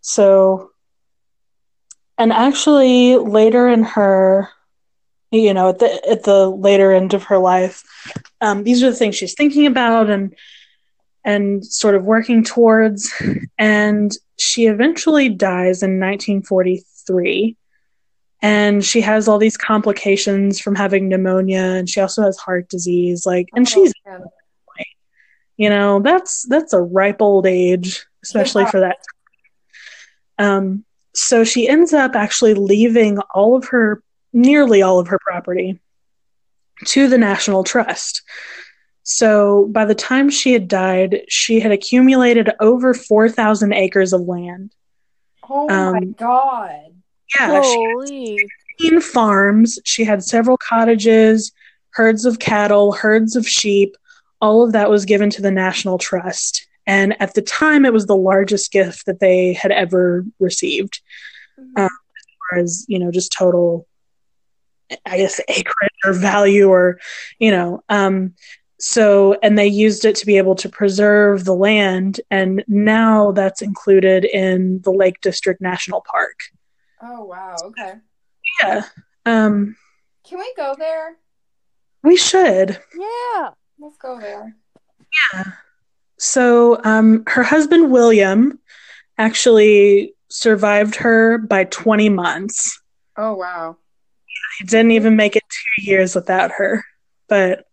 So, 0.00 0.70
and 2.16 2.32
actually, 2.32 3.16
later 3.16 3.68
in 3.68 3.82
her, 3.82 4.48
you 5.30 5.52
know, 5.52 5.70
at 5.70 5.78
the 5.80 6.08
at 6.08 6.22
the 6.22 6.48
later 6.48 6.92
end 6.92 7.12
of 7.12 7.24
her 7.24 7.38
life, 7.38 7.82
um, 8.40 8.62
these 8.64 8.82
are 8.82 8.90
the 8.90 8.96
things 8.96 9.16
she's 9.16 9.34
thinking 9.34 9.66
about 9.66 10.08
and 10.10 10.34
and 11.24 11.64
sort 11.64 11.94
of 11.96 12.04
working 12.04 12.44
towards. 12.44 13.12
And 13.58 14.12
she 14.38 14.66
eventually 14.66 15.28
dies 15.28 15.82
in 15.82 15.98
1943. 15.98 16.84
And 18.42 18.84
she 18.84 19.00
has 19.00 19.26
all 19.26 19.38
these 19.38 19.56
complications 19.56 20.60
from 20.60 20.74
having 20.74 21.08
pneumonia, 21.08 21.60
and 21.62 21.88
she 21.88 22.00
also 22.00 22.22
has 22.22 22.36
heart 22.36 22.68
disease. 22.68 23.24
Like, 23.24 23.48
and 23.54 23.66
she's 23.68 23.92
Oh, 24.06 24.10
man. 24.10 24.22
you 25.56 25.70
know 25.70 26.00
that's 26.00 26.42
that's 26.48 26.72
a 26.72 26.80
ripe 26.80 27.22
old 27.22 27.46
age 27.46 28.04
especially 28.22 28.64
Yeah. 28.64 28.70
for 28.70 28.80
that 28.80 28.96
um 30.38 30.84
so 31.14 31.44
she 31.44 31.68
ends 31.68 31.92
up 31.92 32.16
actually 32.16 32.54
leaving 32.54 33.18
all 33.34 33.54
of 33.56 33.66
her 33.68 34.02
nearly 34.32 34.82
all 34.82 34.98
of 34.98 35.06
her 35.08 35.18
property 35.20 35.80
to 36.86 37.06
the 37.08 37.18
national 37.18 37.62
trust 37.62 38.22
so 39.04 39.68
by 39.70 39.84
the 39.84 39.94
time 39.94 40.28
she 40.28 40.52
had 40.52 40.66
died 40.66 41.22
she 41.28 41.60
had 41.60 41.70
accumulated 41.70 42.50
over 42.60 42.92
4000 42.94 43.72
acres 43.72 44.12
of 44.12 44.22
land 44.22 44.74
Oh 45.48 45.68
my 45.68 45.98
Um, 45.98 46.12
god. 46.12 46.93
Yeah 47.38 47.62
she 47.62 47.74
Holy. 47.74 48.38
15 48.78 49.00
farms. 49.00 49.78
She 49.84 50.04
had 50.04 50.22
several 50.22 50.56
cottages, 50.56 51.52
herds 51.90 52.24
of 52.24 52.38
cattle, 52.38 52.92
herds 52.92 53.36
of 53.36 53.46
sheep. 53.46 53.96
All 54.40 54.62
of 54.62 54.72
that 54.72 54.90
was 54.90 55.04
given 55.04 55.30
to 55.30 55.42
the 55.42 55.50
National 55.50 55.98
Trust. 55.98 56.66
And 56.86 57.20
at 57.20 57.34
the 57.34 57.42
time, 57.42 57.84
it 57.84 57.92
was 57.92 58.06
the 58.06 58.16
largest 58.16 58.70
gift 58.70 59.06
that 59.06 59.20
they 59.20 59.54
had 59.54 59.72
ever 59.72 60.24
received, 60.38 61.00
as 61.76 61.88
far 62.50 62.58
as, 62.58 62.84
you 62.88 62.98
know, 62.98 63.10
just 63.10 63.32
total, 63.32 63.86
I 65.06 65.16
guess, 65.16 65.40
acreage 65.48 65.92
or 66.04 66.12
value 66.12 66.68
or, 66.68 67.00
you 67.38 67.50
know. 67.50 67.82
Um, 67.88 68.34
so, 68.78 69.38
and 69.42 69.56
they 69.56 69.66
used 69.66 70.04
it 70.04 70.16
to 70.16 70.26
be 70.26 70.36
able 70.36 70.56
to 70.56 70.68
preserve 70.68 71.44
the 71.44 71.54
land. 71.54 72.20
And 72.30 72.62
now 72.68 73.32
that's 73.32 73.62
included 73.62 74.26
in 74.26 74.82
the 74.82 74.92
Lake 74.92 75.22
District 75.22 75.62
National 75.62 76.02
Park. 76.02 76.38
Oh 77.02 77.24
wow. 77.24 77.56
Okay. 77.64 77.94
Yeah. 78.62 78.84
Um, 79.26 79.76
Can 80.28 80.38
we 80.38 80.52
go 80.56 80.74
there? 80.78 81.16
we 82.02 82.16
should. 82.16 82.78
Yeah. 82.96 83.50
Let's 83.78 83.96
go 83.96 84.20
there. 84.20 84.54
Yeah. 85.32 85.44
So, 86.18 86.80
um, 86.84 87.24
her 87.26 87.42
husband 87.42 87.90
William 87.90 88.60
actually 89.18 90.14
survived 90.28 90.96
her 90.96 91.38
by 91.38 91.64
20 91.64 92.10
months. 92.10 92.80
Oh 93.16 93.34
wow. 93.34 93.76
He 94.58 94.66
didn't 94.66 94.92
even 94.92 95.16
make 95.16 95.34
it 95.36 95.42
two 95.48 95.90
years 95.90 96.14
without 96.14 96.52
her. 96.52 96.84
But, 97.28 97.64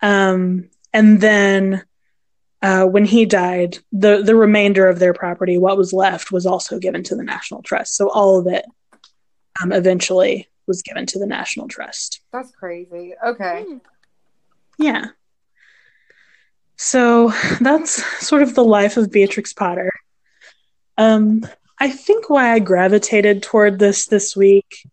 um, 0.00 0.70
and 0.92 1.20
then 1.20 1.84
uh, 2.62 2.84
when 2.84 3.04
he 3.04 3.24
died, 3.24 3.78
the 3.92 4.22
the 4.22 4.34
remainder 4.34 4.88
of 4.88 4.98
their 4.98 5.14
property, 5.14 5.58
what 5.58 5.76
was 5.76 5.92
left, 5.92 6.32
was 6.32 6.46
also 6.46 6.78
given 6.78 7.02
to 7.04 7.14
the 7.16 7.22
National 7.24 7.62
Trust. 7.62 7.94
So 7.96 8.10
all 8.10 8.38
of 8.38 8.46
it, 8.46 8.64
um, 9.62 9.72
eventually, 9.72 10.48
was 10.66 10.82
given 10.82 11.06
to 11.06 11.18
the 11.18 11.26
National 11.26 11.68
Trust. 11.68 12.20
That's 12.32 12.50
crazy. 12.50 13.14
Okay. 13.24 13.64
Yeah. 14.78 15.06
So 16.76 17.32
that's 17.60 18.04
sort 18.26 18.42
of 18.42 18.54
the 18.54 18.64
life 18.64 18.96
of 18.96 19.10
Beatrix 19.10 19.52
Potter. 19.52 19.90
Um, 20.96 21.46
I 21.80 21.90
think 21.90 22.28
why 22.28 22.52
I 22.52 22.58
gravitated 22.58 23.42
toward 23.42 23.78
this 23.78 24.06
this 24.06 24.36
week 24.36 24.88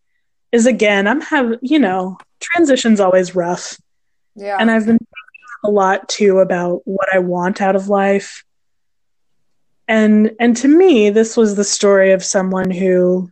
is 0.51 0.65
again, 0.65 1.07
I'm 1.07 1.21
have 1.21 1.55
you 1.61 1.79
know, 1.79 2.17
transition's 2.39 2.99
always 2.99 3.35
rough, 3.35 3.79
Yeah. 4.35 4.57
and 4.59 4.69
I've 4.71 4.85
been 4.85 4.97
thinking 4.97 5.07
a 5.63 5.69
lot 5.69 6.07
too 6.09 6.39
about 6.39 6.81
what 6.85 7.13
I 7.13 7.19
want 7.19 7.61
out 7.61 7.75
of 7.75 7.89
life. 7.89 8.43
And 9.87 10.31
and 10.39 10.57
to 10.57 10.67
me, 10.67 11.09
this 11.09 11.37
was 11.37 11.55
the 11.55 11.63
story 11.63 12.11
of 12.11 12.23
someone 12.23 12.71
who, 12.71 13.29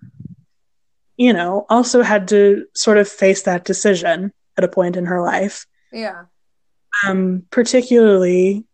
you 1.18 1.34
know, 1.34 1.66
also 1.70 2.02
had 2.02 2.28
to 2.30 2.66
sort 2.76 2.98
of 2.98 3.10
face 3.10 3.44
that 3.44 3.66
decision 3.66 4.32
at 4.58 4.64
a 4.64 4.68
point 4.68 4.96
in 4.96 5.06
her 5.06 5.22
life 5.22 5.66
yeah. 5.94 6.24
um, 7.06 7.46
particularly 7.52 8.66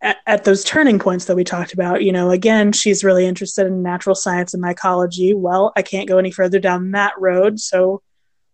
at, 0.00 0.18
at 0.26 0.44
those 0.44 0.64
turning 0.64 0.98
points 0.98 1.26
that 1.26 1.36
we 1.36 1.44
talked 1.44 1.74
about. 1.74 2.02
You 2.02 2.12
know, 2.12 2.30
again, 2.30 2.72
she's 2.72 3.04
really 3.04 3.26
interested 3.26 3.66
in 3.66 3.82
natural 3.82 4.14
science 4.14 4.54
and 4.54 4.62
mycology. 4.62 5.34
Well, 5.34 5.72
I 5.76 5.82
can't 5.82 6.08
go 6.08 6.18
any 6.18 6.30
further 6.30 6.60
down 6.60 6.92
that 6.92 7.12
road, 7.18 7.58
so 7.58 8.02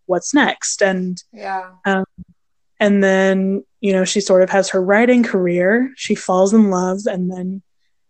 what's 0.06 0.34
next? 0.34 0.82
And 0.82 1.22
Yeah. 1.32 1.70
Um, 1.84 2.04
and 2.80 3.02
then 3.02 3.64
you 3.86 3.92
know 3.92 4.04
she 4.04 4.20
sort 4.20 4.42
of 4.42 4.50
has 4.50 4.68
her 4.70 4.82
writing 4.82 5.22
career. 5.22 5.92
She 5.96 6.14
falls 6.14 6.52
in 6.52 6.70
love, 6.70 7.00
and 7.06 7.30
then 7.30 7.62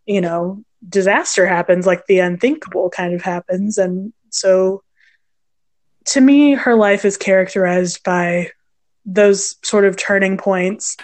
you 0.06 0.20
know 0.20 0.64
disaster 0.88 1.46
happens, 1.46 1.86
like 1.86 2.02
the 2.06 2.20
unthinkable 2.20 2.88
kind 2.90 3.12
of 3.14 3.22
happens, 3.22 3.78
and 3.78 4.12
so. 4.30 4.82
To 6.10 6.20
me, 6.20 6.54
her 6.54 6.76
life 6.76 7.04
is 7.04 7.16
characterized 7.16 8.04
by 8.04 8.50
those 9.04 9.56
sort 9.64 9.84
of 9.84 9.96
turning 9.96 10.36
points 10.36 10.96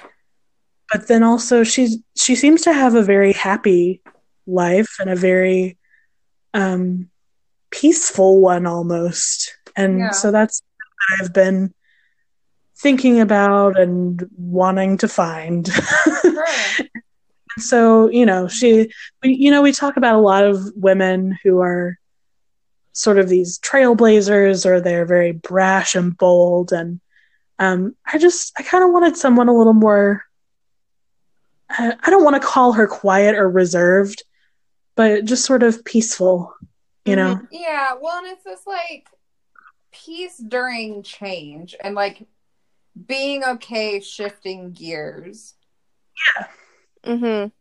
but 0.93 1.09
then 1.09 1.23
also 1.23 1.65
she's 1.65 1.99
she 2.17 2.35
seems 2.35 2.63
to 2.63 2.73
have 2.73 2.95
a 2.95 3.03
very 3.03 3.33
happy 3.33 4.01
life 4.47 4.97
and 5.01 5.09
a 5.11 5.17
very 5.17 5.79
um 6.55 7.09
peaceful 7.71 8.41
one 8.41 8.67
almost 8.67 9.57
and 9.77 9.99
Yeah. 9.99 10.11
so 10.11 10.31
that's 10.31 10.63
i've 11.21 11.33
been 11.33 11.73
thinking 12.83 13.21
about 13.21 13.79
and 13.79 14.29
wanting 14.37 14.97
to 14.99 15.09
find 15.09 15.69
Sure. 16.21 16.47
so 17.59 18.09
you 18.11 18.27
know 18.27 18.49
she 18.49 18.91
we, 19.23 19.35
you 19.35 19.51
know 19.51 19.63
we 19.63 19.73
talk 19.73 19.97
about 19.97 20.17
a 20.17 20.21
lot 20.21 20.45
of 20.45 20.61
women 20.75 21.39
who 21.43 21.61
are 21.61 21.99
sort 22.93 23.19
of 23.19 23.29
these 23.29 23.59
trailblazers 23.61 24.67
or 24.67 24.81
they're 24.81 25.07
very 25.07 25.33
brash 25.33 25.95
and 25.95 26.17
bold 26.19 26.73
and 26.73 27.01
um, 27.59 27.95
i 28.07 28.19
just 28.19 28.53
i 28.59 28.63
kind 28.63 28.83
of 28.83 28.91
wanted 28.91 29.17
someone 29.17 29.49
a 29.49 29.57
little 29.57 29.73
more 29.73 30.25
I 31.71 31.95
I 32.03 32.11
don't 32.11 32.25
want 32.25 32.41
to 32.41 32.47
call 32.47 32.73
her 32.73 32.87
quiet 32.87 33.37
or 33.37 33.49
reserved 33.49 34.25
but 34.97 35.25
just 35.25 35.45
sort 35.45 35.63
of 35.63 35.85
peaceful 35.85 36.55
you 37.05 37.17
know 37.17 37.41
yeah. 37.51 37.95
Well, 38.01 38.19
and 38.19 38.27
it's 38.29 38.45
just 38.45 38.67
like 38.67 39.09
peace 39.93 40.39
during 40.39 41.03
change 41.03 41.75
and 41.83 41.95
like 41.95 42.27
being 43.07 43.43
okay 43.45 44.01
shifting 44.01 44.73
gears. 44.73 45.55
Yeah. 46.37 46.47
Mhm. 47.15 47.53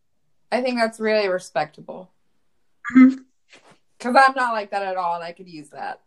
I 0.52 0.62
think 0.62 0.78
that's 0.78 1.00
really 1.00 1.28
respectable. 1.30 2.12
Mhm. 2.96 3.20
Because 3.98 4.16
I'm 4.18 4.36
not 4.36 4.54
like 4.54 4.72
that 4.72 4.84
at 4.84 4.98
all, 4.98 5.16
and 5.16 5.24
I 5.24 5.32
could 5.32 5.48
use 5.48 5.70
that. 5.70 6.02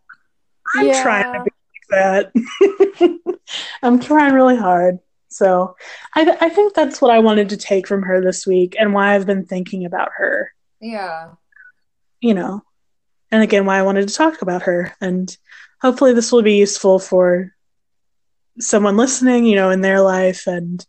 i'm 0.75 0.87
Yeah. 0.87 1.03
trying 1.03 1.33
to 1.33 1.43
be 1.43 1.51
like 1.91 2.31
that. 2.33 3.39
I'm 3.83 3.99
trying 3.99 4.33
really 4.33 4.57
hard. 4.57 4.99
So 5.29 5.75
I, 6.15 6.37
I 6.41 6.49
think 6.49 6.73
that's 6.73 7.01
what 7.01 7.11
I 7.11 7.19
wanted 7.19 7.49
to 7.49 7.57
take 7.57 7.87
from 7.87 8.03
her 8.03 8.21
this 8.21 8.45
week 8.47 8.75
and 8.79 8.93
why 8.93 9.13
I've 9.15 9.25
been 9.25 9.45
thinking 9.45 9.85
about 9.85 10.11
her. 10.17 10.53
Yeah. 10.79 11.31
You 12.21 12.33
know, 12.33 12.63
and 13.31 13.43
again, 13.43 13.65
why 13.65 13.77
I 13.77 13.83
wanted 13.83 14.07
to 14.07 14.13
talk 14.13 14.41
about 14.41 14.63
her. 14.63 14.93
And 15.01 15.35
hopefully 15.81 16.13
this 16.13 16.31
will 16.31 16.41
be 16.41 16.55
useful 16.57 16.99
for 16.99 17.54
someone 18.59 18.97
listening, 18.97 19.45
you 19.45 19.55
know, 19.55 19.69
in 19.69 19.81
their 19.81 20.01
life 20.01 20.47
and 20.47 20.85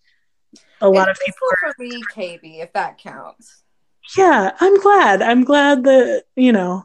a 0.81 0.89
lot 0.89 1.09
It's 1.09 1.19
of 1.21 1.25
people 1.27 1.49
useful 1.51 1.69
are, 1.69 1.75
for 1.75 1.83
me, 1.83 2.03
KB, 2.15 2.63
if 2.63 2.73
that 2.75 2.99
counts. 2.99 3.63
yeah 4.17 4.53
i'm 4.61 4.79
glad 4.81 5.21
i'm 5.21 5.43
glad 5.43 5.83
that 5.85 6.23
you 6.37 6.53
know 6.53 6.85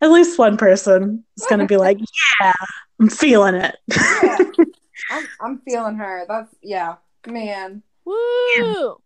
at 0.00 0.10
least 0.10 0.36
one 0.38 0.56
person 0.56 1.24
is 1.36 1.46
going 1.46 1.60
to 1.60 1.66
be 1.66 1.76
like 1.76 1.96
yeah 2.40 2.52
i'm 3.00 3.08
feeling 3.08 3.54
it 3.54 3.76
Yeah. 4.22 4.38
I'm, 5.10 5.26
I'm 5.40 5.58
feeling 5.60 5.94
her. 5.96 6.24
That's 6.26 6.52
yeah, 6.62 6.96
man. 7.28 7.82
Woo! 8.04 8.96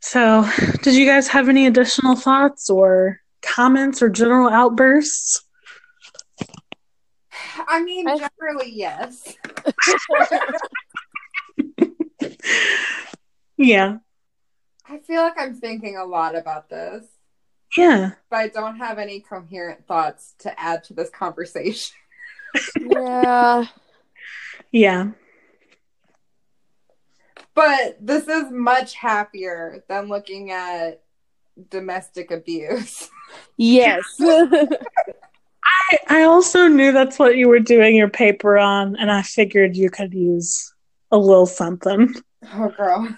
so 0.00 0.48
did 0.82 0.94
you 0.94 1.06
guys 1.06 1.28
have 1.28 1.48
any 1.48 1.66
additional 1.66 2.16
thoughts 2.16 2.68
or 2.70 3.20
comments 3.42 4.02
or 4.02 4.08
general 4.08 4.48
outbursts 4.48 5.43
I 7.68 7.82
mean, 7.82 8.08
I- 8.08 8.18
generally, 8.18 8.70
yes. 8.72 9.34
yeah 13.56 13.98
I 14.88 14.98
feel 14.98 15.22
like 15.22 15.38
I'm 15.38 15.54
thinking 15.54 15.96
a 15.96 16.04
lot 16.04 16.34
about 16.36 16.68
this, 16.68 17.04
yeah 17.76 18.10
but 18.30 18.36
I 18.36 18.48
don't 18.48 18.76
have 18.78 18.98
any 18.98 19.20
coherent 19.20 19.86
thoughts 19.86 20.34
to 20.40 20.58
add 20.60 20.84
to 20.84 20.94
this 20.94 21.10
conversation. 21.10 21.94
yeah. 22.80 23.64
yeah 24.72 25.10
But 27.54 27.98
this 28.00 28.26
is 28.28 28.50
much 28.50 28.94
happier 28.94 29.84
than 29.88 30.08
looking 30.08 30.50
at 30.50 31.02
domestic 31.70 32.30
abuse. 32.32 33.08
Yes. 33.56 34.04
I, 35.64 35.98
I 36.08 36.22
also 36.24 36.68
knew 36.68 36.92
that's 36.92 37.18
what 37.18 37.36
you 37.36 37.48
were 37.48 37.60
doing 37.60 37.96
your 37.96 38.08
paper 38.08 38.58
on 38.58 38.96
and 38.96 39.10
i 39.10 39.22
figured 39.22 39.76
you 39.76 39.90
could 39.90 40.12
use 40.14 40.72
a 41.10 41.16
little 41.18 41.46
something 41.46 42.14
Oh, 42.52 42.68
girl. 42.76 43.08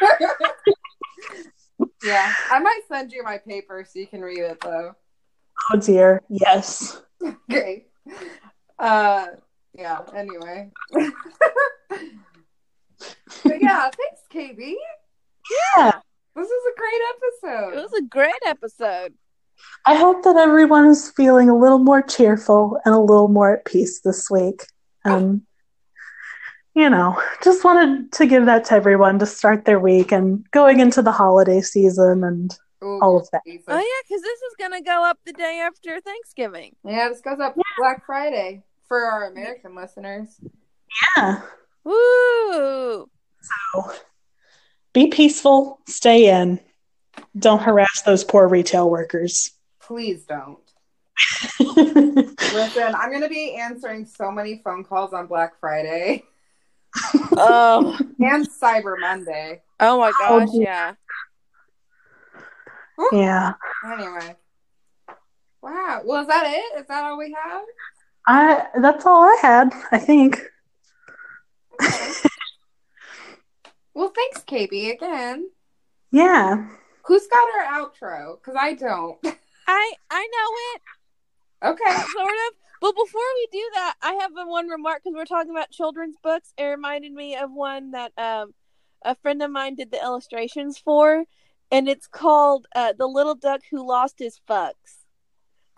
yeah, 2.04 2.32
I 2.50 2.60
might 2.60 2.80
send 2.88 3.10
you 3.10 3.22
my 3.24 3.38
paper 3.38 3.84
so 3.84 3.98
you 3.98 4.06
can 4.06 4.20
read 4.20 4.38
it, 4.38 4.60
though. 4.60 4.92
oh 5.72 5.78
dear 5.80 6.22
yes 6.28 7.02
Okay. 7.50 7.86
Uh, 8.78 9.26
yeah. 9.74 10.00
Anyway. 10.14 10.70
but 10.92 11.10
yeah, 13.60 13.90
thanks, 13.90 14.22
KB. 14.32 14.74
yeah 15.76 15.92
This 16.36 16.46
is 16.48 16.62
a 16.72 16.76
great 16.78 17.02
episode. 17.16 17.72
it 17.78 17.82
was 17.82 17.92
a 17.98 18.02
great 18.02 18.42
episode. 18.46 19.14
I 19.84 19.94
hope 19.94 20.24
that 20.24 20.36
everyone 20.36 20.86
is 20.86 21.12
feeling 21.12 21.48
a 21.48 21.56
little 21.56 21.78
more 21.78 22.02
cheerful 22.02 22.80
and 22.84 22.94
a 22.94 22.98
little 22.98 23.28
more 23.28 23.54
at 23.54 23.64
peace 23.64 24.00
this 24.00 24.28
week. 24.30 24.62
Um, 25.04 25.46
you 26.74 26.90
know, 26.90 27.20
just 27.42 27.64
wanted 27.64 28.12
to 28.12 28.26
give 28.26 28.46
that 28.46 28.64
to 28.66 28.74
everyone 28.74 29.18
to 29.20 29.26
start 29.26 29.64
their 29.64 29.78
week 29.80 30.12
and 30.12 30.44
going 30.50 30.80
into 30.80 31.02
the 31.02 31.12
holiday 31.12 31.60
season 31.60 32.24
and 32.24 32.56
Ooh, 32.84 33.00
all 33.00 33.16
of 33.18 33.28
that. 33.30 33.42
Jesus. 33.46 33.64
Oh 33.68 33.78
yeah, 33.78 34.02
because 34.08 34.22
this 34.22 34.40
is 34.40 34.54
gonna 34.58 34.82
go 34.82 35.04
up 35.04 35.18
the 35.24 35.32
day 35.32 35.60
after 35.60 36.00
Thanksgiving. 36.00 36.74
Yeah, 36.84 37.08
this 37.08 37.20
goes 37.20 37.40
up 37.40 37.56
Black 37.78 38.04
Friday 38.04 38.64
for 38.88 39.04
our 39.04 39.30
American 39.30 39.74
listeners. 39.74 40.38
yeah. 41.16 41.42
Woo! 41.84 43.08
So 43.40 43.92
be 44.92 45.06
peaceful, 45.06 45.80
stay 45.86 46.28
in. 46.28 46.60
Don't 47.38 47.60
harass 47.62 48.02
those 48.02 48.24
poor 48.24 48.48
retail 48.48 48.88
workers. 48.90 49.52
Please 49.80 50.24
don't. 50.24 50.58
Listen, 51.76 52.94
I'm 52.94 53.10
going 53.10 53.22
to 53.22 53.28
be 53.28 53.56
answering 53.56 54.06
so 54.06 54.30
many 54.30 54.60
phone 54.64 54.84
calls 54.84 55.12
on 55.12 55.26
Black 55.26 55.58
Friday 55.60 56.22
Oh, 57.32 57.96
and 58.20 58.48
Cyber 58.48 58.94
Monday. 58.98 59.62
oh 59.80 59.98
my 59.98 60.12
Oh, 60.22 60.40
gosh, 60.40 60.50
dear. 60.52 60.62
yeah. 60.62 60.94
yeah. 63.12 63.52
Anyway. 63.84 64.36
Wow. 65.62 66.02
Well, 66.04 66.22
is 66.22 66.28
that 66.28 66.46
it? 66.46 66.80
Is 66.80 66.86
that 66.86 67.04
all 67.04 67.18
we 67.18 67.34
have? 67.44 67.62
I 68.26 68.66
that's 68.80 69.04
all 69.06 69.22
I 69.24 69.36
had, 69.42 69.72
I 69.92 69.98
think. 69.98 70.40
Well, 73.94 74.12
thanks, 74.14 74.42
KB, 74.42 74.92
again. 74.92 75.48
Yeah. 76.10 76.68
Who's 77.06 77.26
got 77.26 77.46
our 77.58 77.80
outro? 77.80 78.38
Because 78.38 78.56
I 78.58 78.74
don't. 78.74 79.18
I 79.66 79.92
I 80.10 80.28
know 80.32 80.74
it 80.74 80.82
Okay. 81.62 81.96
sort 82.12 82.28
of. 82.28 82.54
But 82.80 82.94
before 82.94 83.22
we 83.34 83.48
do 83.52 83.70
that, 83.74 83.94
I 84.02 84.12
have 84.20 84.32
one 84.34 84.68
remark 84.68 85.02
because 85.02 85.16
we're 85.16 85.24
talking 85.24 85.50
about 85.50 85.70
children's 85.70 86.16
books. 86.22 86.52
It 86.58 86.64
reminded 86.64 87.12
me 87.12 87.36
of 87.36 87.50
one 87.52 87.92
that 87.92 88.12
um 88.18 88.52
a 89.04 89.14
friend 89.16 89.42
of 89.42 89.50
mine 89.50 89.76
did 89.76 89.90
the 89.90 90.02
illustrations 90.02 90.78
for, 90.78 91.24
and 91.70 91.88
it's 91.88 92.06
called 92.06 92.66
uh, 92.74 92.92
"The 92.98 93.06
Little 93.06 93.34
Duck 93.34 93.62
Who 93.70 93.86
Lost 93.86 94.16
His 94.18 94.40
Fucks." 94.48 95.04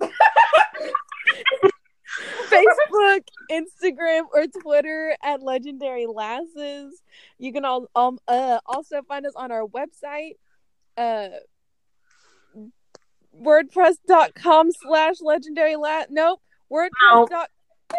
Facebook, 2.50 3.20
Instagram, 3.50 4.22
or 4.32 4.46
Twitter 4.60 5.16
at 5.22 5.42
Legendary 5.42 6.06
Lasses. 6.06 7.00
You 7.38 7.52
can 7.52 7.64
all, 7.64 7.86
um, 7.94 8.18
uh, 8.28 8.58
also 8.66 9.02
find 9.02 9.24
us 9.26 9.34
on 9.36 9.50
our 9.52 9.64
website 9.66 10.34
uh 10.98 11.28
wordpress.com 13.42 14.72
slash 14.72 15.20
legendary 15.20 15.76
lat. 15.76 16.10
nope 16.10 16.40
wordpress 16.70 17.28
dot 17.28 17.50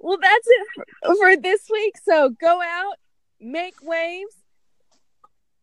Well, 0.00 0.18
that's 0.22 0.46
it 0.46 0.66
for, 1.02 1.14
for 1.16 1.36
this 1.36 1.62
week. 1.68 1.94
So 2.04 2.30
go 2.40 2.62
out, 2.62 2.94
make 3.40 3.74
waves. 3.82 4.32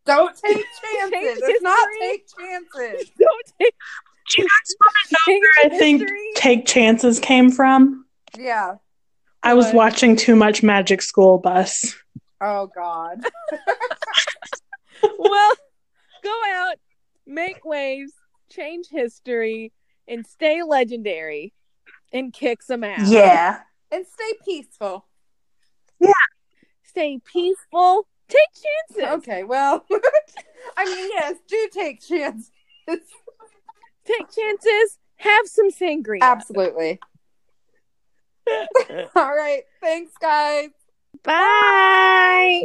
Don't 0.06 0.36
take 0.46 0.58
Change 0.58 1.14
chances. 1.14 1.42
It's 1.46 1.62
not 1.62 1.88
take 2.02 2.26
chances. 2.38 3.10
Don't 3.20 3.46
take. 3.62 3.74
Do 4.36 4.42
you 4.42 4.48
guys 4.48 4.76
want 4.84 4.96
to 5.08 5.14
know 5.14 5.18
change 5.26 5.42
where 5.42 5.66
I 5.66 5.80
think 5.80 6.02
history. 6.02 6.30
Take 6.36 6.66
Chances 6.66 7.20
came 7.20 7.50
from? 7.50 8.06
Yeah. 8.38 8.76
I 9.42 9.54
was 9.54 9.68
What? 9.68 9.76
watching 9.76 10.18
too 10.18 10.36
much 10.36 10.62
Magic 10.64 11.02
School 11.02 11.38
Bus. 11.38 11.96
Oh 12.42 12.70
God. 12.76 13.24
well, 15.18 15.52
go 16.24 16.42
out, 16.56 16.76
make 17.26 17.64
waves, 17.64 18.12
change 18.56 18.88
history, 18.90 19.72
and 20.08 20.26
stay 20.26 20.62
legendary, 20.64 21.54
and 22.14 22.32
kick 22.34 22.62
some 22.62 22.84
ass. 22.84 23.10
Yeah. 23.10 23.62
And 23.92 24.06
stay 24.06 24.34
peaceful. 24.44 25.06
Yeah. 26.00 26.12
Stay 26.84 27.20
peaceful. 27.26 28.08
Take 28.28 28.98
chances. 28.98 29.28
Okay. 29.28 29.44
Well, 29.44 29.86
I 30.78 30.86
mean, 30.86 31.10
yes, 31.14 31.36
do 31.48 31.70
take 31.72 32.02
chances. 32.02 32.52
Take 32.88 34.32
chances. 34.32 35.00
Have 35.18 35.48
some 35.48 35.72
sangria. 35.72 36.22
Absolutely. 36.22 37.00
All 39.16 39.36
right. 39.36 39.64
Thanks, 39.82 40.14
guys. 40.20 40.70
Bye. 41.24 42.64